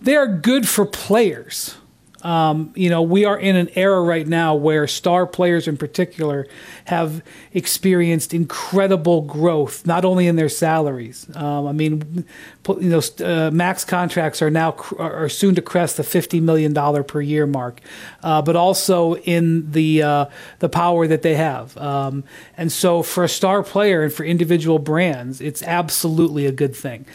They 0.00 0.16
are 0.16 0.26
good 0.26 0.66
for 0.66 0.86
players. 0.86 1.76
Um, 2.22 2.72
you 2.74 2.90
know, 2.90 3.02
we 3.02 3.24
are 3.24 3.38
in 3.38 3.54
an 3.54 3.68
era 3.74 4.00
right 4.00 4.26
now 4.26 4.54
where 4.54 4.86
star 4.86 5.26
players 5.26 5.68
in 5.68 5.76
particular 5.76 6.46
have 6.86 7.22
experienced 7.52 8.34
incredible 8.34 9.22
growth, 9.22 9.86
not 9.86 10.04
only 10.04 10.26
in 10.26 10.36
their 10.36 10.48
salaries. 10.48 11.28
Um, 11.36 11.66
I 11.66 11.72
mean, 11.72 12.24
you 12.68 12.88
know, 12.88 13.00
uh, 13.20 13.50
max 13.52 13.84
contracts 13.84 14.42
are 14.42 14.50
now 14.50 14.74
are 14.98 15.28
soon 15.28 15.54
to 15.54 15.62
crest 15.62 15.96
the 15.96 16.04
fifty 16.04 16.40
million 16.40 16.72
dollar 16.72 17.02
per 17.02 17.20
year 17.20 17.46
mark, 17.46 17.80
uh, 18.22 18.42
but 18.42 18.56
also 18.56 19.14
in 19.16 19.70
the 19.70 20.02
uh, 20.02 20.26
the 20.58 20.68
power 20.68 21.06
that 21.06 21.22
they 21.22 21.36
have. 21.36 21.76
Um, 21.76 22.24
and 22.56 22.72
so, 22.72 23.02
for 23.02 23.22
a 23.24 23.28
star 23.28 23.62
player 23.62 24.02
and 24.02 24.12
for 24.12 24.24
individual 24.24 24.78
brands, 24.78 25.40
it's 25.40 25.62
absolutely 25.62 26.46
a 26.46 26.52
good 26.52 26.74
thing 26.74 27.06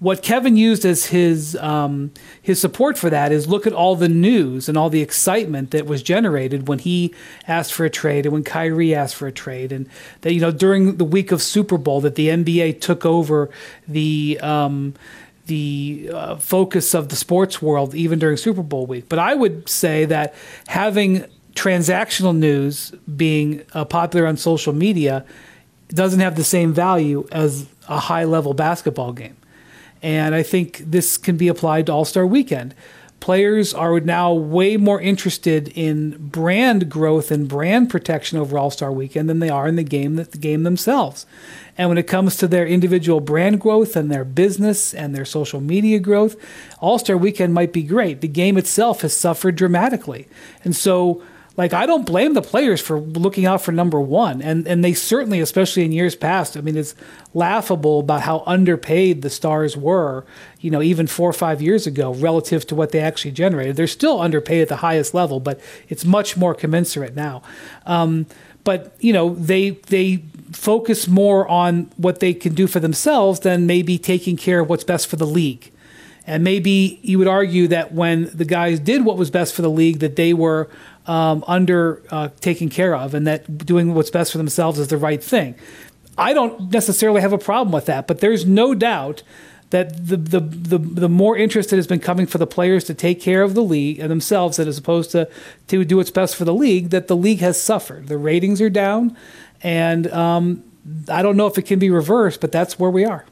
what 0.00 0.22
Kevin 0.22 0.56
used 0.56 0.86
as 0.86 1.06
his 1.06 1.54
um, 1.56 2.10
his 2.40 2.58
support 2.58 2.98
for 2.98 3.10
that 3.10 3.32
is 3.32 3.46
look 3.46 3.66
at 3.66 3.74
all 3.74 3.94
the 3.94 4.08
news 4.08 4.68
and 4.68 4.76
all 4.76 4.88
the 4.88 5.02
excitement 5.02 5.70
that 5.70 5.86
was 5.86 6.02
generated 6.02 6.66
when 6.68 6.78
he 6.78 7.14
asked 7.46 7.72
for 7.72 7.84
a 7.84 7.90
trade 7.90 8.24
and 8.24 8.32
when 8.32 8.42
Kyrie 8.42 8.94
asked 8.94 9.14
for 9.14 9.26
a 9.26 9.32
trade 9.32 9.70
and 9.70 9.88
that 10.22 10.32
you 10.32 10.40
know 10.40 10.50
during 10.50 10.96
the 10.96 11.04
week 11.04 11.30
of 11.30 11.42
Super 11.42 11.76
Bowl 11.76 12.00
that 12.00 12.14
the 12.14 12.28
NBA 12.28 12.80
took 12.80 13.04
over 13.04 13.50
the 13.86 14.40
um, 14.42 14.94
the 15.46 16.10
uh, 16.14 16.36
focus 16.36 16.94
of 16.94 17.10
the 17.10 17.16
sports 17.16 17.60
world 17.60 17.94
even 17.94 18.18
during 18.18 18.38
Super 18.38 18.62
Bowl 18.62 18.86
week. 18.86 19.06
But 19.08 19.18
I 19.18 19.34
would 19.34 19.68
say 19.68 20.06
that 20.06 20.34
having 20.68 21.26
transactional 21.54 22.34
news 22.34 22.90
being 23.16 23.64
uh, 23.74 23.84
popular 23.84 24.26
on 24.26 24.38
social 24.38 24.72
media 24.72 25.26
doesn't 25.88 26.20
have 26.20 26.36
the 26.36 26.44
same 26.44 26.72
value 26.72 27.28
as 27.32 27.66
a 27.86 27.98
high 27.98 28.24
level 28.24 28.54
basketball 28.54 29.12
game. 29.12 29.36
And 30.02 30.34
I 30.34 30.42
think 30.42 30.78
this 30.78 31.16
can 31.18 31.36
be 31.36 31.48
applied 31.48 31.86
to 31.86 31.92
All 31.92 32.04
Star 32.04 32.26
Weekend. 32.26 32.74
Players 33.20 33.74
are 33.74 34.00
now 34.00 34.32
way 34.32 34.78
more 34.78 34.98
interested 34.98 35.68
in 35.74 36.16
brand 36.28 36.88
growth 36.88 37.30
and 37.30 37.46
brand 37.46 37.90
protection 37.90 38.38
over 38.38 38.58
All 38.58 38.70
Star 38.70 38.90
Weekend 38.90 39.28
than 39.28 39.40
they 39.40 39.50
are 39.50 39.68
in 39.68 39.76
the 39.76 39.82
game 39.82 40.16
the 40.16 40.24
game 40.24 40.62
themselves. 40.62 41.26
And 41.76 41.90
when 41.90 41.98
it 41.98 42.06
comes 42.06 42.36
to 42.36 42.48
their 42.48 42.66
individual 42.66 43.20
brand 43.20 43.60
growth 43.60 43.94
and 43.94 44.10
their 44.10 44.24
business 44.24 44.94
and 44.94 45.14
their 45.14 45.26
social 45.26 45.60
media 45.60 45.98
growth, 45.98 46.34
All 46.80 46.98
Star 46.98 47.16
Weekend 47.16 47.52
might 47.52 47.74
be 47.74 47.82
great. 47.82 48.22
The 48.22 48.28
game 48.28 48.56
itself 48.56 49.02
has 49.02 49.14
suffered 49.14 49.54
dramatically. 49.54 50.26
And 50.64 50.74
so 50.74 51.22
like 51.56 51.72
I 51.72 51.84
don't 51.86 52.06
blame 52.06 52.34
the 52.34 52.42
players 52.42 52.80
for 52.80 53.00
looking 53.00 53.44
out 53.44 53.60
for 53.60 53.72
number 53.72 54.00
one, 54.00 54.40
and 54.40 54.66
and 54.66 54.84
they 54.84 54.94
certainly, 54.94 55.40
especially 55.40 55.84
in 55.84 55.92
years 55.92 56.14
past, 56.14 56.56
I 56.56 56.60
mean, 56.60 56.76
it's 56.76 56.94
laughable 57.34 58.00
about 58.00 58.22
how 58.22 58.42
underpaid 58.46 59.22
the 59.22 59.30
stars 59.30 59.76
were. 59.76 60.24
You 60.60 60.70
know, 60.70 60.82
even 60.82 61.06
four 61.06 61.28
or 61.28 61.34
five 61.34 61.60
years 61.60 61.86
ago, 61.86 62.14
relative 62.14 62.66
to 62.68 62.74
what 62.74 62.92
they 62.92 63.00
actually 63.00 63.32
generated, 63.32 63.76
they're 63.76 63.86
still 63.86 64.20
underpaid 64.20 64.62
at 64.62 64.68
the 64.68 64.76
highest 64.76 65.12
level, 65.12 65.40
but 65.40 65.60
it's 65.88 66.04
much 66.04 66.36
more 66.36 66.54
commensurate 66.54 67.14
now. 67.14 67.42
Um, 67.84 68.26
but 68.62 68.94
you 69.00 69.12
know, 69.12 69.34
they 69.34 69.70
they 69.70 70.22
focus 70.52 71.08
more 71.08 71.48
on 71.48 71.90
what 71.96 72.20
they 72.20 72.34
can 72.34 72.54
do 72.54 72.66
for 72.66 72.80
themselves 72.80 73.40
than 73.40 73.66
maybe 73.66 73.98
taking 73.98 74.36
care 74.36 74.60
of 74.60 74.68
what's 74.68 74.84
best 74.84 75.08
for 75.08 75.16
the 75.16 75.26
league. 75.26 75.72
And 76.26 76.44
maybe 76.44 77.00
you 77.02 77.18
would 77.18 77.28
argue 77.28 77.68
that 77.68 77.92
when 77.92 78.30
the 78.34 78.44
guys 78.44 78.78
did 78.78 79.04
what 79.04 79.16
was 79.16 79.30
best 79.30 79.54
for 79.54 79.62
the 79.62 79.70
league, 79.70 80.00
that 80.00 80.16
they 80.16 80.32
were 80.32 80.68
um, 81.06 81.44
under 81.46 82.02
uh, 82.10 82.28
taken 82.40 82.68
care 82.68 82.94
of, 82.94 83.14
and 83.14 83.26
that 83.26 83.66
doing 83.66 83.94
what's 83.94 84.10
best 84.10 84.32
for 84.32 84.38
themselves 84.38 84.78
is 84.78 84.88
the 84.88 84.98
right 84.98 85.22
thing. 85.22 85.54
I 86.18 86.32
don't 86.32 86.70
necessarily 86.70 87.20
have 87.20 87.32
a 87.32 87.38
problem 87.38 87.72
with 87.72 87.86
that, 87.86 88.06
but 88.06 88.20
there's 88.20 88.44
no 88.44 88.74
doubt 88.74 89.22
that 89.70 90.06
the, 90.08 90.16
the 90.16 90.40
the 90.40 90.78
the 90.78 91.08
more 91.08 91.36
interest 91.36 91.70
that 91.70 91.76
has 91.76 91.86
been 91.86 92.00
coming 92.00 92.26
for 92.26 92.38
the 92.38 92.46
players 92.46 92.84
to 92.84 92.94
take 92.94 93.20
care 93.20 93.42
of 93.42 93.54
the 93.54 93.62
league 93.62 93.98
and 93.98 94.10
themselves, 94.10 94.58
as 94.58 94.76
opposed 94.76 95.10
to 95.12 95.28
to 95.68 95.84
do 95.84 95.96
what's 95.96 96.10
best 96.10 96.36
for 96.36 96.44
the 96.44 96.54
league, 96.54 96.90
that 96.90 97.08
the 97.08 97.16
league 97.16 97.38
has 97.38 97.60
suffered. 97.60 98.08
The 98.08 98.18
ratings 98.18 98.60
are 98.60 98.70
down, 98.70 99.16
and 99.62 100.12
um, 100.12 100.64
I 101.08 101.22
don't 101.22 101.36
know 101.36 101.46
if 101.46 101.56
it 101.56 101.62
can 101.62 101.78
be 101.78 101.90
reversed, 101.90 102.40
but 102.40 102.52
that's 102.52 102.78
where 102.78 102.90
we 102.90 103.04
are. 103.04 103.24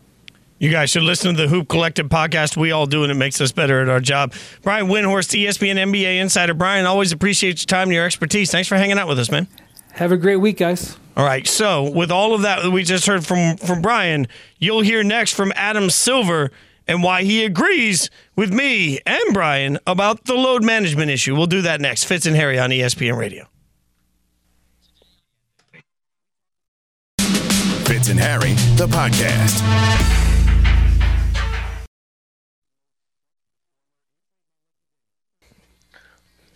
You 0.59 0.71
guys 0.71 0.91
should 0.91 1.05
listen 1.05 1.37
to 1.37 1.43
the 1.43 1.49
Hoop 1.49 1.69
Collective 1.69 2.09
podcast. 2.09 2.57
We 2.57 2.73
all 2.73 2.87
do, 2.87 3.05
and 3.05 3.13
it 3.13 3.15
makes 3.15 3.41
us 3.41 3.53
better 3.53 3.81
at 3.81 3.89
our 3.89 4.01
job. 4.01 4.33
Brian 4.63 4.87
Windhorst, 4.87 5.41
ESPN 5.41 5.77
NBA 5.77 6.21
insider. 6.21 6.53
Brian, 6.53 6.85
always 6.85 7.13
appreciate 7.13 7.61
your 7.61 7.67
time 7.67 7.89
and 7.89 7.93
your 7.95 8.05
expertise. 8.05 8.51
Thanks 8.51 8.69
for 8.69 8.77
hanging 8.77 8.99
out 8.99 9.07
with 9.07 9.21
us, 9.21 9.31
man. 9.31 9.47
Have 9.93 10.11
a 10.11 10.17
great 10.17 10.37
week, 10.37 10.57
guys. 10.57 10.97
All 11.17 11.25
right. 11.25 11.47
So, 11.47 11.91
with 11.91 12.11
all 12.11 12.35
of 12.35 12.43
that 12.43 12.63
that 12.63 12.71
we 12.71 12.83
just 12.83 13.07
heard 13.07 13.25
from 13.25 13.57
from 13.57 13.83
Brian, 13.83 14.27
you'll 14.59 14.81
hear 14.81 15.05
next 15.05 15.35
from 15.35 15.53
Adam 15.55 15.91
Silver 15.91 16.51
and 16.89 17.03
why 17.03 17.23
he 17.23 17.45
agrees 17.45 18.11
with 18.35 18.53
me 18.53 18.99
and 19.07 19.23
Brian 19.33 19.79
about 19.87 20.25
the 20.25 20.35
load 20.35 20.65
management 20.65 21.11
issue. 21.11 21.37
We'll 21.37 21.47
do 21.47 21.63
that 21.63 21.81
next. 21.81 22.05
Fitz 22.05 22.27
and 22.27 22.35
Harry 22.35 22.59
on 22.59 22.71
ESPN 22.71 23.17
Radio. 23.17 23.47
Fitz 27.19 28.09
and 28.09 28.21
Harry, 28.21 28.53
the 28.77 28.87
podcast. 28.87 30.28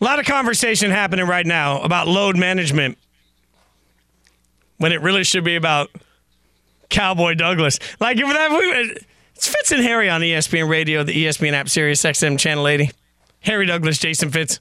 A 0.02 0.04
lot 0.04 0.18
of 0.18 0.26
conversation 0.26 0.90
happening 0.90 1.28
right 1.28 1.46
now 1.46 1.80
about 1.80 2.08
load 2.08 2.36
management 2.36 2.98
when 4.78 4.90
it 4.90 5.00
really 5.00 5.22
should 5.22 5.44
be 5.44 5.54
about 5.54 5.90
Cowboy 6.90 7.34
Douglas. 7.34 7.78
Like 8.00 8.16
if 8.18 8.26
that 8.26 8.96
it's 9.36 9.46
Fitz 9.46 9.70
and 9.70 9.80
Harry 9.80 10.10
on 10.10 10.20
ESPN 10.20 10.68
Radio, 10.68 11.04
the 11.04 11.26
ESPN 11.26 11.52
app, 11.52 11.68
Sirius 11.68 12.02
XM 12.02 12.36
Channel 12.36 12.66
80. 12.66 12.90
Harry 13.42 13.64
Douglas, 13.64 13.98
Jason 13.98 14.32
Fitz. 14.32 14.58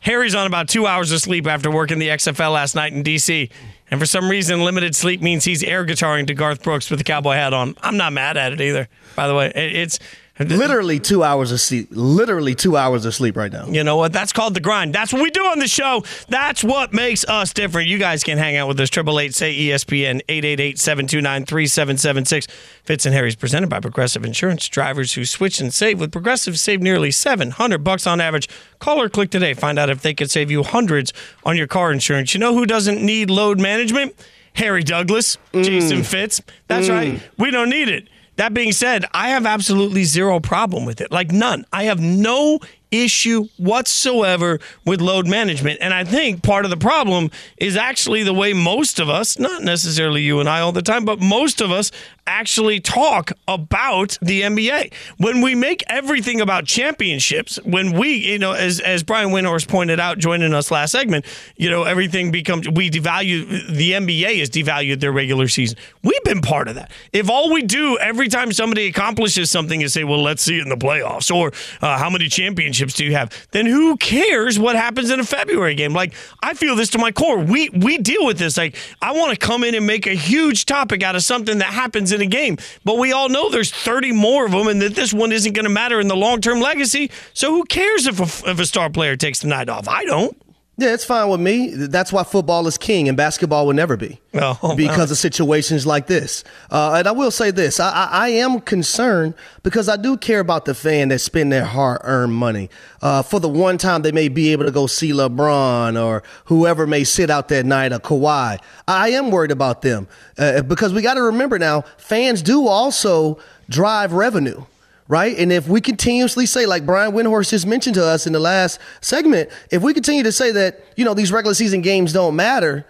Harry's 0.00 0.34
on 0.34 0.46
about 0.46 0.68
two 0.68 0.86
hours 0.86 1.12
of 1.12 1.20
sleep 1.20 1.46
after 1.46 1.70
working 1.70 1.98
the 1.98 2.08
XFL 2.08 2.52
last 2.52 2.74
night 2.74 2.92
in 2.92 3.02
DC. 3.02 3.50
And 3.90 3.98
for 3.98 4.04
some 4.04 4.28
reason, 4.28 4.62
limited 4.62 4.94
sleep 4.94 5.22
means 5.22 5.44
he's 5.44 5.62
air 5.62 5.86
guitaring 5.86 6.26
to 6.26 6.34
Garth 6.34 6.62
Brooks 6.62 6.90
with 6.90 6.98
the 6.98 7.04
cowboy 7.04 7.36
hat 7.36 7.54
on. 7.54 7.74
I'm 7.80 7.96
not 7.96 8.12
mad 8.12 8.36
at 8.36 8.52
it 8.52 8.60
either, 8.60 8.86
by 9.16 9.26
the 9.28 9.34
way. 9.34 9.46
It- 9.54 9.76
It's 9.76 9.98
Literally 10.40 10.98
two 10.98 11.22
hours 11.22 11.52
of 11.52 11.60
sleep. 11.60 11.88
Literally 11.90 12.54
two 12.54 12.74
hours 12.76 13.04
of 13.04 13.14
sleep 13.14 13.36
right 13.36 13.52
now. 13.52 13.66
You 13.66 13.84
know 13.84 13.96
what? 13.96 14.12
That's 14.12 14.32
called 14.32 14.54
the 14.54 14.60
grind. 14.60 14.94
That's 14.94 15.12
what 15.12 15.22
we 15.22 15.30
do 15.30 15.44
on 15.44 15.58
the 15.58 15.68
show. 15.68 16.02
That's 16.28 16.64
what 16.64 16.94
makes 16.94 17.26
us 17.26 17.52
different. 17.52 17.88
You 17.88 17.98
guys 17.98 18.24
can 18.24 18.38
hang 18.38 18.56
out 18.56 18.66
with 18.66 18.80
us. 18.80 18.88
Triple 18.88 19.20
eight 19.20 19.34
say 19.34 19.54
ESPN 19.54 20.22
888-729-3776. 20.28 22.50
Fitz 22.84 23.04
and 23.04 23.14
Harry's 23.14 23.36
presented 23.36 23.68
by 23.68 23.80
Progressive 23.80 24.24
Insurance. 24.24 24.66
Drivers 24.68 25.12
who 25.12 25.26
switch 25.26 25.60
and 25.60 25.74
save 25.74 26.00
with 26.00 26.10
Progressive 26.10 26.58
save 26.58 26.80
nearly 26.80 27.10
700 27.10 27.84
bucks 27.84 28.06
on 28.06 28.18
average. 28.20 28.48
Call 28.78 28.98
or 29.00 29.10
click 29.10 29.30
today. 29.30 29.52
Find 29.52 29.78
out 29.78 29.90
if 29.90 30.00
they 30.00 30.14
could 30.14 30.30
save 30.30 30.50
you 30.50 30.62
hundreds 30.62 31.12
on 31.44 31.54
your 31.56 31.66
car 31.66 31.92
insurance. 31.92 32.32
You 32.34 32.40
know 32.40 32.54
who 32.54 32.64
doesn't 32.64 33.04
need 33.04 33.28
load 33.28 33.60
management? 33.60 34.14
Harry 34.54 34.82
Douglas, 34.82 35.38
Jason 35.52 35.98
mm. 35.98 36.06
Fitz. 36.06 36.40
That's 36.66 36.88
mm. 36.88 36.94
right. 36.94 37.22
We 37.38 37.50
don't 37.50 37.70
need 37.70 37.88
it. 37.88 38.08
That 38.40 38.54
being 38.54 38.72
said, 38.72 39.04
I 39.12 39.28
have 39.28 39.44
absolutely 39.44 40.04
zero 40.04 40.40
problem 40.40 40.86
with 40.86 41.02
it. 41.02 41.12
Like 41.12 41.30
none. 41.30 41.66
I 41.74 41.82
have 41.82 42.00
no 42.00 42.58
issue 42.90 43.48
whatsoever 43.58 44.60
with 44.86 45.02
load 45.02 45.28
management. 45.28 45.78
And 45.82 45.92
I 45.92 46.04
think 46.04 46.42
part 46.42 46.64
of 46.64 46.70
the 46.70 46.78
problem 46.78 47.30
is 47.58 47.76
actually 47.76 48.22
the 48.22 48.32
way 48.32 48.54
most 48.54 48.98
of 48.98 49.10
us, 49.10 49.38
not 49.38 49.62
necessarily 49.62 50.22
you 50.22 50.40
and 50.40 50.48
I 50.48 50.60
all 50.60 50.72
the 50.72 50.80
time, 50.80 51.04
but 51.04 51.20
most 51.20 51.60
of 51.60 51.70
us 51.70 51.92
actually 52.30 52.78
talk 52.78 53.32
about 53.48 54.16
the 54.22 54.42
NBA. 54.42 54.92
When 55.18 55.42
we 55.42 55.54
make 55.56 55.82
everything 55.88 56.40
about 56.40 56.64
championships, 56.64 57.58
when 57.64 57.98
we, 57.98 58.14
you 58.14 58.38
know, 58.38 58.52
as 58.52 58.78
as 58.80 59.02
Brian 59.02 59.30
Windhorst 59.30 59.66
pointed 59.68 59.98
out 59.98 60.18
joining 60.18 60.54
us 60.54 60.70
last 60.70 60.92
segment, 60.92 61.26
you 61.56 61.68
know, 61.68 61.82
everything 61.82 62.30
becomes 62.30 62.68
we 62.68 62.88
devalue 62.88 63.66
the 63.68 63.92
NBA 63.92 64.38
has 64.38 64.48
devalued 64.48 65.00
their 65.00 65.12
regular 65.12 65.48
season. 65.48 65.76
We've 66.02 66.22
been 66.22 66.40
part 66.40 66.68
of 66.68 66.76
that. 66.76 66.92
If 67.12 67.28
all 67.28 67.52
we 67.52 67.62
do 67.62 67.98
every 67.98 68.28
time 68.28 68.52
somebody 68.52 68.86
accomplishes 68.86 69.50
something 69.50 69.80
is 69.80 69.92
say, 69.92 70.04
well, 70.04 70.22
let's 70.22 70.42
see 70.42 70.58
it 70.58 70.62
in 70.62 70.68
the 70.68 70.76
playoffs, 70.76 71.34
or 71.34 71.52
uh, 71.82 71.98
how 71.98 72.08
many 72.10 72.28
championships 72.28 72.94
do 72.94 73.04
you 73.04 73.12
have? 73.12 73.48
Then 73.50 73.66
who 73.66 73.96
cares 73.96 74.58
what 74.58 74.76
happens 74.76 75.10
in 75.10 75.18
a 75.18 75.24
February 75.24 75.74
game? 75.74 75.92
Like 75.92 76.14
I 76.42 76.54
feel 76.54 76.76
this 76.76 76.90
to 76.90 76.98
my 76.98 77.10
core. 77.10 77.38
We 77.38 77.70
we 77.70 77.98
deal 77.98 78.24
with 78.24 78.38
this. 78.38 78.56
Like 78.56 78.76
I 79.02 79.12
want 79.12 79.32
to 79.32 79.46
come 79.46 79.64
in 79.64 79.74
and 79.74 79.84
make 79.84 80.06
a 80.06 80.14
huge 80.14 80.64
topic 80.64 81.02
out 81.02 81.16
of 81.16 81.24
something 81.24 81.58
that 81.58 81.72
happens 81.72 82.12
in 82.12 82.19
a 82.20 82.26
game, 82.26 82.56
but 82.84 82.98
we 82.98 83.12
all 83.12 83.28
know 83.28 83.50
there's 83.50 83.70
30 83.70 84.12
more 84.12 84.46
of 84.46 84.52
them, 84.52 84.68
and 84.68 84.80
that 84.82 84.94
this 84.94 85.12
one 85.12 85.32
isn't 85.32 85.52
going 85.52 85.64
to 85.64 85.70
matter 85.70 86.00
in 86.00 86.08
the 86.08 86.16
long 86.16 86.40
term 86.40 86.60
legacy. 86.60 87.10
So 87.32 87.52
who 87.52 87.64
cares 87.64 88.06
if 88.06 88.20
a, 88.20 88.50
if 88.50 88.58
a 88.60 88.66
star 88.66 88.90
player 88.90 89.16
takes 89.16 89.40
the 89.40 89.48
night 89.48 89.68
off? 89.68 89.88
I 89.88 90.04
don't. 90.04 90.36
Yeah, 90.80 90.94
it's 90.94 91.04
fine 91.04 91.28
with 91.28 91.40
me. 91.40 91.74
That's 91.74 92.10
why 92.10 92.24
football 92.24 92.66
is 92.66 92.78
king 92.78 93.06
and 93.06 93.14
basketball 93.14 93.66
will 93.66 93.74
never 93.74 93.98
be. 93.98 94.18
Oh, 94.32 94.74
because 94.76 95.10
of 95.10 95.18
situations 95.18 95.86
like 95.86 96.06
this. 96.06 96.42
Uh, 96.70 96.94
and 96.94 97.06
I 97.06 97.12
will 97.12 97.30
say 97.30 97.50
this 97.50 97.78
I, 97.78 97.90
I, 97.90 98.08
I 98.12 98.28
am 98.28 98.60
concerned 98.60 99.34
because 99.62 99.90
I 99.90 99.98
do 99.98 100.16
care 100.16 100.40
about 100.40 100.64
the 100.64 100.74
fan 100.74 101.08
that 101.08 101.18
spend 101.18 101.52
their 101.52 101.66
hard 101.66 102.00
earned 102.04 102.32
money. 102.32 102.70
Uh, 103.02 103.20
for 103.20 103.40
the 103.40 103.48
one 103.48 103.76
time 103.76 104.00
they 104.00 104.10
may 104.10 104.28
be 104.28 104.52
able 104.52 104.64
to 104.64 104.70
go 104.70 104.86
see 104.86 105.10
LeBron 105.12 106.02
or 106.02 106.22
whoever 106.46 106.86
may 106.86 107.04
sit 107.04 107.28
out 107.28 107.48
that 107.48 107.66
night, 107.66 107.92
or 107.92 107.98
Kawhi. 107.98 108.58
I 108.88 109.10
am 109.10 109.30
worried 109.30 109.50
about 109.50 109.82
them 109.82 110.08
uh, 110.38 110.62
because 110.62 110.94
we 110.94 111.02
got 111.02 111.14
to 111.14 111.22
remember 111.22 111.58
now, 111.58 111.82
fans 111.98 112.40
do 112.40 112.66
also 112.66 113.38
drive 113.68 114.14
revenue 114.14 114.64
right? 115.10 115.36
And 115.36 115.50
if 115.50 115.66
we 115.66 115.80
continuously 115.80 116.46
say, 116.46 116.66
like 116.66 116.86
Brian 116.86 117.10
Windhorst 117.10 117.50
just 117.50 117.66
mentioned 117.66 117.96
to 117.96 118.04
us 118.04 118.28
in 118.28 118.32
the 118.32 118.38
last 118.38 118.78
segment, 119.00 119.50
if 119.72 119.82
we 119.82 119.92
continue 119.92 120.22
to 120.22 120.30
say 120.30 120.52
that, 120.52 120.84
you 120.96 121.04
know, 121.04 121.14
these 121.14 121.32
regular 121.32 121.52
season 121.52 121.82
games 121.82 122.12
don't 122.12 122.36
matter, 122.36 122.86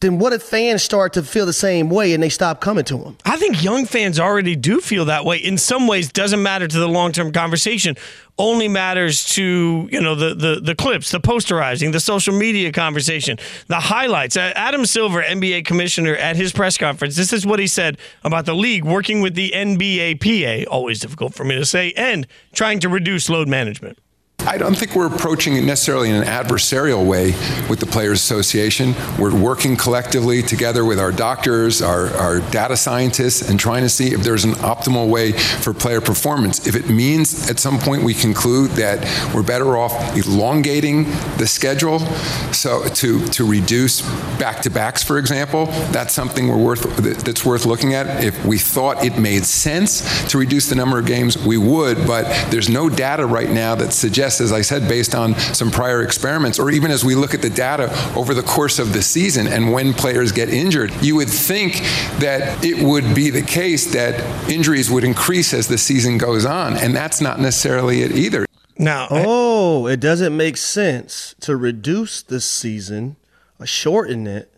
then 0.00 0.18
what 0.18 0.32
if 0.32 0.42
fans 0.42 0.82
start 0.82 1.14
to 1.14 1.22
feel 1.22 1.46
the 1.46 1.52
same 1.54 1.88
way 1.88 2.12
and 2.12 2.22
they 2.22 2.28
stop 2.28 2.60
coming 2.60 2.84
to 2.84 2.98
them? 2.98 3.16
I 3.24 3.36
think 3.36 3.62
young 3.62 3.86
fans 3.86 4.20
already 4.20 4.54
do 4.54 4.80
feel 4.80 5.06
that 5.06 5.24
way. 5.24 5.38
In 5.38 5.56
some 5.56 5.86
ways, 5.86 6.12
doesn't 6.12 6.42
matter 6.42 6.68
to 6.68 6.78
the 6.78 6.88
long 6.88 7.12
term 7.12 7.32
conversation. 7.32 7.96
Only 8.38 8.68
matters 8.68 9.24
to 9.36 9.88
you 9.90 10.00
know 10.00 10.14
the, 10.14 10.34
the 10.34 10.60
the 10.60 10.74
clips, 10.74 11.10
the 11.10 11.20
posterizing, 11.20 11.92
the 11.92 12.00
social 12.00 12.36
media 12.36 12.70
conversation, 12.70 13.38
the 13.68 13.80
highlights. 13.80 14.36
Adam 14.36 14.84
Silver, 14.84 15.22
NBA 15.22 15.64
commissioner, 15.64 16.14
at 16.14 16.36
his 16.36 16.52
press 16.52 16.76
conference, 16.76 17.16
this 17.16 17.32
is 17.32 17.46
what 17.46 17.58
he 17.58 17.66
said 17.66 17.96
about 18.24 18.44
the 18.44 18.54
league 18.54 18.84
working 18.84 19.22
with 19.22 19.34
the 19.34 19.52
NBAPA. 19.52 20.66
Always 20.70 21.00
difficult 21.00 21.32
for 21.34 21.44
me 21.44 21.54
to 21.54 21.64
say, 21.64 21.92
and 21.96 22.26
trying 22.52 22.80
to 22.80 22.90
reduce 22.90 23.30
load 23.30 23.48
management. 23.48 23.98
I 24.46 24.58
don't 24.58 24.76
think 24.76 24.94
we're 24.94 25.12
approaching 25.12 25.56
it 25.56 25.64
necessarily 25.64 26.08
in 26.08 26.14
an 26.14 26.22
adversarial 26.22 27.04
way 27.04 27.32
with 27.68 27.80
the 27.80 27.86
Players 27.86 28.20
Association. 28.20 28.94
We're 29.18 29.34
working 29.34 29.76
collectively 29.76 30.40
together 30.40 30.84
with 30.84 31.00
our 31.00 31.10
doctors, 31.10 31.82
our, 31.82 32.06
our 32.14 32.38
data 32.50 32.76
scientists, 32.76 33.50
and 33.50 33.58
trying 33.58 33.82
to 33.82 33.88
see 33.88 34.14
if 34.14 34.22
there's 34.22 34.44
an 34.44 34.52
optimal 34.52 35.10
way 35.10 35.32
for 35.32 35.74
player 35.74 36.00
performance. 36.00 36.64
If 36.68 36.76
it 36.76 36.88
means 36.88 37.50
at 37.50 37.58
some 37.58 37.80
point 37.80 38.04
we 38.04 38.14
conclude 38.14 38.70
that 38.72 39.00
we're 39.34 39.42
better 39.42 39.76
off 39.76 40.16
elongating 40.16 41.04
the 41.38 41.46
schedule 41.48 41.98
so 42.52 42.84
to, 42.84 43.26
to 43.26 43.44
reduce 43.44 44.02
back-to-backs, 44.38 45.02
for 45.02 45.18
example, 45.18 45.66
that's 45.90 46.14
something 46.14 46.46
we're 46.46 46.56
worth, 46.56 46.96
that's 46.98 47.44
worth 47.44 47.66
looking 47.66 47.94
at. 47.94 48.22
If 48.22 48.44
we 48.46 48.58
thought 48.58 49.04
it 49.04 49.18
made 49.18 49.44
sense 49.44 50.30
to 50.30 50.38
reduce 50.38 50.68
the 50.68 50.76
number 50.76 51.00
of 51.00 51.06
games, 51.06 51.36
we 51.36 51.58
would, 51.58 52.06
but 52.06 52.26
there's 52.52 52.68
no 52.68 52.88
data 52.88 53.26
right 53.26 53.50
now 53.50 53.74
that 53.74 53.92
suggests 53.92 54.35
as 54.40 54.52
I 54.52 54.62
said, 54.62 54.88
based 54.88 55.14
on 55.14 55.34
some 55.34 55.70
prior 55.70 56.02
experiments, 56.02 56.58
or 56.58 56.70
even 56.70 56.90
as 56.90 57.04
we 57.04 57.14
look 57.14 57.34
at 57.34 57.42
the 57.42 57.50
data 57.50 57.90
over 58.16 58.34
the 58.34 58.42
course 58.42 58.78
of 58.78 58.92
the 58.92 59.02
season 59.02 59.46
and 59.46 59.72
when 59.72 59.92
players 59.92 60.32
get 60.32 60.48
injured, 60.48 60.92
you 61.02 61.16
would 61.16 61.28
think 61.28 61.74
that 62.20 62.64
it 62.64 62.82
would 62.82 63.14
be 63.14 63.30
the 63.30 63.42
case 63.42 63.92
that 63.92 64.20
injuries 64.50 64.90
would 64.90 65.04
increase 65.04 65.52
as 65.52 65.68
the 65.68 65.78
season 65.78 66.18
goes 66.18 66.44
on. 66.44 66.76
And 66.76 66.94
that's 66.94 67.20
not 67.20 67.40
necessarily 67.40 68.02
it 68.02 68.12
either. 68.12 68.46
Now, 68.78 69.08
oh, 69.10 69.86
it 69.86 70.00
doesn't 70.00 70.36
make 70.36 70.56
sense 70.56 71.34
to 71.40 71.56
reduce 71.56 72.22
the 72.22 72.40
season 72.40 73.16
shorten 73.64 74.26
it, 74.26 74.52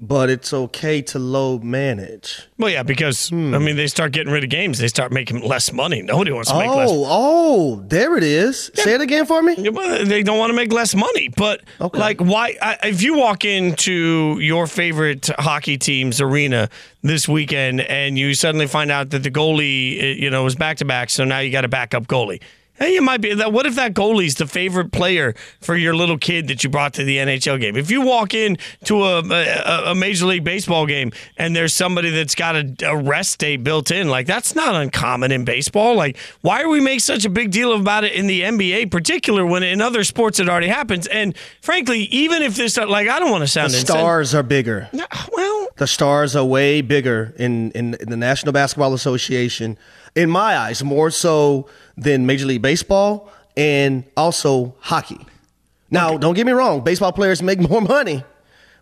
but 0.00 0.30
it's 0.30 0.52
okay 0.52 1.02
to 1.02 1.18
low 1.18 1.58
manage. 1.58 2.46
Well, 2.56 2.70
yeah, 2.70 2.82
because 2.82 3.32
I 3.32 3.36
mean, 3.36 3.76
they 3.76 3.88
start 3.88 4.12
getting 4.12 4.32
rid 4.32 4.44
of 4.44 4.50
games, 4.50 4.78
they 4.78 4.88
start 4.88 5.10
making 5.12 5.42
less 5.42 5.72
money. 5.72 6.02
Nobody 6.02 6.30
wants 6.30 6.50
to 6.50 6.58
make 6.58 6.70
less. 6.70 6.88
Oh, 6.90 7.04
oh, 7.08 7.84
there 7.86 8.16
it 8.16 8.22
is. 8.22 8.70
Say 8.74 8.94
it 8.94 9.00
again 9.00 9.26
for 9.26 9.42
me. 9.42 9.54
They 9.54 10.22
don't 10.22 10.38
want 10.38 10.50
to 10.50 10.56
make 10.56 10.72
less 10.72 10.94
money. 10.94 11.28
But 11.28 11.62
like, 11.92 12.20
why? 12.20 12.56
I, 12.62 12.78
if 12.84 13.02
you 13.02 13.16
walk 13.16 13.44
into 13.44 14.38
your 14.40 14.66
favorite 14.66 15.28
hockey 15.38 15.78
team's 15.78 16.20
arena 16.20 16.68
this 17.02 17.28
weekend 17.28 17.80
and 17.80 18.18
you 18.18 18.34
suddenly 18.34 18.66
find 18.66 18.90
out 18.90 19.10
that 19.10 19.22
the 19.22 19.30
goalie, 19.30 20.02
uh, 20.02 20.06
you 20.06 20.30
know, 20.30 20.44
was 20.44 20.54
back 20.54 20.76
to 20.78 20.84
back, 20.84 21.10
so 21.10 21.24
now 21.24 21.40
you 21.40 21.50
got 21.50 21.64
a 21.64 21.68
backup 21.68 22.06
goalie. 22.06 22.40
Hey, 22.78 22.94
you 22.94 23.02
might 23.02 23.20
be 23.20 23.34
that. 23.34 23.52
What 23.52 23.66
if 23.66 23.74
that 23.74 23.94
goalie's 23.94 24.36
the 24.36 24.46
favorite 24.46 24.92
player 24.92 25.34
for 25.60 25.76
your 25.76 25.96
little 25.96 26.16
kid 26.16 26.48
that 26.48 26.62
you 26.62 26.70
brought 26.70 26.94
to 26.94 27.04
the 27.04 27.16
NHL 27.16 27.60
game? 27.60 27.76
If 27.76 27.90
you 27.90 28.02
walk 28.02 28.34
in 28.34 28.56
to 28.84 29.02
a, 29.02 29.22
a, 29.22 29.90
a 29.90 29.94
Major 29.94 30.26
League 30.26 30.44
Baseball 30.44 30.86
game 30.86 31.10
and 31.36 31.56
there's 31.56 31.74
somebody 31.74 32.10
that's 32.10 32.34
got 32.36 32.56
a, 32.56 32.74
a 32.86 32.96
rest 32.96 33.38
day 33.38 33.56
built 33.56 33.90
in, 33.90 34.08
like 34.08 34.26
that's 34.26 34.54
not 34.54 34.76
uncommon 34.76 35.32
in 35.32 35.44
baseball. 35.44 35.94
Like, 35.94 36.16
why 36.42 36.62
are 36.62 36.68
we 36.68 36.80
make 36.80 37.00
such 37.00 37.24
a 37.24 37.30
big 37.30 37.50
deal 37.50 37.72
about 37.72 38.04
it 38.04 38.12
in 38.12 38.26
the 38.28 38.42
NBA, 38.42 38.90
particular 38.90 39.44
when 39.44 39.62
in 39.62 39.80
other 39.80 40.04
sports 40.04 40.38
it 40.38 40.48
already 40.48 40.68
happens? 40.68 41.06
And 41.08 41.36
frankly, 41.60 42.02
even 42.04 42.42
if 42.42 42.54
this, 42.54 42.76
like, 42.76 43.08
I 43.08 43.18
don't 43.18 43.30
want 43.30 43.42
to 43.42 43.48
sound 43.48 43.72
The 43.72 43.78
stars 43.78 44.34
are 44.34 44.42
bigger. 44.42 44.88
Well, 45.32 45.68
the 45.76 45.86
stars 45.86 46.36
are 46.36 46.44
way 46.44 46.80
bigger 46.80 47.34
in, 47.38 47.72
in, 47.72 47.94
in 47.94 48.08
the 48.08 48.16
National 48.16 48.52
Basketball 48.52 48.94
Association, 48.94 49.78
in 50.14 50.30
my 50.30 50.56
eyes, 50.56 50.82
more 50.82 51.10
so 51.10 51.68
than 51.96 52.26
Major 52.26 52.46
League 52.46 52.62
Baseball 52.62 53.30
and 53.56 54.04
also 54.16 54.74
hockey. 54.80 55.18
Now, 55.90 56.16
don't 56.16 56.34
get 56.34 56.46
me 56.46 56.52
wrong, 56.52 56.82
baseball 56.82 57.12
players 57.12 57.42
make 57.42 57.58
more 57.70 57.80
money, 57.80 58.24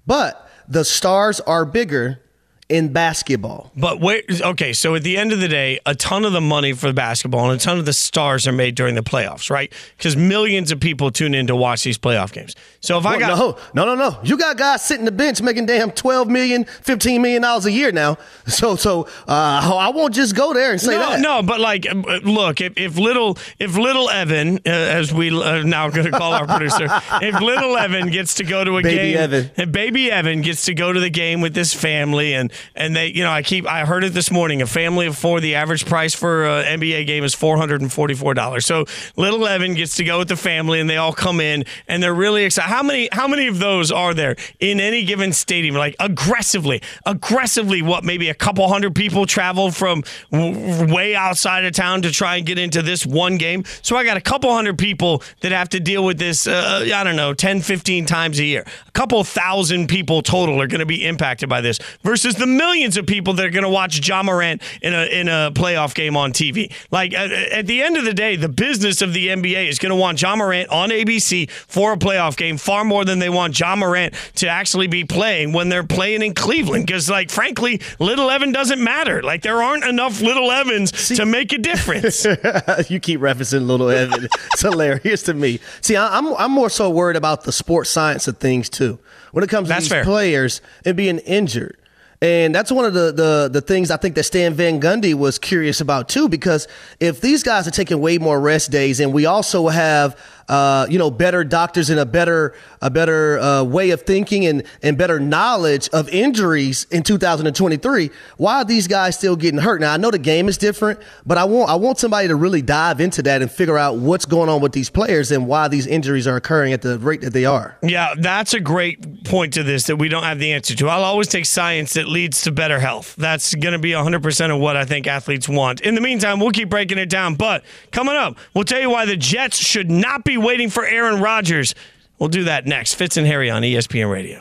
but 0.06 0.48
the 0.68 0.84
stars 0.84 1.40
are 1.40 1.64
bigger 1.64 2.20
in 2.68 2.92
basketball. 2.92 3.70
But 3.76 4.00
wait, 4.00 4.24
okay, 4.40 4.72
so 4.72 4.96
at 4.96 5.04
the 5.04 5.16
end 5.16 5.32
of 5.32 5.38
the 5.38 5.46
day, 5.46 5.78
a 5.86 5.94
ton 5.94 6.24
of 6.24 6.32
the 6.32 6.40
money 6.40 6.72
for 6.72 6.92
basketball 6.92 7.50
and 7.50 7.60
a 7.60 7.62
ton 7.62 7.78
of 7.78 7.86
the 7.86 7.92
stars 7.92 8.46
are 8.48 8.52
made 8.52 8.74
during 8.74 8.96
the 8.96 9.02
playoffs, 9.02 9.50
right? 9.50 9.72
Because 9.96 10.16
millions 10.16 10.72
of 10.72 10.80
people 10.80 11.12
tune 11.12 11.32
in 11.32 11.46
to 11.46 11.54
watch 11.54 11.84
these 11.84 11.96
playoff 11.96 12.32
games. 12.32 12.56
So 12.80 12.98
if 12.98 13.06
I 13.06 13.20
got 13.20 13.38
no, 13.38 13.56
no, 13.74 13.84
no, 13.84 13.94
no. 13.94 14.18
You 14.24 14.36
got 14.36 14.56
guys 14.56 14.82
sitting 14.82 15.04
the 15.04 15.12
bench 15.12 15.40
making 15.40 15.66
damn 15.66 15.92
12 15.92 16.28
million, 16.28 16.64
15 16.64 17.22
million 17.22 17.42
dollars 17.42 17.66
a 17.66 17.72
year 17.72 17.92
now. 17.92 18.16
So, 18.56 18.74
so 18.76 19.02
uh, 19.28 19.78
I 19.78 19.90
won't 19.94 20.14
just 20.14 20.34
go 20.34 20.54
there 20.54 20.70
and 20.70 20.80
say 20.80 20.92
no, 20.92 21.10
that. 21.10 21.20
no, 21.20 21.42
but 21.42 21.60
like, 21.60 21.84
uh, 21.86 22.20
look, 22.22 22.62
if, 22.62 22.72
if 22.76 22.96
little, 22.96 23.36
if 23.58 23.76
little 23.76 24.08
Evan, 24.08 24.58
uh, 24.58 24.70
as 24.70 25.12
we 25.12 25.28
are 25.30 25.62
now 25.62 25.90
going 25.90 26.10
to 26.10 26.16
call 26.16 26.32
our 26.32 26.46
producer, 26.46 26.86
if 27.20 27.38
little 27.40 27.76
Evan 27.76 28.08
gets 28.08 28.34
to 28.36 28.44
go 28.44 28.64
to 28.64 28.78
a 28.78 28.82
Baby 28.82 28.96
game, 28.96 29.18
Evan. 29.18 29.50
if 29.56 29.70
baby 29.70 30.10
Evan 30.10 30.40
gets 30.40 30.64
to 30.66 30.74
go 30.74 30.90
to 30.92 31.00
the 31.00 31.10
game 31.10 31.42
with 31.42 31.54
his 31.54 31.74
family, 31.74 32.32
and 32.32 32.50
and 32.74 32.94
they, 32.94 33.08
you 33.08 33.22
know, 33.22 33.30
I 33.30 33.42
keep, 33.42 33.66
I 33.66 33.84
heard 33.84 34.04
it 34.04 34.12
this 34.12 34.30
morning, 34.30 34.62
a 34.62 34.66
family 34.66 35.06
of 35.06 35.16
four, 35.16 35.40
the 35.40 35.54
average 35.54 35.86
price 35.86 36.14
for 36.14 36.44
an 36.44 36.80
NBA 36.80 37.06
game 37.06 37.24
is 37.24 37.34
four 37.34 37.56
hundred 37.56 37.80
and 37.80 37.92
forty 37.92 38.14
four 38.14 38.34
dollars. 38.34 38.66
So 38.66 38.84
little 39.16 39.46
Evan 39.46 39.74
gets 39.74 39.96
to 39.96 40.04
go 40.04 40.18
with 40.18 40.28
the 40.28 40.36
family, 40.36 40.80
and 40.80 40.88
they 40.88 40.96
all 40.96 41.12
come 41.12 41.40
in, 41.40 41.64
and 41.88 42.02
they're 42.02 42.14
really 42.14 42.44
excited. 42.44 42.68
How 42.68 42.82
many, 42.82 43.08
how 43.12 43.28
many 43.28 43.46
of 43.46 43.58
those 43.58 43.90
are 43.90 44.14
there 44.14 44.36
in 44.60 44.80
any 44.80 45.04
given 45.04 45.32
stadium? 45.32 45.74
Like 45.74 45.96
aggressively, 46.00 46.82
aggressively, 47.04 47.82
what 47.82 48.04
maybe 48.04 48.28
a 48.28 48.34
couple 48.34 48.66
hundred 48.68 48.94
people 48.94 49.26
travel 49.26 49.70
from 49.70 50.02
w- 50.30 50.92
way 50.92 51.14
outside 51.14 51.64
of 51.64 51.72
town 51.72 52.02
to 52.02 52.10
try 52.10 52.36
and 52.36 52.46
get 52.46 52.58
into 52.58 52.82
this 52.82 53.06
one 53.06 53.36
game. 53.36 53.64
So 53.82 53.96
I 53.96 54.04
got 54.04 54.16
a 54.16 54.20
couple 54.20 54.52
hundred 54.52 54.78
people 54.78 55.22
that 55.40 55.52
have 55.52 55.68
to 55.70 55.80
deal 55.80 56.04
with 56.04 56.18
this, 56.18 56.46
uh, 56.46 56.88
I 56.94 57.04
don't 57.04 57.16
know, 57.16 57.34
10, 57.34 57.60
15 57.60 58.06
times 58.06 58.38
a 58.38 58.44
year. 58.44 58.64
A 58.86 58.90
couple 58.92 59.22
thousand 59.24 59.88
people 59.88 60.22
total 60.22 60.60
are 60.60 60.66
going 60.66 60.80
to 60.80 60.86
be 60.86 61.04
impacted 61.06 61.48
by 61.48 61.60
this 61.60 61.78
versus 62.02 62.36
the 62.36 62.45
millions 62.46 62.96
of 62.96 63.06
people 63.06 63.34
that 63.34 63.44
are 63.46 63.50
going 63.50 63.64
to 63.64 63.68
watch 63.70 64.06
Ja 64.06 64.22
Morant 64.22 64.62
in 64.82 64.94
a, 64.94 65.04
in 65.06 65.28
a 65.28 65.50
playoff 65.54 65.94
game 65.94 66.16
on 66.16 66.32
TV. 66.32 66.72
Like 66.90 67.12
at, 67.14 67.30
at 67.32 67.66
the 67.66 67.82
end 67.82 67.96
of 67.96 68.04
the 68.04 68.14
day, 68.14 68.36
the 68.36 68.48
business 68.48 69.02
of 69.02 69.12
the 69.12 69.28
NBA 69.28 69.68
is 69.68 69.78
going 69.78 69.90
to 69.90 69.96
want 69.96 70.20
Ja 70.22 70.36
Morant 70.36 70.68
on 70.70 70.90
ABC 70.90 71.50
for 71.50 71.92
a 71.92 71.96
playoff 71.96 72.36
game 72.36 72.56
far 72.56 72.84
more 72.84 73.04
than 73.04 73.18
they 73.18 73.28
want 73.30 73.58
Ja 73.58 73.76
Morant 73.76 74.14
to 74.36 74.48
actually 74.48 74.86
be 74.86 75.04
playing 75.04 75.52
when 75.52 75.68
they're 75.68 75.84
playing 75.84 76.22
in 76.22 76.34
Cleveland. 76.34 76.86
Because, 76.86 77.10
like, 77.10 77.30
frankly, 77.30 77.80
little 77.98 78.30
Evan 78.30 78.52
doesn't 78.52 78.82
matter. 78.82 79.22
Like, 79.22 79.42
there 79.42 79.62
aren't 79.62 79.84
enough 79.84 80.20
little 80.20 80.50
Evans 80.50 81.08
to 81.08 81.26
make 81.26 81.52
a 81.52 81.58
difference. 81.58 82.24
you 82.90 83.00
keep 83.00 83.20
referencing 83.20 83.66
little 83.66 83.90
Evan. 83.90 84.28
it's 84.52 84.62
hilarious 84.62 85.22
to 85.24 85.34
me. 85.34 85.58
See, 85.80 85.96
I- 85.96 86.16
I'm 86.16 86.26
I'm 86.36 86.50
more 86.52 86.70
so 86.70 86.88
worried 86.90 87.16
about 87.16 87.44
the 87.44 87.52
sports 87.52 87.90
science 87.90 88.26
of 88.28 88.38
things 88.38 88.68
too. 88.68 88.98
When 89.32 89.42
it 89.44 89.50
comes 89.50 89.68
to 89.68 89.74
That's 89.74 89.84
these 89.84 89.90
fair. 89.92 90.04
players 90.04 90.60
and 90.84 90.96
being 90.96 91.18
injured. 91.18 91.76
And 92.22 92.54
that's 92.54 92.72
one 92.72 92.84
of 92.86 92.94
the, 92.94 93.12
the 93.12 93.50
the 93.52 93.60
things 93.60 93.90
I 93.90 93.98
think 93.98 94.14
that 94.14 94.24
Stan 94.24 94.54
Van 94.54 94.80
Gundy 94.80 95.12
was 95.12 95.38
curious 95.38 95.80
about 95.80 96.08
too, 96.08 96.28
because 96.28 96.66
if 96.98 97.20
these 97.20 97.42
guys 97.42 97.68
are 97.68 97.72
taking 97.72 98.00
way 98.00 98.16
more 98.18 98.40
rest 98.40 98.70
days, 98.70 99.00
and 99.00 99.12
we 99.12 99.26
also 99.26 99.68
have 99.68 100.18
uh, 100.48 100.86
you 100.88 100.98
know 100.98 101.10
better 101.10 101.44
doctors 101.44 101.90
and 101.90 101.98
a 101.98 102.06
better 102.06 102.54
a 102.80 102.90
better 102.90 103.38
uh, 103.38 103.62
way 103.64 103.90
of 103.90 104.02
thinking 104.02 104.46
and 104.46 104.62
and 104.82 104.96
better 104.96 105.18
knowledge 105.18 105.88
of 105.90 106.08
injuries 106.10 106.86
in 106.90 107.02
2023, 107.02 108.10
why 108.36 108.56
are 108.56 108.64
these 108.64 108.86
guys 108.86 109.16
still 109.16 109.36
getting 109.36 109.60
hurt? 109.60 109.80
Now 109.80 109.92
I 109.92 109.96
know 109.96 110.10
the 110.10 110.18
game 110.18 110.48
is 110.48 110.58
different, 110.58 111.00
but 111.24 111.38
I 111.38 111.44
want 111.44 111.70
I 111.70 111.74
want 111.74 111.98
somebody 111.98 112.28
to 112.28 112.36
really 112.36 112.62
dive 112.62 113.00
into 113.00 113.22
that 113.22 113.42
and 113.42 113.50
figure 113.50 113.78
out 113.78 113.96
what's 113.96 114.24
going 114.24 114.48
on 114.48 114.60
with 114.60 114.72
these 114.72 114.90
players 114.90 115.30
and 115.32 115.46
why 115.46 115.68
these 115.68 115.86
injuries 115.86 116.26
are 116.26 116.36
occurring 116.36 116.72
at 116.72 116.82
the 116.82 116.98
rate 116.98 117.20
that 117.22 117.32
they 117.32 117.44
are. 117.44 117.76
Yeah, 117.82 118.14
that's 118.18 118.54
a 118.54 118.60
great 118.60 119.24
point 119.24 119.54
to 119.54 119.62
this 119.62 119.84
that 119.84 119.96
we 119.96 120.08
don't 120.08 120.22
have 120.22 120.38
the 120.38 120.52
answer 120.52 120.74
to. 120.74 120.88
I'll 120.88 121.04
always 121.04 121.28
take 121.28 121.46
science 121.46 121.94
that 121.94 122.08
leads 122.08 122.42
to 122.42 122.52
better 122.52 122.78
health. 122.78 123.16
That's 123.16 123.54
going 123.54 123.72
to 123.72 123.78
be 123.78 123.90
100% 123.90 124.54
of 124.54 124.60
what 124.60 124.76
I 124.76 124.84
think 124.84 125.06
athletes 125.06 125.48
want. 125.48 125.80
In 125.80 125.94
the 125.94 126.00
meantime, 126.00 126.40
we'll 126.40 126.50
keep 126.50 126.68
breaking 126.68 126.98
it 126.98 127.08
down. 127.08 127.34
But 127.34 127.64
coming 127.92 128.14
up, 128.16 128.36
we'll 128.54 128.64
tell 128.64 128.80
you 128.80 128.90
why 128.90 129.04
the 129.04 129.16
Jets 129.16 129.58
should 129.58 129.90
not 129.90 130.24
be 130.24 130.35
waiting 130.36 130.70
for 130.70 130.84
Aaron 130.84 131.20
Rodgers. 131.20 131.74
We'll 132.18 132.28
do 132.28 132.44
that 132.44 132.66
next. 132.66 132.94
Fitz 132.94 133.16
and 133.16 133.26
Harry 133.26 133.50
on 133.50 133.62
ESPN 133.62 134.10
Radio. 134.10 134.40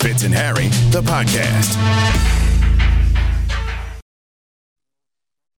Fitz 0.00 0.22
and 0.24 0.34
Harry, 0.34 0.68
the 0.90 1.02
podcast. 1.02 2.35